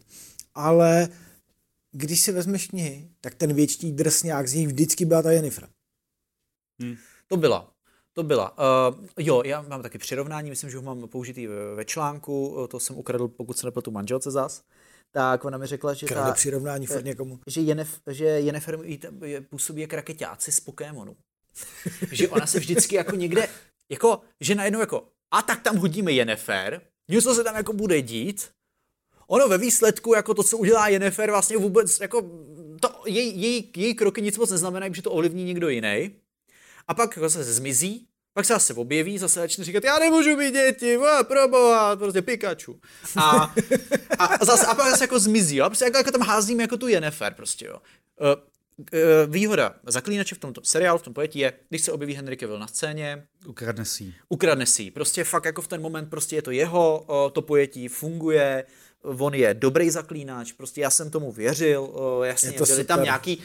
[0.55, 1.09] Ale
[1.97, 5.69] když si vezmeš knihy, tak ten větší drsňák z nich vždycky byla ta Jennifer.
[6.83, 6.97] Hmm.
[7.27, 7.75] To byla.
[8.13, 8.59] To byla.
[8.59, 12.81] Uh, jo, já mám taky přirovnání, myslím, že ho mám použitý ve, ve článku, to
[12.81, 14.63] jsem ukradl, pokud se nepletu manželce zas.
[15.11, 17.41] Tak ona mi řekla, že ta, přirovnání furt někomu.
[17.47, 18.79] Že, Jenef, že Jennifer
[19.49, 21.17] působí jak raketáci z Pokémonu.
[22.13, 23.49] že ona se vždycky jako někde,
[23.93, 26.81] jako, že najednou jako, a tak tam hodíme Jennifer,
[27.11, 28.51] něco se tam jako bude dít,
[29.27, 32.23] ono ve výsledku, jako to, co udělá Jennifer, vlastně vůbec, jako,
[32.81, 36.11] to, její, její, její kroky nic moc neznamenají, že to ovlivní někdo jiný.
[36.89, 40.53] A pak jako se zmizí, pak se zase objeví, zase začne říkat, já nemůžu mít
[40.53, 42.81] děti, proboha, prostě Pikachu.
[43.17, 43.55] A,
[44.19, 45.67] a, zase, a pak zase jako zmizí, jo?
[45.67, 47.77] Prostě jako, jako tam házím jako tu Jennifer, prostě jo.
[48.21, 48.29] Uh,
[49.27, 52.67] výhoda zaklínače v tomto seriálu, v tom pojetí je, když se objeví Henry Cavill na
[52.67, 57.07] scéně, ukradne si Ukradne si Prostě fakt jako v ten moment prostě je to jeho,
[57.33, 58.65] to pojetí funguje,
[59.05, 62.85] on je dobrý zaklínač, prostě já jsem tomu věřil, jasně, byly super.
[62.85, 63.43] tam nějaký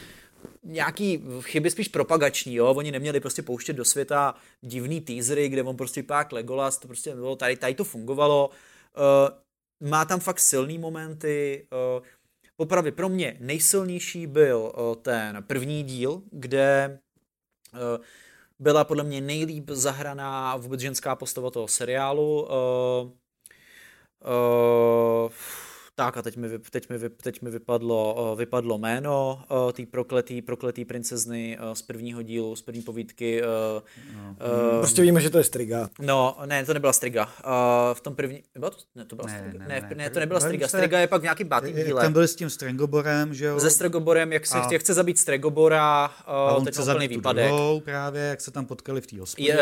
[0.62, 5.76] nějaký chyby spíš propagační, jo, oni neměli prostě pouštět do světa divný teasery, kde on
[5.76, 10.78] prostě pák Legolas, to prostě bylo, tady, tady to fungovalo, uh, má tam fakt silný
[10.78, 11.66] momenty,
[11.98, 12.04] uh,
[12.60, 16.98] Popravdě pro mě nejsilnější byl uh, ten první díl, kde
[17.72, 18.04] uh,
[18.58, 22.42] byla podle mě nejlíp zahraná vůbec ženská postava toho seriálu.
[22.42, 23.10] Uh,
[24.24, 25.30] uh,
[25.94, 29.42] tak a teď mi, teď mi, teď mi vypadlo, vypadlo jméno
[29.72, 33.42] té prokletý, prokletý princezny z prvního dílu, z první povídky.
[34.16, 34.28] No.
[34.30, 35.88] Uh, prostě víme, že to je Striga.
[35.98, 37.24] No, ne, to nebyla Striga.
[37.24, 37.30] Uh,
[37.94, 39.58] v tom první, nebo to, ne, to byla ne, Striga.
[39.58, 40.68] Ne, ne, ne, ne, to nebyla Striga.
[40.68, 42.02] Striga je pak v nějakým pátým díle.
[42.02, 43.60] Tam byli s tím Stregoborem, že jo?
[43.60, 44.68] Se Stregoborem, jak se a...
[44.78, 47.46] chce zabít Stregobora, uh, a on chce zabít výpadek.
[47.46, 49.56] Druhou právě, jak se tam potkali v té hospodě.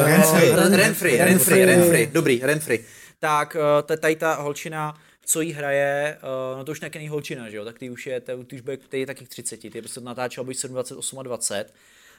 [0.00, 2.84] Renfrey, Renfrey, Renfrey, dobrý, Renfrey
[3.24, 4.94] tak uh, tady ta holčina,
[5.24, 6.18] co jí hraje,
[6.52, 8.76] uh, no to už není holčina, že jo, tak ty už je, ty už bude,
[8.76, 11.74] ty je taky 30, ty prostě natáčela být 27, 20,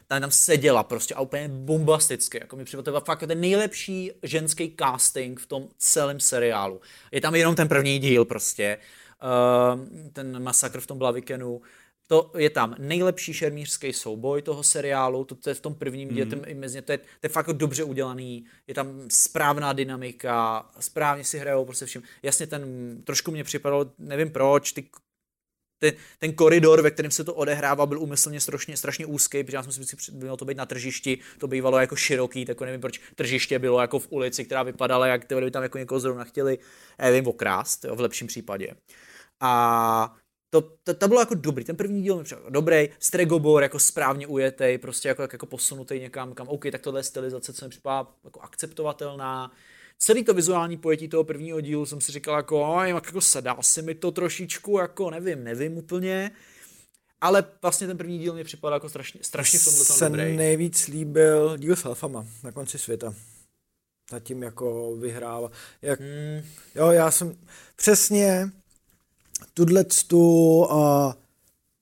[0.07, 5.40] tam tam seděla prostě a úplně bombasticky, jako mi připadá fakt ten nejlepší ženský casting
[5.40, 6.82] v tom celém seriálu.
[7.11, 8.77] Je tam jenom ten první díl prostě,
[9.23, 11.61] uh, ten masakr v tom Blavikenu,
[12.07, 16.15] to je tam nejlepší šermířský souboj toho seriálu, to, to je v tom prvním mm.
[16.15, 21.40] díle, mezi, to je, to je fakt dobře udělaný, je tam správná dynamika, správně si
[21.40, 22.03] hrajou prostě vším.
[22.23, 22.64] Jasně ten,
[23.03, 24.90] trošku mě připadalo, nevím proč, ty
[25.77, 29.64] ten, ten koridor, ve kterém se to odehrává, byl úmyslně strašně, strašně úzký, protože já
[29.64, 33.02] jsem si myslel, mělo to být na tržišti, to bývalo jako široký, tak nevím, proč
[33.15, 36.57] tržiště bylo jako v ulici, která vypadala, jak by tam jako někoho zrovna chtěli,
[36.99, 38.76] nevím, okrást, jo, v lepším případě.
[39.40, 40.15] A
[40.56, 44.27] to, to, to bylo jako dobrý, ten první díl mi přišel dobrý, Stregobor jako správně
[44.27, 48.07] ujetej, prostě jako, jako posunutý někam, kam, OK, tak tohle je stylizace, co mi připadá
[48.23, 49.52] jako akceptovatelná.
[49.98, 53.82] Celý to vizuální pojetí toho prvního dílu jsem si říkal jako, jak jako sedá si
[53.82, 56.32] mi to trošičku, jako nevím, nevím úplně,
[57.22, 60.38] ale vlastně ten první díl mi připadal jako strašně, strašně v tomhle se dobrý.
[60.38, 63.14] nejvíc líbil díl s elfama na konci světa.
[64.11, 65.52] Zatím jako vyhrál.
[65.82, 66.41] Jak, hmm.
[66.76, 67.38] Jo, já jsem
[67.76, 68.52] přesně
[69.53, 71.14] tuhle tu uh,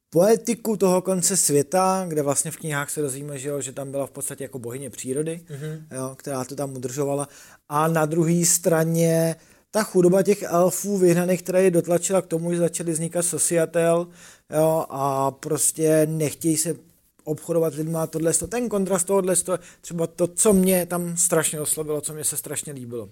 [0.09, 4.07] poetiku toho konce světa, kde vlastně v knihách se dozvíme, že, jo, že tam byla
[4.07, 5.95] v podstatě jako bohyně přírody, mm-hmm.
[5.95, 7.27] jo, která to tam udržovala.
[7.69, 9.35] A na druhé straně
[9.71, 14.07] ta chudoba těch elfů vyhnaných, která je dotlačila k tomu, že začaly vznikat sociatel
[14.55, 16.75] jo, a prostě nechtějí se
[17.23, 19.35] obchodovat lidmi a tohle, ten kontrast tohle,
[19.81, 23.09] třeba to, co mě tam strašně oslovilo, co mě se strašně líbilo.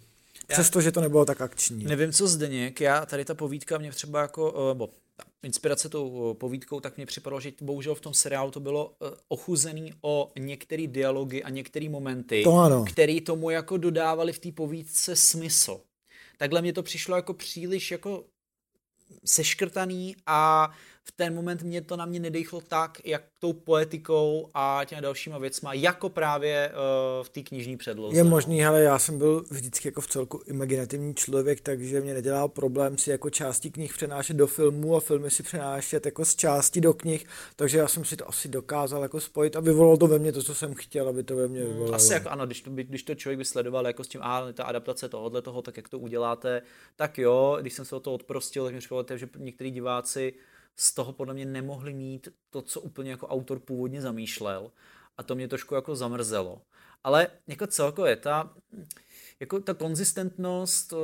[0.54, 1.84] Přestože to nebylo tak akční.
[1.84, 4.90] Nevím, co Zdeněk, já tady ta povídka mě třeba jako, eh, bo,
[5.44, 9.16] inspirace tou eh, povídkou, tak mě připadalo, že bohužel v tom seriálu to bylo eh,
[9.28, 12.86] ochuzený o některé dialogy a některé momenty, to ano.
[12.88, 15.82] které tomu jako dodávali v té povídce smysl.
[16.38, 18.24] Takhle mě to přišlo jako příliš jako
[19.26, 20.72] seškrtaný a
[21.04, 25.38] v ten moment mě to na mě nedechlo tak, jak tou poetikou a těmi dalšíma
[25.38, 28.18] věcma, jako právě uh, v té knižní předloze.
[28.18, 32.48] Je možný, ale já jsem byl vždycky jako v celku imaginativní člověk, takže mě nedělal
[32.48, 36.82] problém si jako části knih přenášet do filmů a filmy si přenášet jako z části
[36.82, 37.26] do knih,
[37.56, 40.44] takže já jsem si to asi dokázal jako spojit a vyvolalo to ve mně to,
[40.44, 41.96] co jsem chtěl, aby to ve mně hmm, vyvolalo.
[41.96, 44.64] Asi jako ano, když to, když to člověk by sledoval jako s tím, a ta
[44.64, 46.62] adaptace tohohle toho, tak jak to uděláte,
[46.96, 50.34] tak jo, když jsem se o to odprostil, tak mi připadalo, že některý diváci
[50.76, 54.72] z toho podle mě nemohli mít to, co úplně jako autor původně zamýšlel
[55.18, 56.62] a to mě trošku jako zamrzelo.
[57.04, 58.54] Ale jako celkově ta,
[59.40, 60.98] jako ta konzistentnost eh,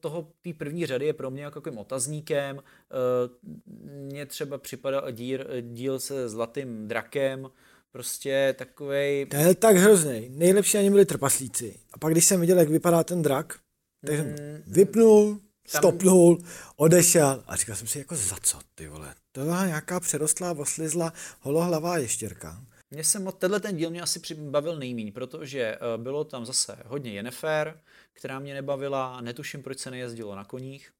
[0.00, 2.62] toho té první řady je pro mě jako takovým otazníkem.
[2.62, 3.48] Eh,
[3.90, 7.50] mně třeba připadal díl, díl se zlatým drakem,
[7.92, 9.26] prostě takovej...
[9.26, 10.28] To je tak hrozný.
[10.28, 11.78] Nejlepší ani byli trpaslíci.
[11.92, 13.58] A pak když jsem viděl, jak vypadá ten drak,
[14.06, 15.40] tak jsem mm, vypnul,
[15.78, 16.38] stopnul,
[16.76, 19.14] odešel a říkal jsem si, jako za co, ty vole.
[19.32, 22.64] To byla nějaká přerostlá, oslizla, holohlavá ještěrka.
[22.90, 26.76] Mně se moc, tenhle ten díl mě asi přibavil nejmíň, protože uh, bylo tam zase
[26.86, 27.80] hodně Jennifer,
[28.12, 30.90] která mě nebavila, netuším, proč se nejezdilo na koních,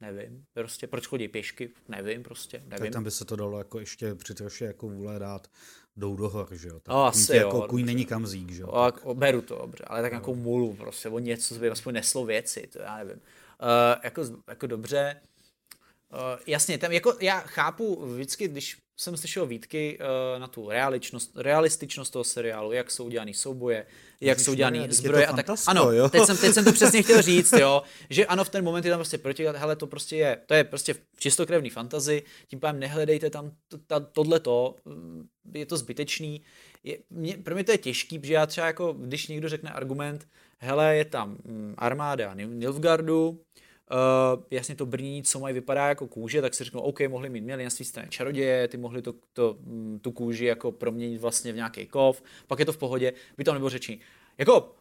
[0.00, 2.78] nevím, prostě proč chodí pěšky, nevím, prostě, nevím.
[2.78, 5.48] Tak tam by se to dalo jako ještě při troši jako vůle dát
[5.96, 6.80] jdou do hor, že jo.
[6.80, 7.66] Tak no, asi jako jo.
[7.68, 8.68] kůň není zík, že jo.
[8.68, 9.06] O, tak.
[9.14, 10.16] beru to, dobře, ale tak no.
[10.16, 13.20] nějakou mulu prostě, o něco, co by aspoň neslo věci, to já nevím.
[13.62, 15.20] Uh, jako, jako dobře,
[16.12, 21.36] uh, jasně, tam jako já chápu vždycky, když jsem slyšel výtky uh, na tu realičnost,
[21.36, 23.86] realističnost toho seriálu, jak jsou udělaný souboje,
[24.20, 25.46] jak Ježiš, jsou udělaný zbroje a tak.
[25.66, 26.08] Ano, jo?
[26.08, 28.90] Teď, jsem, teď jsem to přesně chtěl říct, jo, že ano, v ten moment je
[28.90, 33.30] tam prostě proti, hele, to prostě je, to je prostě čistokrevný fantazy, tím pádem nehledejte
[33.30, 33.52] tam
[33.86, 36.42] to, tohleto, mm, je to zbytečný.
[36.84, 40.26] Je, mě, pro mě to je těžký, protože já třeba jako, když někdo řekne argument,
[40.62, 43.40] hele, je tam mm, armáda Nilfgardu,
[43.92, 47.40] Uh, jasně to brnění, co mají, vypadá jako kůže, tak si řeknou, OK, mohli mít,
[47.40, 51.52] měli na své straně čaroděje, ty mohli to, to, mm, tu kůži jako proměnit vlastně
[51.52, 54.00] v nějaký kov, pak je to v pohodě, by tam nebylo řeční.
[54.38, 54.74] Jako,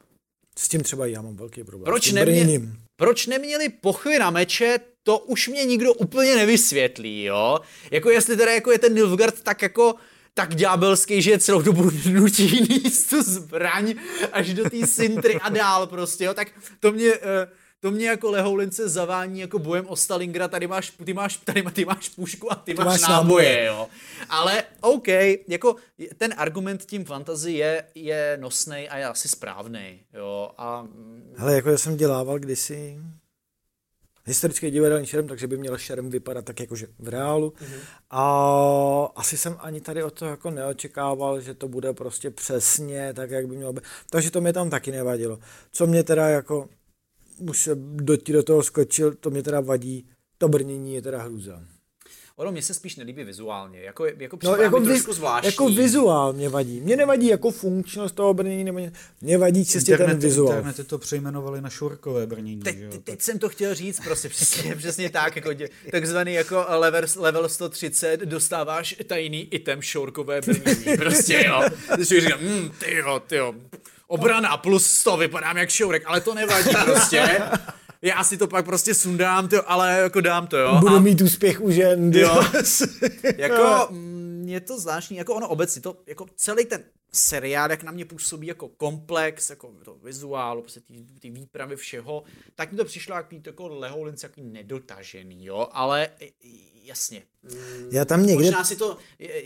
[0.57, 1.85] s tím třeba já mám velký problém.
[1.85, 2.61] Proč, nemě,
[2.95, 7.60] proč neměli pochvy na meče, to už mě nikdo úplně nevysvětlí, jo?
[7.91, 9.95] Jako jestli teda jako je ten Nilfgaard tak jako
[10.34, 13.95] tak ďábelský, že celou dobu nutí níst tu zbraň
[14.31, 16.34] až do té Sintry a dál prostě, jo?
[16.34, 16.47] Tak
[16.80, 17.14] to mě...
[17.14, 17.19] Uh,
[17.81, 21.85] to mě jako lehoulince zavání jako bojem o Stalingra, tady máš, ty máš, tady, ty
[21.85, 23.88] máš pušku a ty, ty máš, máš náboje, jo.
[24.30, 25.07] Ale OK,
[25.47, 25.76] jako
[26.18, 30.51] ten argument tím fantazy je, je nosný a je asi správný, jo.
[30.57, 30.88] A...
[31.35, 32.99] Hele, jako já jsem dělával kdysi
[34.30, 37.49] historický divadelní šerm, takže by měl šerm vypadat tak jakože v reálu.
[37.49, 37.80] Mm-hmm.
[38.10, 43.31] A asi jsem ani tady o to jako neočekával, že to bude prostě přesně tak,
[43.31, 43.84] jak by mělo být.
[44.10, 45.39] Takže to mě tam taky nevadilo.
[45.72, 46.69] Co mě teda jako
[47.39, 51.64] už se do, do toho skočil, to mě teda vadí, to brnění je teda hruza.
[52.40, 55.48] Ono mě se spíš nelíbí vizuálně, jako, jako no, jako, vi, zvláštní.
[55.48, 56.82] jako vizuál mě vadí.
[56.82, 58.80] Mě nevadí jako funkčnost toho brnění, nebo
[59.22, 60.53] mě vadí čistě internet, ten vizuál.
[60.53, 62.61] Internety to přejmenovali na šurkové brnění.
[62.61, 63.22] Teď, jo, teď tak.
[63.22, 68.20] jsem to chtěl říct, prostě přesně, přesně tak, jako dě, takzvaný jako level, level 130
[68.20, 71.64] dostáváš tajný item šurkové brnění, prostě jo.
[71.95, 73.53] Když říkám, mm, ty jo, ty jo,
[74.07, 77.41] obrana plus 100, vypadám jak šourek, ale to nevadí prostě.
[78.01, 80.77] Já si to pak prostě sundám, to, ale jako dám to, jo.
[80.80, 80.99] Budu a...
[80.99, 82.11] mít úspěch u žen.
[82.13, 82.43] Jo.
[83.38, 87.91] jako, mm, je to zvláštní, jako ono obecně, to, jako celý ten seriál, jak na
[87.91, 92.23] mě působí jako komplex, jako to vizuálu, prostě ty, ty výpravy všeho,
[92.55, 96.09] tak mi to přišlo jako, jako lehoulince, jako nedotažený, jo, ale
[96.84, 97.23] jasně.
[97.91, 98.43] Já tam někde...
[98.43, 98.97] Možná si to,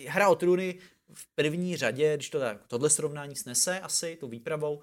[0.07, 0.75] hra o trůny
[1.13, 4.81] v první řadě, když to tak, tohle srovnání snese asi, tou výpravou,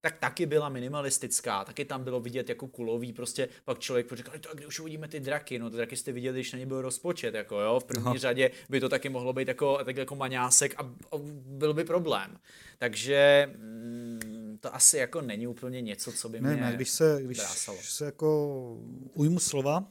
[0.00, 4.48] tak taky byla minimalistická, taky tam bylo vidět jako kulový, prostě pak člověk říkal, to
[4.54, 7.34] kdy už uvidíme ty draky, no ty draky jste viděli, když na ně byl rozpočet,
[7.34, 8.18] jako jo, v první Aha.
[8.18, 12.36] řadě by to taky mohlo být jako, tak jako maňásek a, a byl by problém.
[12.78, 17.20] Takže mm, to asi jako není úplně něco, co by ne, mě ne, když se,
[17.22, 17.40] když
[17.80, 18.60] se jako
[19.14, 19.84] ujmu slova,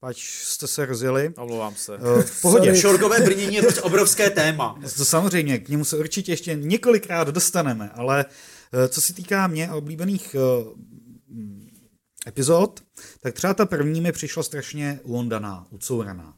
[0.00, 1.32] Pač jste se rozjeli.
[1.36, 1.96] Omlouvám se.
[1.96, 2.76] Uh, v pohodě.
[2.76, 4.78] Šorkové brnění je to obrovské téma.
[4.96, 8.30] To samozřejmě, k němu se určitě ještě několikrát dostaneme, ale uh,
[8.88, 10.80] co se týká mě oblíbených uh,
[12.26, 12.80] epizod,
[13.20, 16.36] tak třeba ta první mi přišla strašně uondaná, ucouraná.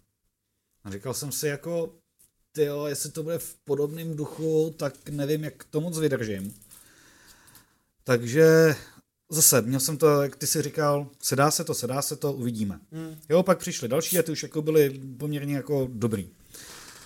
[0.85, 1.95] A říkal jsem si jako,
[2.53, 6.55] tyjo, jestli to bude v podobném duchu, tak nevím, jak to moc vydržím.
[8.05, 8.77] Takže
[9.31, 12.81] zase, měl jsem to, jak ty si říkal, sedá se to, sedá se to, uvidíme.
[12.93, 13.17] Hmm.
[13.29, 16.29] Jo, pak přišly další a ty už jako byly poměrně jako dobrý.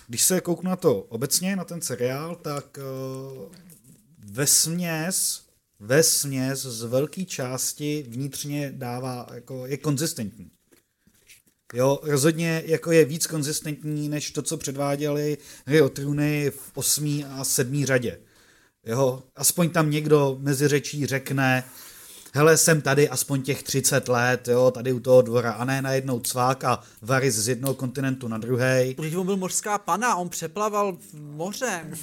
[0.07, 3.51] Když se kouknu na to obecně, na ten seriál, tak uh,
[4.23, 5.41] ve směs,
[5.79, 10.51] ve směs z velké části vnitřně dává, jako je konzistentní.
[11.73, 17.25] Jo, rozhodně jako je víc konzistentní, než to, co předváděli hry o trůny v osmý
[17.25, 18.19] a sedmý řadě.
[18.85, 21.63] Jo, aspoň tam někdo mezi řečí řekne,
[22.33, 26.19] hele, jsem tady aspoň těch 30 let, jo, tady u toho dvora, a ne najednou
[26.19, 28.95] cvák a varis z jednoho kontinentu na druhý.
[28.97, 31.93] Když on byl mořská pana, on přeplaval mořem.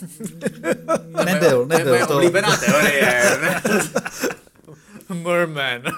[1.25, 1.85] nebyl, nebyl.
[1.85, 3.41] To je oblíbená teorie.
[5.15, 5.83] Merman.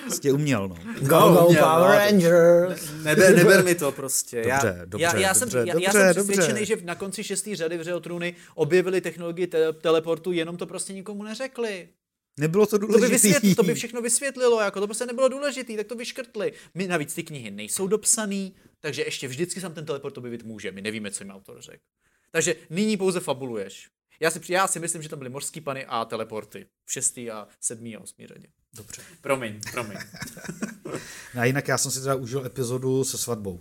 [0.00, 0.76] Prostě uměl, no.
[1.00, 2.90] Go, go, uměl, Power no, Rangers.
[3.02, 4.36] Neber, neber mi to prostě.
[4.36, 6.32] Dobře, já, dobře, já, já, dobře, jsem, já, dobře, já jsem dobře.
[6.32, 10.66] přesvědčený, že na konci šestý řady v Hře trůny objevili technologii te- teleportu, jenom to
[10.66, 11.88] prostě nikomu neřekli.
[12.36, 13.12] Nebylo to To by, důležité.
[13.12, 16.52] vysvětl, to by všechno vysvětlilo, jako to prostě nebylo důležité, tak to vyškrtli.
[16.74, 20.72] My navíc ty knihy nejsou dopsaný, takže ještě vždycky sam ten teleport objevit může.
[20.72, 21.82] My nevíme, co jim autor řekl.
[22.30, 23.88] Takže nyní pouze fabuluješ.
[24.20, 26.66] Já si, já si myslím, že tam byly mořský pany a teleporty.
[26.84, 28.48] V šestý a sedmý a osmý řadě.
[28.76, 29.02] Dobře.
[29.20, 29.96] Promiň, promiň.
[31.40, 33.60] A jinak já jsem si teda užil epizodu se svatbou.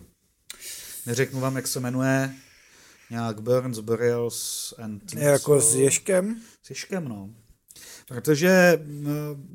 [1.05, 2.33] Neřeknu vám, jak se jmenuje.
[3.09, 5.13] Nějak Burns, Burials and...
[5.13, 6.41] Jako s Ješkem?
[6.63, 7.29] S Ješkem, no.
[8.09, 8.79] Protože...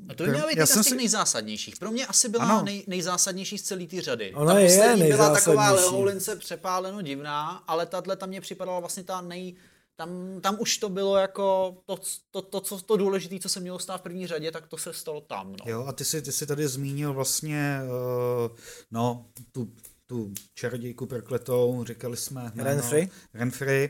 [0.08, 0.96] A to by měla být jedna z těch si...
[0.96, 1.76] nejzásadnějších.
[1.76, 4.34] Pro mě asi byla nej, nejzásadnější z celé té řady.
[4.34, 9.20] Ona ta je byla taková lehoulince přepáleno divná, ale tahle tam mě připadala vlastně ta
[9.20, 9.54] nej...
[9.96, 11.96] Tam, tam už to bylo jako to,
[12.30, 14.92] to, to, co, to důležité, co se mělo stát v první řadě, tak to se
[14.92, 15.52] stalo tam.
[15.52, 15.72] No.
[15.72, 18.56] Jo, a ty jsi, ty jsi tady zmínil vlastně uh,
[18.90, 19.68] no, tu
[20.14, 23.88] tu čarodějku prokletou, říkali jsme Renfrey, Renfrey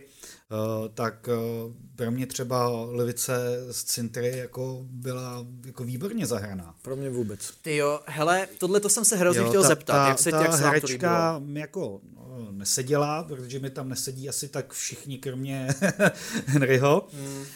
[0.51, 3.37] uh, tak uh, pro mě třeba Levice
[3.71, 6.75] z Cintry jako byla jako výborně zahraná.
[6.83, 7.51] Pro mě vůbec.
[7.63, 10.31] Ty jo, hele, tohle to jsem se hrozně jo, chtěl ta, zeptat, ta, jak se
[10.31, 15.19] ta jak se herečka mi jako no, neseděla, protože mi tam nesedí asi tak všichni,
[15.19, 15.69] kromě
[16.47, 17.09] Henryho.
[17.13, 17.41] Hmm.
[17.41, 17.47] Uh,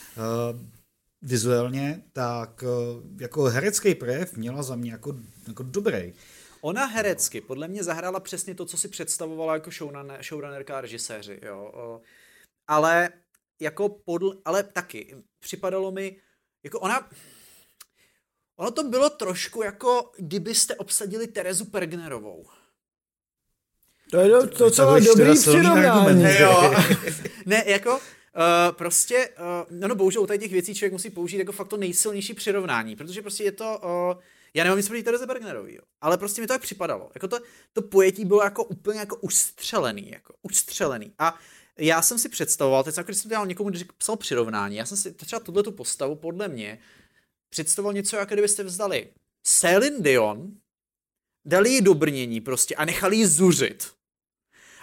[1.23, 2.65] vizuálně, tak
[3.21, 5.17] jako herecký projev měla za mě jako,
[5.49, 6.13] jako dobrý.
[6.61, 9.71] Ona herecky podle mě zahrála přesně to, co si představovala jako
[10.23, 12.01] showrunnerka a režiséři, jo.
[12.67, 13.09] Ale
[13.61, 16.17] jako podle, ale taky připadalo mi,
[16.63, 17.11] jako ona,
[18.57, 22.47] ono to bylo trošku jako, kdybyste obsadili Terezu Pergnerovou.
[24.11, 26.23] To je to, to to dobrý přirovnání.
[27.47, 28.01] ne, jako,
[28.37, 31.77] Uh, prostě, uh, no, no bohužel u těch věcí člověk musí použít jako fakt to
[31.77, 34.23] nejsilnější přirovnání, protože prostě je to, uh,
[34.55, 35.83] já nemám nic proti Tereze Bergnerovi, jo.
[36.01, 37.11] ale prostě mi to tak připadalo.
[37.15, 37.39] Jako to,
[37.73, 41.15] to pojetí bylo jako úplně jako ustřelený, jako ustřelený.
[41.19, 41.39] A
[41.79, 44.97] já jsem si představoval, teď jsem, když jsem dělal někomu, když psal přirovnání, já jsem
[44.97, 46.79] si třeba tuhle tu postavu podle mě
[47.51, 49.09] představoval něco, jako kdybyste vzdali
[49.43, 50.53] Celine Dion,
[51.47, 53.93] dali jí dobrnění prostě a nechali ji zuřit.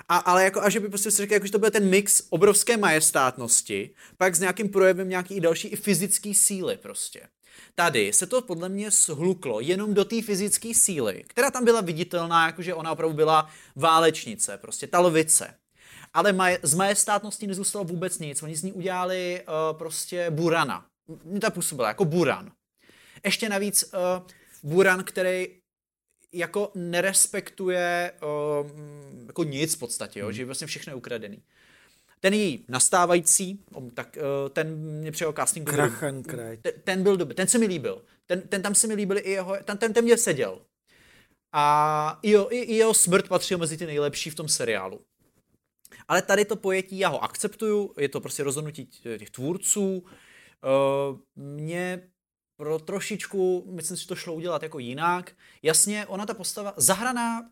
[0.09, 2.23] A, ale jako, a že by prostě si řekl, jako, že to byl ten mix
[2.29, 7.27] obrovské majestátnosti, pak s nějakým projevem nějaký i další i fyzický síly prostě.
[7.75, 12.45] Tady se to podle mě shluklo jenom do té fyzické síly, která tam byla viditelná,
[12.45, 15.53] jakože ona opravdu byla válečnice, prostě ta lvice.
[16.13, 18.43] Ale maj, z majestátnosti nezůstalo vůbec nic.
[18.43, 20.85] Oni z ní udělali uh, prostě Burana.
[21.23, 22.51] Mně ta působila jako Buran.
[23.23, 25.47] Ještě navíc uh, Buran, který
[26.33, 28.11] jako nerespektuje
[28.61, 28.69] uh,
[29.27, 30.25] jako nic v podstatě, jo?
[30.25, 30.33] Hmm.
[30.33, 31.43] že vlastně všechno je ukradený.
[32.25, 35.69] Ten její nastávající, tak eh, ten mě přijel casting.
[35.69, 38.05] Krachan ten, ten byl dobrý, ten se mi líbil.
[38.25, 40.61] Ten, ten tam se mi líbil i jeho, ten, ten, ten mě seděl.
[41.53, 45.01] A i jeho, i, i jeho smrt patřil mezi ty nejlepší v tom seriálu.
[46.07, 49.97] Ale tady to pojetí já ho akceptuju, je to prostě rozhodnutí těch tvůrců.
[49.97, 52.09] Uh, mě
[52.57, 55.35] pro trošičku, myslím, že to šlo udělat jako jinak.
[55.63, 57.49] Jasně, ona ta postava zahraná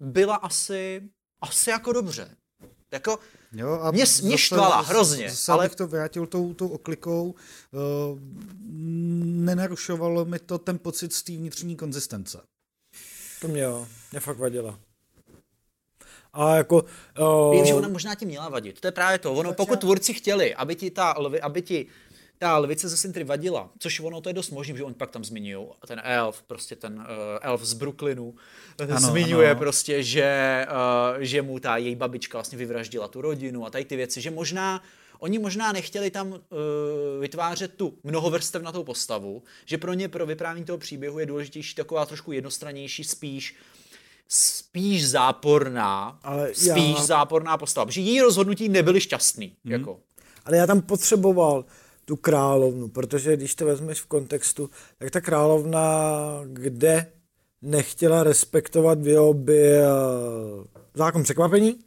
[0.00, 1.10] byla asi,
[1.40, 2.36] asi jako dobře.
[2.92, 3.18] Jako,
[3.52, 5.30] jo, a mě, mě štvala hrozně.
[5.30, 5.64] Zase ale...
[5.64, 7.34] bych to vrátil tou, tou oklikou.
[7.72, 8.18] Uh,
[9.44, 12.40] nenarušovalo mi to ten pocit z té vnitřní konzistence.
[13.40, 14.78] To mě jo, mě fakt vadila.
[16.32, 16.84] A jako...
[17.20, 17.52] Uh...
[17.52, 18.80] Vím, že ona možná ti měla vadit.
[18.80, 19.34] To je právě to.
[19.34, 21.86] Ono, pokud tvůrci chtěli, aby ti ta, aby ti
[22.40, 25.24] ta lvice ze Sintry vadila, což ono to je dost možný, že on pak tam
[25.24, 27.04] zmiňují, ten elf, prostě ten uh,
[27.40, 28.34] elf z Brooklynu,
[28.78, 29.58] ano, zmiňuje ano.
[29.60, 33.96] prostě, že, uh, že mu ta její babička vlastně vyvraždila tu rodinu a tady ty
[33.96, 34.82] věci, že možná
[35.22, 36.38] Oni možná nechtěli tam uh,
[37.20, 42.32] vytvářet tu mnohovrstevnatou postavu, že pro ně pro vyprávění toho příběhu je důležitější taková trošku
[42.32, 43.56] jednostrannější, spíš
[44.28, 47.04] spíš záporná, Ale spíš já...
[47.04, 49.56] záporná postava, protože její rozhodnutí nebyly šťastný.
[49.64, 49.72] Hmm.
[49.72, 50.00] Jako.
[50.44, 51.64] Ale já tam potřeboval
[52.10, 55.82] tu královnu, protože když to vezmeš v kontextu, tak ta královna,
[56.44, 57.06] kde
[57.62, 59.78] nechtěla respektovat by
[60.94, 61.78] zákon překvapení,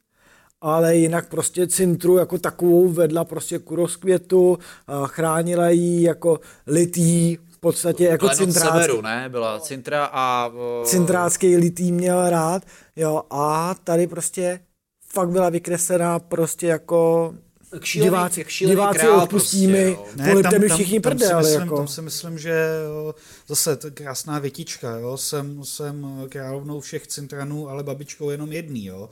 [0.61, 4.57] ale jinak prostě Cintru jako takovou vedla prostě ku rozkvětu,
[5.05, 8.71] chránila jí jako litý podstatě jako cintrácký.
[8.71, 9.29] severu, ne?
[9.29, 10.47] Byla Cintra a...
[10.47, 10.85] Uh...
[10.85, 12.63] Cintrácký litý měl rád,
[12.95, 14.59] jo, a tady prostě
[15.07, 17.33] fakt byla vykreslená prostě jako
[17.81, 21.29] šílený, diváci, diváci král odpustí prostě, mi, ne, tam, mi všichni tam, prdel.
[21.29, 21.77] Tam si, myslím, jako.
[21.77, 23.15] tam si myslím, že jo,
[23.47, 29.09] zase to krásná větička, jo, jsem, jsem královnou všech cintranů, ale babičkou jenom jedný, jo,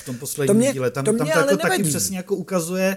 [0.00, 0.90] v tom posledním to mě, díle.
[0.90, 2.96] Tam, to mě tam to jako taky přesně jako ukazuje,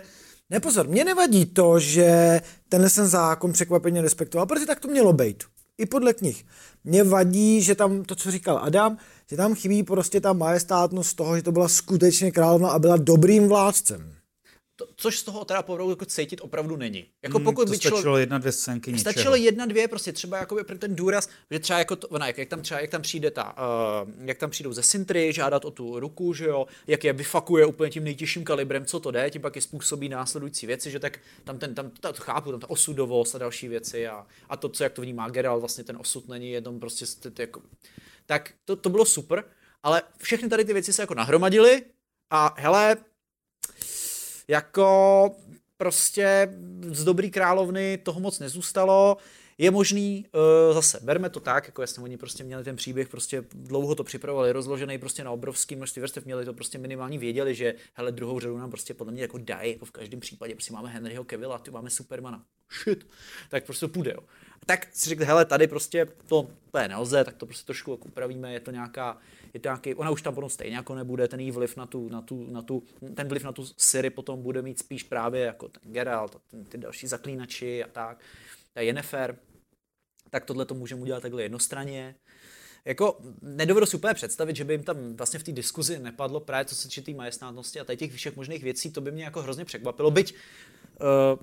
[0.49, 5.13] ne, pozor, mě nevadí to, že tenhle ten zákon překvapeně respektoval, protože tak to mělo
[5.13, 5.43] být.
[5.77, 6.45] I podle knih.
[6.84, 8.97] Mě vadí, že tam to, co říkal Adam,
[9.30, 13.47] že tam chybí prostě ta majestátnost toho, že to byla skutečně královna a byla dobrým
[13.47, 14.13] vládcem.
[14.80, 17.06] To, což z toho teda opravdu jako cítit opravdu není.
[17.23, 19.11] Jako mm, pokud to by stačilo jedna, dvě scénky něčeho.
[19.11, 22.38] Stačilo jedna, dvě, prostě třeba jako pro ten důraz, že třeba jako to, ona, jak,
[22.38, 23.56] jak, tam třeba, jak tam přijde ta,
[24.03, 27.65] uh, jak tam přijdou ze Sintry žádat o tu ruku, že jo, jak je vyfakuje
[27.65, 31.19] úplně tím nejtěžším kalibrem, co to jde, tím pak je způsobí následující věci, že tak
[31.43, 34.84] tam ten, tam to chápu, tam ta osudovost a další věci a, a to, co
[34.84, 37.06] jak to vnímá Geralt, vlastně ten osud není jenom prostě
[37.39, 37.61] jako,
[38.26, 39.43] tak to, to bylo super,
[39.84, 41.84] ale všechny tady ty věci se jako nahromadily
[42.30, 42.97] a hele,
[44.49, 45.31] jako
[45.77, 49.17] prostě z dobrý královny toho moc nezůstalo.
[49.57, 53.43] Je možný, uh, zase, berme to tak, jako jasně, oni prostě měli ten příběh, prostě
[53.53, 57.76] dlouho to připravovali, rozložený prostě na obrovský množství vrstev, měli to prostě minimálně věděli, že
[57.93, 60.89] hele, druhou řadu nám prostě podle mě jako dají, jako v každém případě, prostě máme
[60.89, 62.45] Henryho Kevilla, ty máme Supermana,
[62.84, 63.07] shit,
[63.49, 64.23] tak prostě půjde, jo.
[64.65, 68.53] Tak si řekl, hele, tady prostě to, to nelze, tak to prostě trošku jako upravíme,
[68.53, 69.17] je to nějaká,
[69.53, 72.21] je to nějaký, ona už tam potom stejně jako nebude, ten vliv na tu, na
[72.21, 72.84] tu, na tu,
[73.15, 76.77] ten vliv na tu Siri potom bude mít spíš právě jako ten Geralt, ten, ty
[76.77, 78.19] další zaklínači a tak.
[78.73, 79.38] To je Yennefer,
[80.30, 82.15] tak tohle to můžeme udělat takhle jednostranně.
[82.85, 86.65] Jako nedovedu si úplně představit, že by jim tam vlastně v té diskuzi nepadlo právě
[86.65, 89.65] co se týče té majestátnosti a těch všech možných věcí, to by mě jako hrozně
[89.65, 90.11] překvapilo.
[90.11, 90.35] Byť
[91.01, 91.39] uh,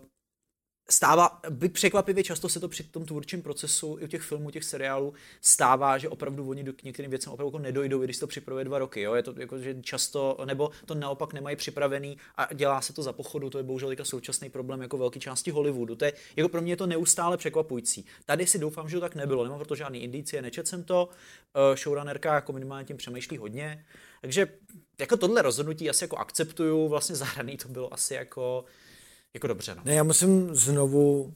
[0.91, 4.65] stává, by překvapivě často se to při tom tvůrčím procesu i u těch filmů, těch
[4.65, 8.65] seriálů stává, že opravdu oni do k některým věcem opravdu jako nedojdou, když to připravuje
[8.65, 9.01] dva roky.
[9.01, 9.15] Jo?
[9.15, 13.13] Je to jako, že často, nebo to naopak nemají připravený a dělá se to za
[13.13, 15.97] pochodu, to je bohužel teďka současný problém jako velké části Hollywoodu.
[15.97, 18.07] To je, jako pro mě je to neustále překvapující.
[18.27, 21.77] Tady si doufám, že to tak nebylo, nemám proto žádný indicie, nečet jsem to, uh,
[21.77, 23.85] showrunnerka jako minimálně tím přemýšlí hodně,
[24.21, 24.49] takže
[24.99, 28.65] jako tohle rozhodnutí asi jako akceptuju, vlastně zahraný to bylo asi jako
[29.37, 29.75] jako dobře.
[29.75, 29.83] No.
[29.85, 31.35] Ne, já musím znovu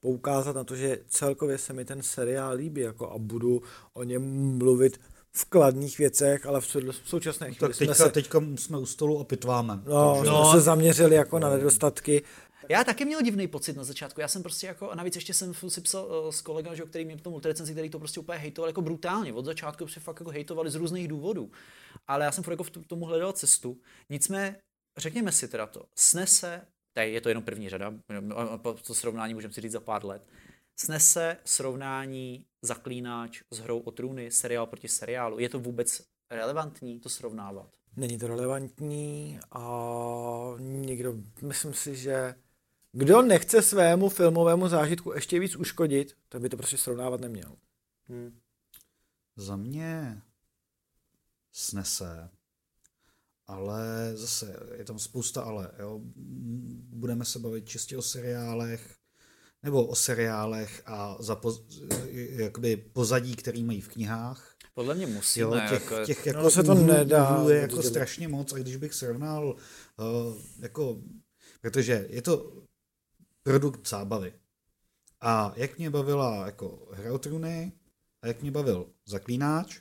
[0.00, 3.62] poukázat na to, že celkově se mi ten seriál líbí jako a budu
[3.92, 5.00] o něm mluvit
[5.32, 6.66] v kladných věcech, ale v
[7.04, 8.10] současné chvíli tak teďka, jsme se...
[8.10, 9.82] teďka jsme u stolu a pitváme.
[9.86, 10.30] No, takže...
[10.30, 10.44] no.
[10.44, 12.22] jsme se zaměřili jako na nedostatky.
[12.68, 14.20] Já taky měl divný pocit na začátku.
[14.20, 17.04] Já jsem prostě jako, a navíc ještě jsem si psal uh, s kolegou, že, který
[17.04, 19.32] měl tomu recenzi, který to prostě úplně hejtoval jako brutálně.
[19.32, 21.50] Od začátku se fakt jako hejtovali z různých důvodů.
[22.08, 23.76] Ale já jsem furt jako v tomu hledal cestu.
[24.10, 24.56] Nicméně,
[24.96, 26.60] řekněme si teda to, snese
[26.98, 27.94] tady je to jenom první řada,
[28.86, 30.28] to srovnání můžeme si říct za pár let,
[30.76, 35.38] snese srovnání Zaklínač s hrou o trůny, seriál proti seriálu.
[35.38, 37.70] Je to vůbec relevantní to srovnávat?
[37.96, 39.62] Není to relevantní a
[40.58, 42.34] někdo, myslím si, že
[42.92, 47.56] kdo nechce svému filmovému zážitku ještě víc uškodit, tak by to prostě srovnávat neměl.
[48.08, 48.38] Hmm.
[49.36, 50.22] Za mě
[51.52, 52.30] snese
[53.48, 55.70] ale zase je tam spousta ale.
[55.78, 56.00] Jo.
[56.90, 58.96] Budeme se bavit čistě o seriálech,
[59.62, 61.58] nebo o seriálech a za po,
[62.12, 64.54] jakoby pozadí, který mají v knihách.
[64.74, 65.44] Podle mě musíme.
[65.44, 67.44] Jo, těch, jako, těch jako no, se to nedá.
[67.48, 69.56] Je jako strašně moc a když bych srovnal,
[69.98, 71.02] uh, jako,
[71.60, 72.62] protože je to
[73.42, 74.32] produkt zábavy.
[75.20, 77.72] A jak mě bavila jako hra o trůny,
[78.22, 79.80] a jak mě bavil Zaklínáč,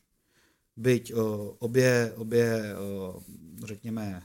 [0.77, 1.21] byť uh,
[1.59, 3.23] obě, obě uh,
[3.65, 4.23] řekněme,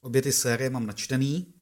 [0.00, 1.54] obě ty série mám načtený.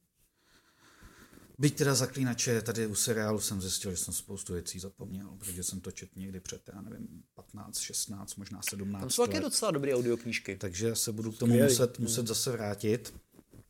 [1.61, 5.81] Byť teda zaklínače, tady u seriálu jsem zjistil, že jsem spoustu věcí zapomněl, protože jsem
[5.81, 9.95] to četl někdy před, já nevím, 15, 16, možná 17 Tam jsou taky docela dobré
[9.95, 10.57] audioknížky.
[10.57, 13.15] Takže se budu k tomu muset, muset zase vrátit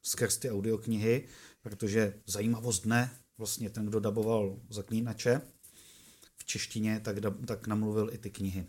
[0.03, 1.29] skrz ty audioknihy,
[1.63, 5.41] protože zajímavost dne, vlastně ten, kdo daboval zaklínače
[6.37, 7.17] v češtině, tak,
[7.47, 8.67] tak namluvil i ty knihy.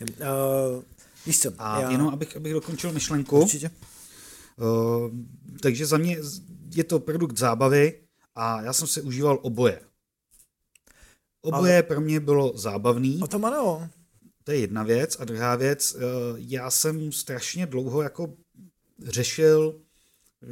[0.00, 0.82] Uh,
[1.26, 1.90] víš co, A já...
[1.90, 3.40] jenom, abych, abych dokončil myšlenku.
[3.40, 3.70] Určitě.
[4.56, 5.10] Uh,
[5.62, 6.18] takže za mě
[6.74, 8.00] je to produkt zábavy
[8.34, 9.80] a já jsem si užíval oboje.
[11.42, 11.82] Oboje Ale...
[11.82, 13.20] pro mě bylo zábavný.
[13.22, 13.88] O tom ano.
[14.44, 15.16] To je jedna věc.
[15.20, 16.00] A druhá věc, uh,
[16.36, 18.34] já jsem strašně dlouho jako
[19.02, 19.80] řešil,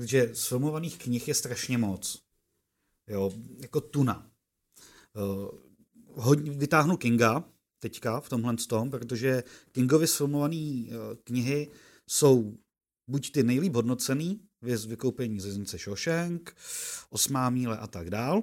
[0.05, 2.23] že z filmovaných knih je strašně moc.
[3.07, 4.27] Jo, jako tuna.
[5.15, 5.49] Uh,
[6.15, 7.45] hodně, vytáhnu Kinga,
[7.85, 10.93] teďka v tomhle tom, protože Kingovy sfilmované eh,
[11.24, 11.70] knihy
[12.09, 12.56] jsou
[13.09, 16.56] buď ty nejlíp hodnocený, věc vykoupení ze Zince Shawshank,
[17.11, 18.43] Osmá míle a tak dál,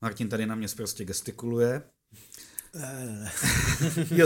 [0.00, 1.82] Martin tady na mě prostě gestikuluje.
[2.74, 4.22] Ne, ne, ne.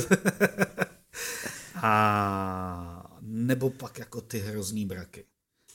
[1.82, 5.26] A nebo pak jako ty hrozný braky.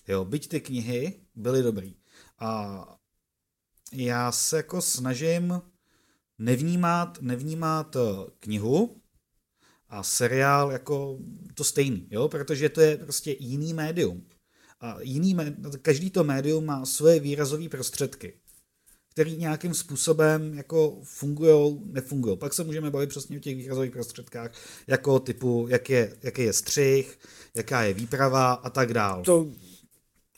[0.07, 1.95] Jo, byť ty knihy byly dobrý.
[2.39, 2.84] A
[3.93, 5.61] já se jako snažím
[6.39, 7.99] nevnímat, nevnímat eh,
[8.39, 9.01] knihu
[9.89, 11.19] a seriál jako
[11.53, 12.30] to stejný, jo?
[12.30, 14.26] protože to je prostě jiný médium.
[14.81, 15.38] A jiný,
[15.81, 18.34] každý to médium má svoje výrazové prostředky,
[19.11, 22.38] které nějakým způsobem jako fungují, nefungují.
[22.38, 24.51] Pak se můžeme bavit přesně o těch výrazových prostředkách,
[24.88, 27.19] jako typu, jak je, jaký je střih,
[27.55, 29.23] jaká je výprava a tak dále.
[29.23, 29.47] To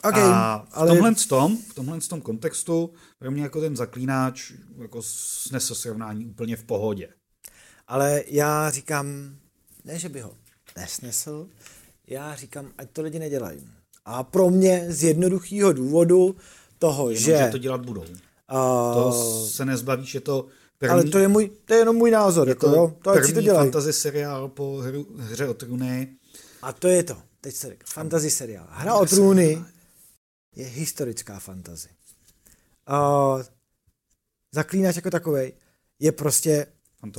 [0.04, 0.88] Okay, a v ale...
[0.88, 6.56] tomhle, tom, v tomhle tom kontextu pro mě jako ten zaklínáč jako snese srovnání úplně
[6.56, 7.10] v pohodě.
[7.88, 9.36] Ale já říkám,
[9.86, 10.34] ne, že by ho
[10.78, 11.48] nesnesl,
[12.08, 13.70] já říkám, ať to lidi nedělají.
[14.06, 16.36] A pro mě z jednoduchého důvodu
[16.80, 17.38] toho, Jenom, že...
[17.38, 18.02] že to dělat budou.
[18.02, 19.12] Uh, to
[19.48, 20.48] se nezbavíš, je to
[20.78, 22.48] první, ale to je, můj, to je jenom můj názor.
[22.48, 23.72] Je jako, to, jo, to první to dělají.
[23.72, 26.08] fantasy seriál po hru, hře o trůny.
[26.62, 27.18] A to je to.
[27.42, 28.68] Teď se řekl, fantasy seriál.
[28.70, 29.64] Hra o trůny
[30.56, 31.90] je historická fantazy.
[32.90, 33.42] Uh,
[34.52, 35.54] zaklínač jako takový
[36.00, 36.68] je prostě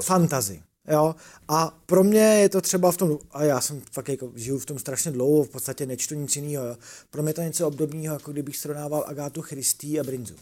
[0.03, 0.63] fantazy.
[0.89, 1.15] Jo?
[1.49, 4.67] A pro mě je to třeba v tom, a já jsem fakt jako žiju v
[4.67, 6.67] tom strašně dlouho, v podstatě nečtu nic jiného.
[6.67, 6.77] Jo?
[7.11, 10.35] Pro mě to něco obdobného, jako kdybych srovnával Agátu Christy a Brinzu.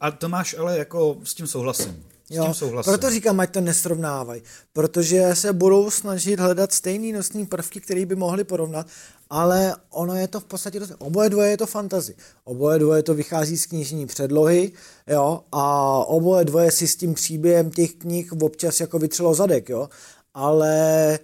[0.00, 2.13] A to máš ale jako s tím souhlasím.
[2.30, 2.92] S jo, tím souhlasím.
[2.92, 4.42] proto říkám, ať to nesrovnávají,
[4.72, 8.86] protože se budou snažit hledat stejný nosní prvky, které by mohli porovnat,
[9.30, 12.14] ale ono je to v podstatě, dost, oboje dvoje je to fantazy.
[12.44, 14.72] Oboje dvoje to vychází z knižní předlohy,
[15.06, 19.88] jo, a oboje dvoje si s tím příběhem těch knih občas jako vytřelo zadek, jo,
[20.34, 21.18] ale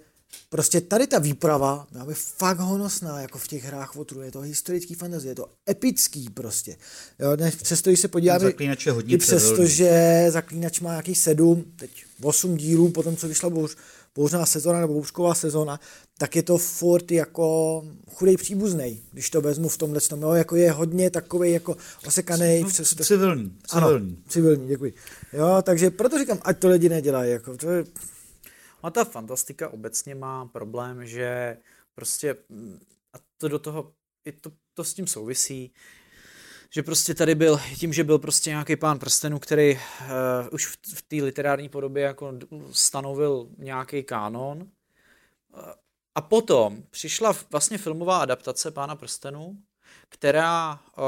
[0.53, 4.41] prostě tady ta výprava byla by fakt honosná, jako v těch hrách o je to
[4.41, 6.77] historický fantazie, je to epický prostě.
[7.19, 11.15] Jo, ne, přesto, když se podíváme, Zaklínač je hodně i přesto, že Zaklínač má nějaký
[11.15, 11.91] sedm, teď
[12.23, 13.77] osm dílů, potom co vyšla bouř,
[14.15, 15.81] bouřná sezona nebo bouřková sezona,
[16.19, 20.57] tak je to furt jako chudej příbuzný, když to vezmu v tomhle tom, jo, jako
[20.57, 22.61] je hodně takový jako osekaný.
[22.61, 23.05] No, přesto...
[23.05, 23.59] Civilní, civilní.
[23.71, 23.89] Ano,
[24.29, 24.95] civilní, děkuji.
[25.33, 27.85] Jo, takže proto říkám, ať to lidi nedělají, jako to je...
[28.83, 31.57] A ta fantastika obecně má problém, že
[31.95, 32.37] prostě,
[33.13, 33.93] a to do toho,
[34.25, 35.73] i to, to s tím souvisí,
[36.71, 39.81] že prostě tady byl, tím, že byl prostě nějaký pán prstenů, který uh,
[40.53, 42.33] už v, v té literární podobě jako
[42.73, 44.59] stanovil nějaký kánon.
[44.59, 44.69] Uh,
[46.15, 49.63] a potom přišla vlastně filmová adaptace pána prstenů,
[50.09, 51.05] která uh,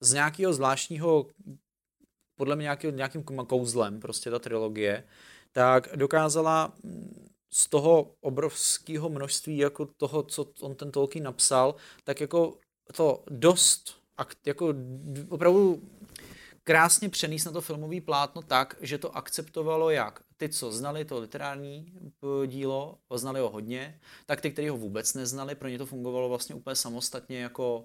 [0.00, 1.26] z nějakého zvláštního,
[2.34, 5.04] podle mě nějaký, nějakým kouzlem, prostě ta trilogie,
[5.58, 11.74] tak dokázala mm, z toho obrovského množství jako toho, co on ten Tolkien napsal,
[12.04, 12.58] tak jako
[12.96, 13.94] to dost
[14.46, 14.74] jako
[15.28, 15.82] opravdu
[16.64, 21.20] krásně přenést na to filmový plátno tak, že to akceptovalo jak ty, co znali to
[21.20, 21.92] literární
[22.46, 26.54] dílo, znali ho hodně, tak ty, kteří ho vůbec neznali, pro ně to fungovalo vlastně
[26.54, 27.84] úplně samostatně jako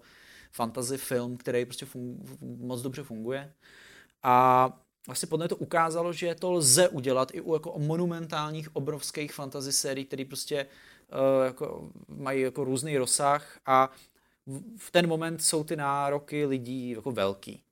[0.51, 3.53] fantasy film, který prostě fungu, moc dobře funguje.
[4.23, 4.67] A
[5.07, 10.05] vlastně podle to ukázalo, že to lze udělat i u jako monumentálních obrovských fantasy sérií,
[10.05, 10.65] které prostě
[11.11, 13.91] uh, jako mají jako různý rozsah a
[14.77, 17.63] v ten moment jsou ty nároky lidí jako velký.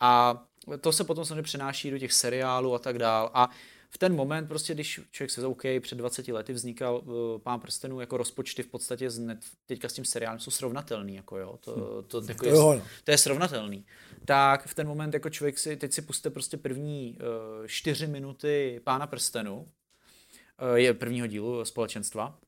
[0.00, 0.42] A
[0.80, 3.30] to se potom samozřejmě přenáší do těch seriálů a tak dál.
[3.34, 3.50] A
[3.90, 8.00] v ten moment prostě, když člověk se OK, před 20 lety vznikal uh, Pán prstenů,
[8.00, 11.72] jako rozpočty v podstatě z net, teďka s tím seriálem jsou srovnatelný, jako jo, to,
[11.76, 12.08] hm.
[12.08, 12.82] to, to, jako je, no.
[13.04, 13.86] to je srovnatelný.
[14.24, 17.18] Tak v ten moment jako člověk si, teď si puste prostě první
[17.60, 22.38] uh, čtyři minuty Pána prstenů, uh, je prvního dílu společenstva,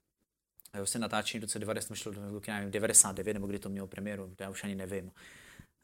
[0.85, 2.21] se natáčení v roce 90, šlo do
[2.71, 5.11] 99 nebo kdy to mělo premiéru, já už ani nevím.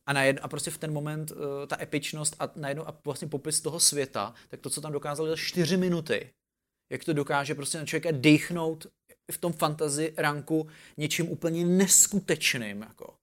[0.07, 3.61] A, najednou, a prostě v ten moment uh, ta epičnost a najednou a vlastně popis
[3.61, 6.31] toho světa, tak to, co tam dokázali za 4 minuty,
[6.93, 8.87] jak to dokáže prostě na člověka dechnout
[9.33, 12.83] v tom fantazi ranku něčím úplně neskutečným.
[12.83, 13.15] Jako.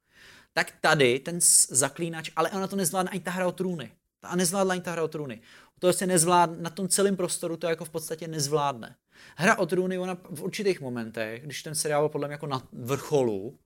[0.54, 1.40] Tak tady ten
[1.70, 3.92] zaklínač, ale ona to nezvládne ani ta hra o trůny.
[4.24, 5.42] A nezvládla ani ta hra o trůny.
[5.80, 8.96] To se nezvládne, na tom celém prostoru to jako v podstatě nezvládne.
[9.36, 13.60] Hra o trůny, ona v určitých momentech, když ten seriál podle mě jako na vrcholu,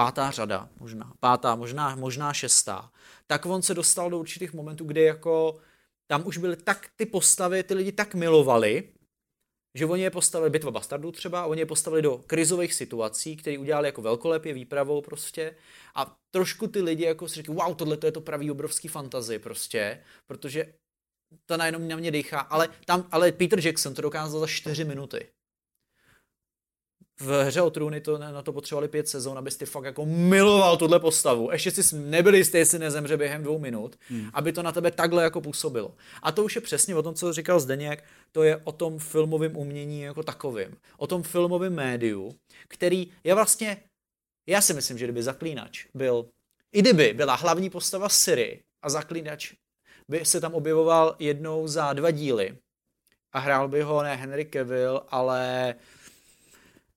[0.00, 2.92] pátá řada, možná, pátá, možná, možná šestá,
[3.26, 5.58] tak on se dostal do určitých momentů, kde jako
[6.06, 8.92] tam už byly tak ty postavy, ty lidi tak milovali,
[9.74, 13.88] že oni je postavili, bitva bastardů třeba, oni je postavili do krizových situací, které udělali
[13.88, 15.56] jako velkolepě výpravou prostě
[15.94, 19.38] a trošku ty lidi jako si říkají, wow, tohle to je to pravý obrovský fantazy
[19.38, 20.74] prostě, protože
[21.46, 25.28] to najednou na mě dýchá, ale, tam, ale Peter Jackson to dokázal za 4 minuty.
[27.20, 30.76] V hře o trůny to, na to potřebovali pět sezon, abys ty fakt jako miloval
[30.76, 31.50] tuhle postavu.
[31.52, 34.30] Ještě si nebyli jistý, jestli nezemře během dvou minut, hmm.
[34.32, 35.94] aby to na tebe takhle jako působilo.
[36.22, 39.56] A to už je přesně o tom, co říkal Zdeněk, to je o tom filmovém
[39.56, 40.76] umění jako takovým.
[40.96, 42.34] O tom filmovém médiu,
[42.68, 43.82] který je vlastně,
[44.48, 46.26] já si myslím, že kdyby Zaklínač byl,
[46.72, 49.52] i kdyby byla hlavní postava Siri a Zaklínač
[50.08, 52.56] by se tam objevoval jednou za dva díly
[53.32, 55.74] a hrál by ho ne Henry Cavill, ale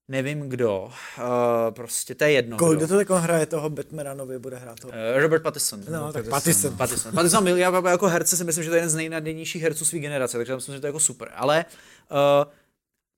[0.07, 1.23] nevím kdo, uh,
[1.69, 2.57] prostě to je jedno.
[2.57, 4.93] Kolik kdo to jako hraje toho Batmana nově, bude hrát toho?
[4.93, 5.81] Uh, Robert Pattinson.
[5.89, 6.77] No, tak Pattinson.
[6.77, 7.13] Pattinson.
[7.13, 10.37] Pattinson, já jako herce si myslím, že to je jeden z nejnadějnějších herců své generace,
[10.37, 11.31] takže myslím, že to je jako super.
[11.35, 11.65] Ale
[12.11, 12.17] uh,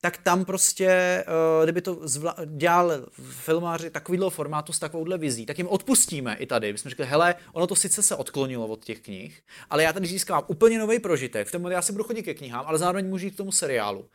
[0.01, 5.57] tak tam prostě, uh, kdyby to zvla- dělal filmáři takovýhle formátu s takovouhle vizí, tak
[5.57, 6.71] jim odpustíme i tady.
[6.71, 10.07] My jsme řekli, hele, ono to sice se odklonilo od těch knih, ale já tady
[10.07, 11.47] získám úplně nový prožitek.
[11.47, 14.05] V tom já si budu chodit ke knihám, ale zároveň můžu jít k tomu seriálu.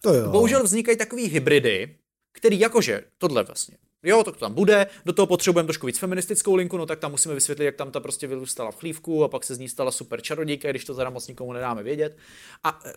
[0.00, 0.30] To jo.
[0.30, 1.96] Bohužel vznikají takový hybridy,
[2.32, 6.76] který jakože tohle vlastně Jo, to tam bude, do toho potřebujeme trošku víc feministickou linku,
[6.76, 9.54] no tak tam musíme vysvětlit, jak tam ta prostě vyrůstala v chlívku a pak se
[9.54, 12.16] z ní stala super čarodějka, když to teda moc nikomu nedáme vědět.
[12.64, 12.92] A e,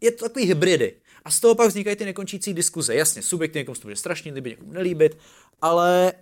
[0.00, 1.00] je to takový hybridy.
[1.24, 2.94] A z toho pak vznikají ty nekončící diskuze.
[2.94, 5.18] Jasně, subjekty někomu to bude strašně líbit, někomu nelíbit,
[5.60, 6.12] ale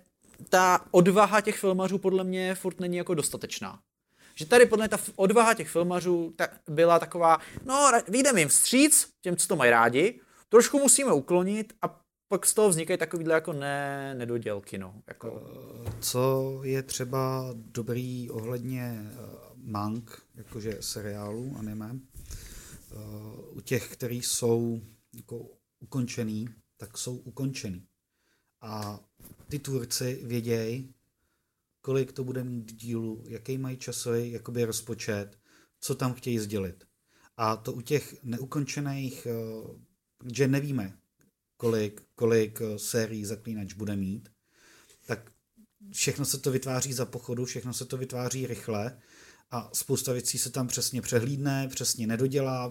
[0.49, 3.79] ta odvaha těch filmařů podle mě furt není jako dostatečná.
[4.35, 9.35] Že tady podle ta odvaha těch filmařů ta byla taková, no, vyjdeme jim vstříc, těm,
[9.35, 12.01] co to mají rádi, trošku musíme uklonit a
[12.31, 15.01] pak z toho vznikají takovýhle jako ne, nedodělky, no.
[15.07, 15.43] Jako...
[15.87, 19.19] Eh, co je třeba dobrý ohledně uh,
[19.55, 24.81] mang, jakože seriálů, anime, uh, u těch, který jsou
[25.15, 25.47] jako
[25.79, 27.87] ukončený, tak jsou ukončený.
[28.61, 28.99] A
[29.49, 30.93] ty tvůrci vědějí,
[31.81, 35.39] kolik to bude mít dílu, jaký mají časový jakoby rozpočet,
[35.79, 36.83] co tam chtějí sdělit.
[37.37, 39.27] A to u těch neukončených,
[40.33, 40.97] že nevíme,
[41.61, 44.29] kolik, kolik eh, sérií Zaklínač bude mít,
[45.05, 45.31] tak
[45.93, 48.99] všechno se to vytváří za pochodu, všechno se to vytváří rychle
[49.51, 52.67] a spousta věcí se tam přesně přehlídne, přesně nedodělá,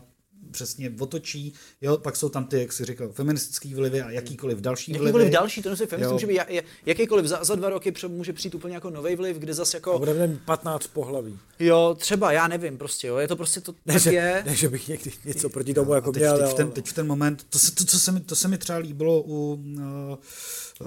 [0.51, 1.53] přesně otočí.
[1.81, 5.05] Jo, pak jsou tam ty, jak jsi říkal, feministický vlivy a jakýkoliv další vlivy.
[5.05, 6.41] Jakýkoliv další, to nemusí feminist, může být
[6.87, 9.95] jakýkoliv za, za, dva roky může přijít úplně jako nový vliv, kde zase jako...
[9.95, 11.39] A bude mít 15 pohlaví.
[11.59, 14.43] Jo, třeba, já nevím prostě, jo, je to prostě to ne, tak že, je.
[14.47, 16.39] Ne, že bych někdy něco proti tomu jako teď, měl.
[16.39, 18.49] Teď, v ten, teď v ten moment, to se, to, to, se mi, to se
[18.49, 20.17] mi třeba líbilo u uh,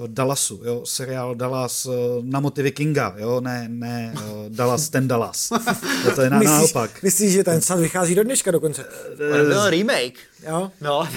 [0.07, 5.49] Dallasu, jo, seriál Dallas uh, na motivy Kinga, jo, ne, ne uh, Dallas ten Dallas.
[6.03, 7.03] to, to je na, myslíš, naopak.
[7.03, 8.83] Myslíš, že ten snad vychází do dneška dokonce?
[8.83, 10.19] To byl remake.
[10.47, 10.71] Jo?
[10.81, 11.07] No.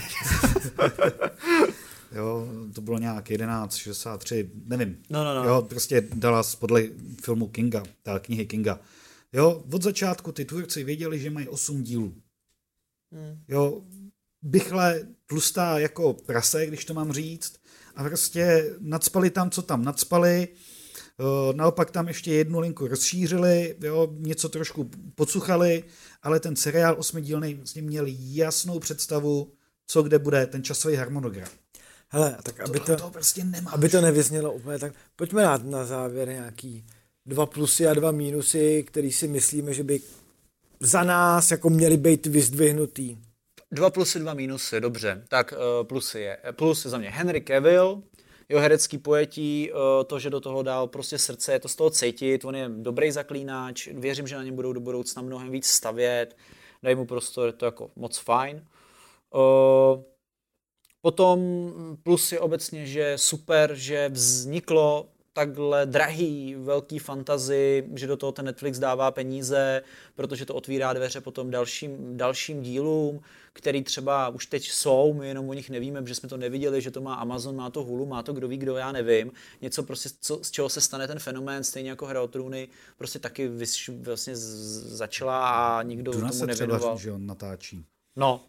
[2.13, 4.97] jo, to bylo nějak 1163, nevím.
[5.11, 5.45] No, no, no.
[5.45, 6.83] Jo, prostě Dallas podle
[7.23, 8.81] filmu Kinga, ta knihy Kinga.
[9.33, 12.15] Jo, od začátku ty tvůrci věděli, že mají 8 dílů.
[13.13, 13.39] Hmm.
[13.49, 13.83] Jo,
[14.43, 17.55] bychle tlustá jako prase, když to mám říct,
[17.97, 20.49] a prostě nadspali tam, co tam nadspali,
[21.53, 25.85] naopak tam ještě jednu linku rozšířili, jo, něco trošku podsuchali,
[26.23, 29.53] ale ten seriál osmidílný vlastně měl jasnou představu,
[29.87, 31.49] co kde bude, ten časový harmonogram.
[32.09, 33.75] Hele, tak aby to, to prostě nemáš.
[33.75, 36.87] aby to nevyznělo úplně tak, pojďme dát na závěr nějaký
[37.27, 40.01] dva plusy a dva mínusy, který si myslíme, že by
[40.81, 43.17] za nás jako měli být vyzdvihnutý.
[43.73, 45.25] Dva plusy, dva mínusy, dobře.
[45.29, 48.03] Tak uh, plusy je, plus za mě Henry Cavill,
[48.49, 51.91] jeho herecký pojetí, uh, to, že do toho dal prostě srdce, je to z toho
[51.91, 56.37] cítit, on je dobrý zaklínač, věřím, že na něm budou do budoucna mnohem víc stavět,
[56.83, 58.67] dají mu prostor, je to jako moc fajn.
[61.01, 61.41] Potom
[62.03, 68.45] plus je obecně, že super, že vzniklo takhle drahý, velký fantazy, že do toho ten
[68.45, 69.83] Netflix dává peníze,
[70.15, 73.21] protože to otvírá dveře potom dalším, dalším dílům,
[73.53, 76.91] který třeba už teď jsou, my jenom o nich nevíme, protože jsme to neviděli, že
[76.91, 79.33] to má Amazon, má to Hulu, má to kdo ví, kdo, já nevím.
[79.61, 82.69] Něco prostě, co, z čeho se stane ten fenomén, stejně jako Hra o trůny,
[82.99, 86.81] prostě taky vys, vlastně začala a nikdo Duna tomu se nevěnoval.
[86.81, 87.85] třeba, že on natáčí.
[88.17, 88.45] No,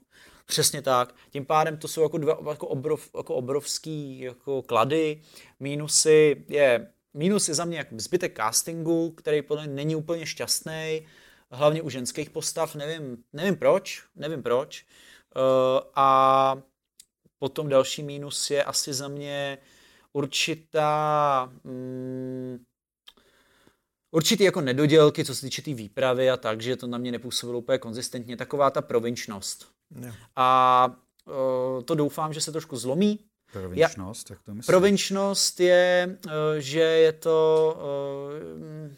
[0.47, 1.15] Přesně tak.
[1.29, 5.21] Tím pádem to jsou jako dva jako, obrov, jako obrovský jako klady.
[5.59, 11.07] Mínusy je, mínus je za mě jako zbytek castingu, který podle mě není úplně šťastný,
[11.51, 14.85] hlavně u ženských postav, nevím, nevím proč, nevím proč.
[15.35, 16.61] Uh, a
[17.39, 19.57] potom další mínus je asi za mě
[20.13, 22.65] určitá mm,
[24.11, 27.11] určitý jako nedodělky, co se týče té tý výpravy a tak, že to na mě
[27.11, 29.76] nepůsobilo úplně konzistentně, taková ta provinčnost.
[29.95, 30.11] Jo.
[30.35, 30.87] A
[31.25, 33.19] uh, to doufám, že se trošku zlomí.
[33.51, 34.67] Provinčnost, jak to myslíš?
[34.67, 37.77] Provinčnost je, uh, že je to,
[38.87, 38.93] uh,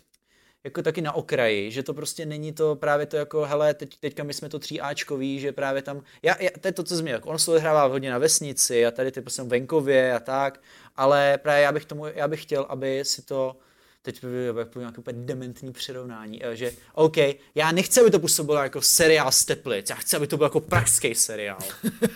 [0.63, 4.23] jako taky na okraji, že to prostě není to právě to jako, hele, teď, teďka
[4.23, 7.29] my jsme to 3Ačkový, že právě tam, já, já, to je to, co zmi, jako
[7.29, 10.61] on se odehrává hodně na vesnici a tady ty prostě venkově a tak,
[10.95, 13.55] ale právě já bych tomu, já bych chtěl, aby si to,
[14.01, 17.17] teď by nějaké úplně dementní přirovnání, eh, že OK,
[17.55, 20.59] já nechci, aby to působilo jako seriál z Teplic, já chci, aby to byl jako
[20.59, 21.59] pražský seriál.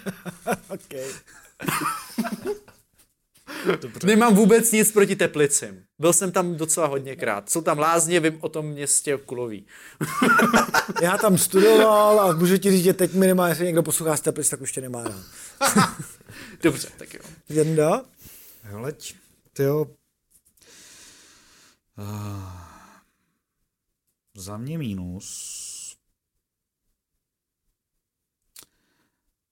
[0.69, 0.93] OK.
[3.81, 4.07] Dobře.
[4.07, 5.83] Nemám vůbec nic proti Teplicím.
[5.99, 7.49] Byl jsem tam docela hodněkrát.
[7.49, 9.65] Jsou tam lázně, vím o tom městě Kulový.
[11.01, 14.49] Já tam studoval a můžu ti říct, že teď minimálně, jestli někdo poslouchá z Teplic,
[14.49, 15.23] tak už tě nemá rád.
[16.63, 17.19] Dobře, tak jo.
[17.49, 18.05] Jenda?
[18.63, 19.15] Hleď,
[19.53, 19.87] ty jo.
[21.97, 22.73] Uh,
[24.35, 25.97] za mě mínus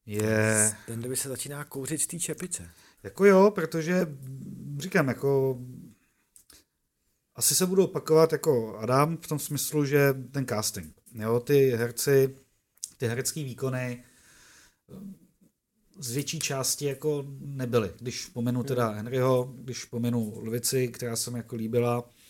[0.06, 0.76] je...
[0.86, 2.72] Ten, by se začíná kouřit z té čepice.
[3.04, 4.08] Jako jo, protože
[4.78, 5.60] říkám, jako
[7.36, 12.36] asi se budu opakovat jako Adam v tom smyslu, že ten casting, jo, ty herci,
[12.98, 14.04] ty herecké výkony
[16.00, 17.94] z větší části jako nebyly.
[18.00, 18.90] Když pomenu teda.
[18.90, 22.21] Henryho, když pomenu Lvici, která se mi jako líbila, eh,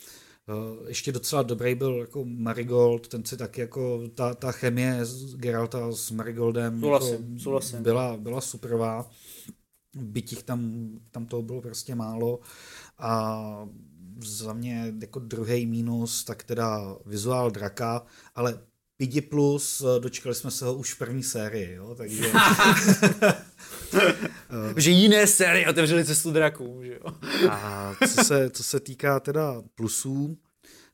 [0.88, 5.92] ještě docela dobrý byl jako Marigold, ten si taky jako ta, ta chemie z Geralta
[5.92, 7.84] s Marigoldem souhlasím, jako souhlasím.
[7.84, 9.10] Byla, byla superová
[9.96, 12.40] byť jich tam, tam toho bylo prostě málo
[12.98, 13.70] a
[14.26, 18.06] za mě jako druhý mínus, tak teda vizuál draka,
[18.36, 18.60] ale
[19.02, 22.24] Pidi Plus, dočkali jsme se ho už v první sérii, jo, takže...
[24.78, 27.12] že jiné série otevřeli cestu draků, že jo.
[27.50, 30.38] a co se, co se týká teda plusů,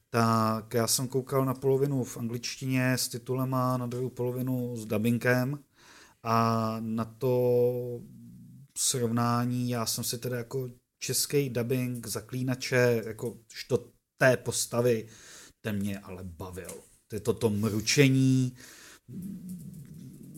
[0.09, 4.85] tak já jsem koukal na polovinu v angličtině s titulem a na druhou polovinu s
[4.85, 5.59] dubbingem
[6.23, 8.01] a na to
[8.77, 10.69] srovnání, já jsem si teda jako
[10.99, 15.07] český dubbing zaklínače, jako to té postavy,
[15.61, 16.86] ten mě ale bavil.
[17.07, 18.57] To je toto mručení,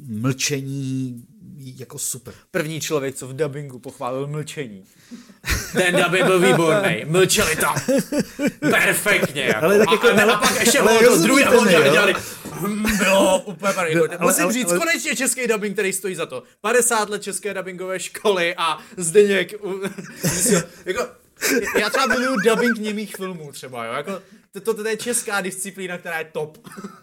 [0.07, 1.23] mlčení,
[1.59, 2.33] jako super.
[2.51, 4.83] První člověk, co v dubbingu pochválil mlčení.
[5.73, 7.75] Ten dubbing byl výborný, mlčeli tam.
[8.59, 9.41] Perfektně.
[9.41, 9.65] Jako.
[9.65, 12.15] Ale tak jako, a, ale, a pak ještě bylo to druhý a dělali,
[12.97, 13.95] bylo úplně.
[13.95, 16.43] No, Musím ale, říct, ale, konečně český dubbing, který stojí za to.
[16.61, 19.53] 50 let české dubbingové školy a Zdeněk,
[20.85, 21.07] jako,
[21.79, 24.21] já třeba miluju dubbing němých filmů třeba, jo, jako
[24.51, 26.57] to, to, to je česká disciplína, která je top.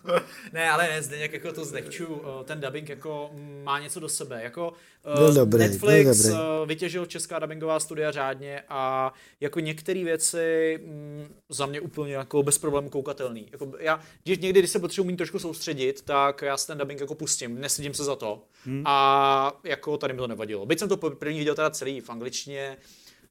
[0.53, 3.31] ne, ale ne, zde jako to zlehču, ten dubbing jako
[3.63, 4.43] má něco do sebe.
[4.43, 4.73] Jako
[5.15, 6.69] byl dobrý, Netflix byl dobrý.
[6.69, 12.43] vytěžil česká dubbingová studia řádně a jako některé věci m, mm, za mě úplně jako
[12.43, 13.49] bez problémů koukatelný.
[13.53, 17.01] Jako já, když někdy, když se potřebuji mít trošku soustředit, tak já si ten dubbing
[17.01, 18.43] jako pustím, nesedím se za to.
[18.65, 18.83] Hmm.
[18.87, 20.67] A jako tady mi to nevadilo.
[20.67, 22.77] Byť jsem to první viděl teda celý v angličtině,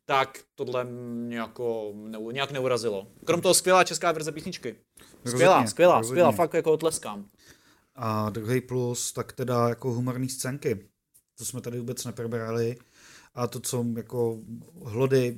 [0.06, 3.08] tak tohle mě jako ne, nějak neurazilo.
[3.26, 4.76] Krom toho skvělá česká verze písničky.
[5.26, 6.14] Skvělá, rozhodně, skvělá, rozhodně.
[6.16, 7.26] skvělá, fakt jako tleskám.
[7.96, 10.90] A druhý plus, tak teda jako humorní scénky.
[11.38, 12.78] To jsme tady vůbec neprobrali.
[13.34, 14.40] A to, co jako
[14.84, 15.36] hlody,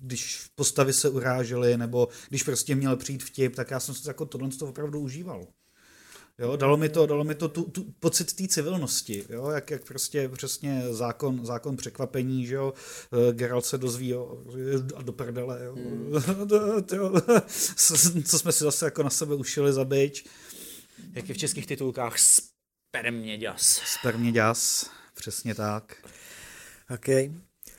[0.00, 4.26] když postavy se urážely, nebo když prostě měl přijít vtip, tak já jsem si jako
[4.26, 5.46] tohle to opravdu užíval.
[6.38, 9.84] Jo, dalo mi to, dalo mi to tu, tu pocit té civilnosti, jo, jak, jak
[9.84, 12.74] prostě přesně zákon, zákon překvapení, že jo,
[13.12, 14.44] eh, Geralt se dozví, jo,
[14.96, 16.12] a do prdele, jo, hmm.
[18.24, 20.24] co jsme si zase jako na sebe ušili za byč.
[21.12, 23.80] Jak je v českých titulkách Sperměďas.
[23.84, 25.96] Sperměďas, přesně tak.
[26.94, 27.06] OK.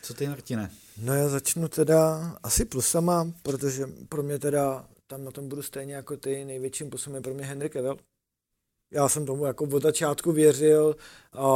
[0.02, 0.72] Co ty, Martine?
[0.98, 5.96] No já začnu teda asi plusama, protože pro mě teda tam na tom budu stejně
[5.96, 7.98] jako ty, největším plusem je pro mě Henry Cavill
[8.92, 10.96] já jsem tomu jako od začátku věřil
[11.34, 11.48] a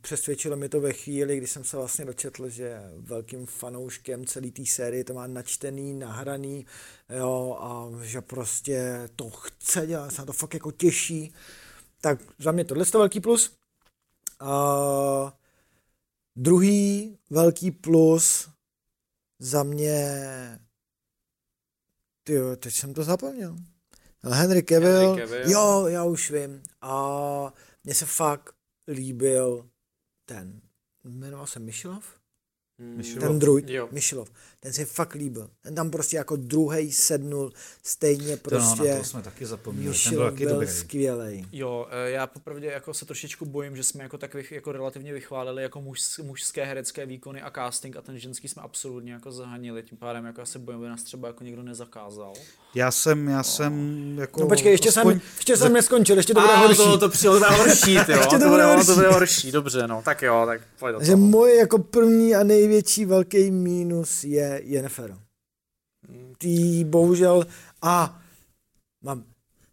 [0.00, 4.66] přesvědčilo mi to ve chvíli, kdy jsem se vlastně dočetl, že velkým fanouškem celé té
[4.66, 6.66] série, to má načtený, nahraný,
[7.18, 11.34] jo, a že prostě to chce dělat, se na to fakt jako těší.
[12.00, 13.56] Tak za mě tohle je velký plus.
[14.40, 15.38] A
[16.36, 18.48] druhý velký plus
[19.38, 20.20] za mě,
[22.24, 23.56] ty teď jsem to zapomněl.
[24.24, 26.62] Henry Cavill, Henry Cavill, jo, já už vím.
[26.80, 27.54] A
[27.84, 28.54] mně se fakt
[28.88, 29.70] líbil
[30.24, 30.60] ten,
[31.04, 32.04] jmenoval se Myšilov?
[32.78, 33.28] Myšilov.
[33.28, 34.30] Ten druhý, Myšilov.
[34.60, 35.50] Ten se fakt líbil.
[35.62, 37.52] Ten tam prostě jako druhý sednul,
[37.82, 38.76] stejně prostě.
[38.76, 39.96] To, no, na to jsme taky zapomněli.
[40.04, 40.68] Ten byl, taky byl dobrý.
[40.68, 41.44] skvělej.
[41.52, 45.62] Jo, eh, já popravdě jako se trošičku bojím, že jsme jako tak jako relativně vychválili
[45.62, 49.82] jako muž, mužské herecké výkony a casting a ten ženský jsme absolutně jako zahanili.
[49.82, 52.32] Tím pádem jako se bojím, aby nás třeba jako někdo nezakázal.
[52.74, 53.44] Já jsem, já no.
[53.44, 54.40] jsem jako...
[54.40, 55.12] No počkej, ještě aspoň...
[55.12, 56.76] jsem, ještě jsem neskončil, ještě to bude horší.
[56.76, 58.02] To, to přijde horší, jo.
[58.08, 58.86] ještě to, to bude, horší.
[58.86, 61.06] to bude horší, dobře, no, tak jo, tak pojď do toho.
[61.06, 65.18] Že moje jako první a největší velký mínus je Jennifer.
[66.38, 67.46] Tý bohužel
[67.82, 68.22] a
[69.02, 69.24] mám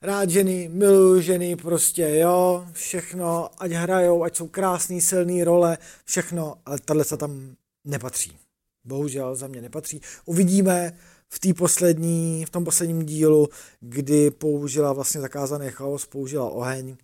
[0.02, 6.57] rád ženy, miluju ženy, prostě jo, všechno, ať hrajou, ať jsou krásný, silný role, všechno,
[6.65, 8.38] ale tahle se tam nepatří.
[8.84, 10.02] Bohužel za mě nepatří.
[10.26, 10.97] Uvidíme
[11.30, 13.49] v té poslední, v tom posledním dílu,
[13.80, 16.97] kdy použila vlastně zakázaný chaos, použila oheň,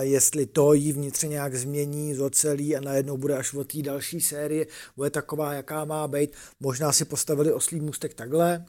[0.00, 4.66] jestli to jí vnitřně nějak změní, zocelí a najednou bude až od té další série,
[4.96, 6.32] bude taková, jaká má být.
[6.60, 8.64] Možná si postavili oslý můstek takhle,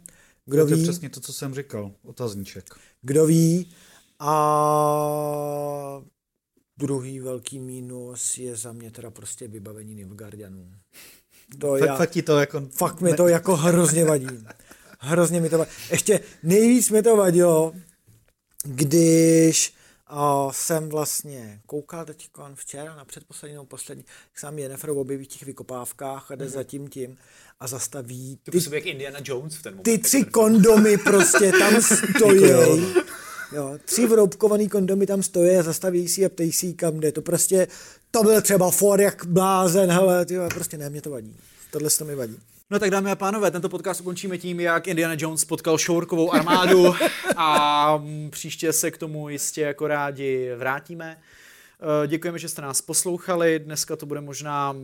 [0.45, 0.81] kdo to ví?
[0.81, 2.65] je přesně to, co jsem říkal, otazníček.
[3.01, 3.71] Kdo ví?
[4.19, 6.01] A
[6.77, 10.71] druhý velký mínus je za mě teda prostě vybavení Nilfgaardianů.
[11.59, 12.61] To fakt, já, fakt, to jako...
[12.71, 14.27] fakt mi to jako hrozně vadí.
[14.99, 15.71] Hrozně mi to vadí.
[15.91, 17.73] Ještě nejvíc mi to vadilo,
[18.63, 19.73] když
[20.11, 25.27] uh, jsem vlastně koukal teď včera na předposlední nebo poslední, jak sám Jennifer objeví v
[25.27, 26.49] těch vykopávkách a jde mm-hmm.
[26.49, 27.17] za tím tím
[27.59, 29.83] a zastaví ty, ty, jak Indiana Jones v ten moment.
[29.83, 31.81] Ty tři kondomy prostě tam
[32.15, 32.51] stojí.
[33.51, 37.11] Jo, tři vroubkovaný kondomy tam stojí a zastaví si a ptej si kam jde.
[37.11, 37.67] To prostě,
[38.11, 41.35] to byl třeba for jak blázen, hele, tyjo, prostě ne, mě to vadí.
[41.71, 42.37] Tohle to mi vadí.
[42.71, 46.93] No tak dámy a pánové, tento podcast ukončíme tím, jak Indiana Jones potkal šourkovou armádu
[47.37, 51.17] a příště se k tomu jistě jako rádi vrátíme.
[52.03, 53.59] Eh, děkujeme, že jste nás poslouchali.
[53.59, 54.75] Dneska to bude možná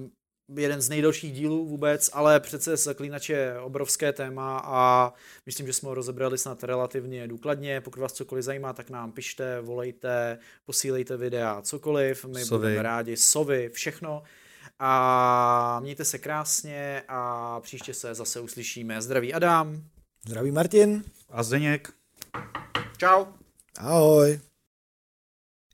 [0.55, 5.13] jeden z nejdelších dílů vůbec, ale přece Zaklínač je obrovské téma a
[5.45, 7.81] myslím, že jsme ho rozebrali snad relativně důkladně.
[7.81, 12.25] Pokud vás cokoliv zajímá, tak nám pište, volejte, posílejte videa, cokoliv.
[12.25, 12.59] My sovy.
[12.59, 13.17] budeme rádi.
[13.17, 14.23] Sovy, všechno.
[14.79, 19.01] A mějte se krásně a příště se zase uslyšíme.
[19.01, 19.83] Zdraví Adam.
[20.27, 21.03] Zdraví Martin.
[21.29, 21.93] A Zdeněk.
[22.97, 23.25] Čau.
[23.79, 24.39] Ahoj.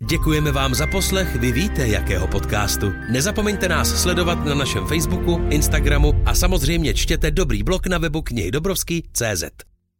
[0.09, 2.91] Děkujeme vám za poslech, vy víte, jakého podcastu.
[3.11, 9.72] Nezapomeňte nás sledovat na našem Facebooku, Instagramu a samozřejmě čtěte dobrý blog na webu knihydobrovský.cz.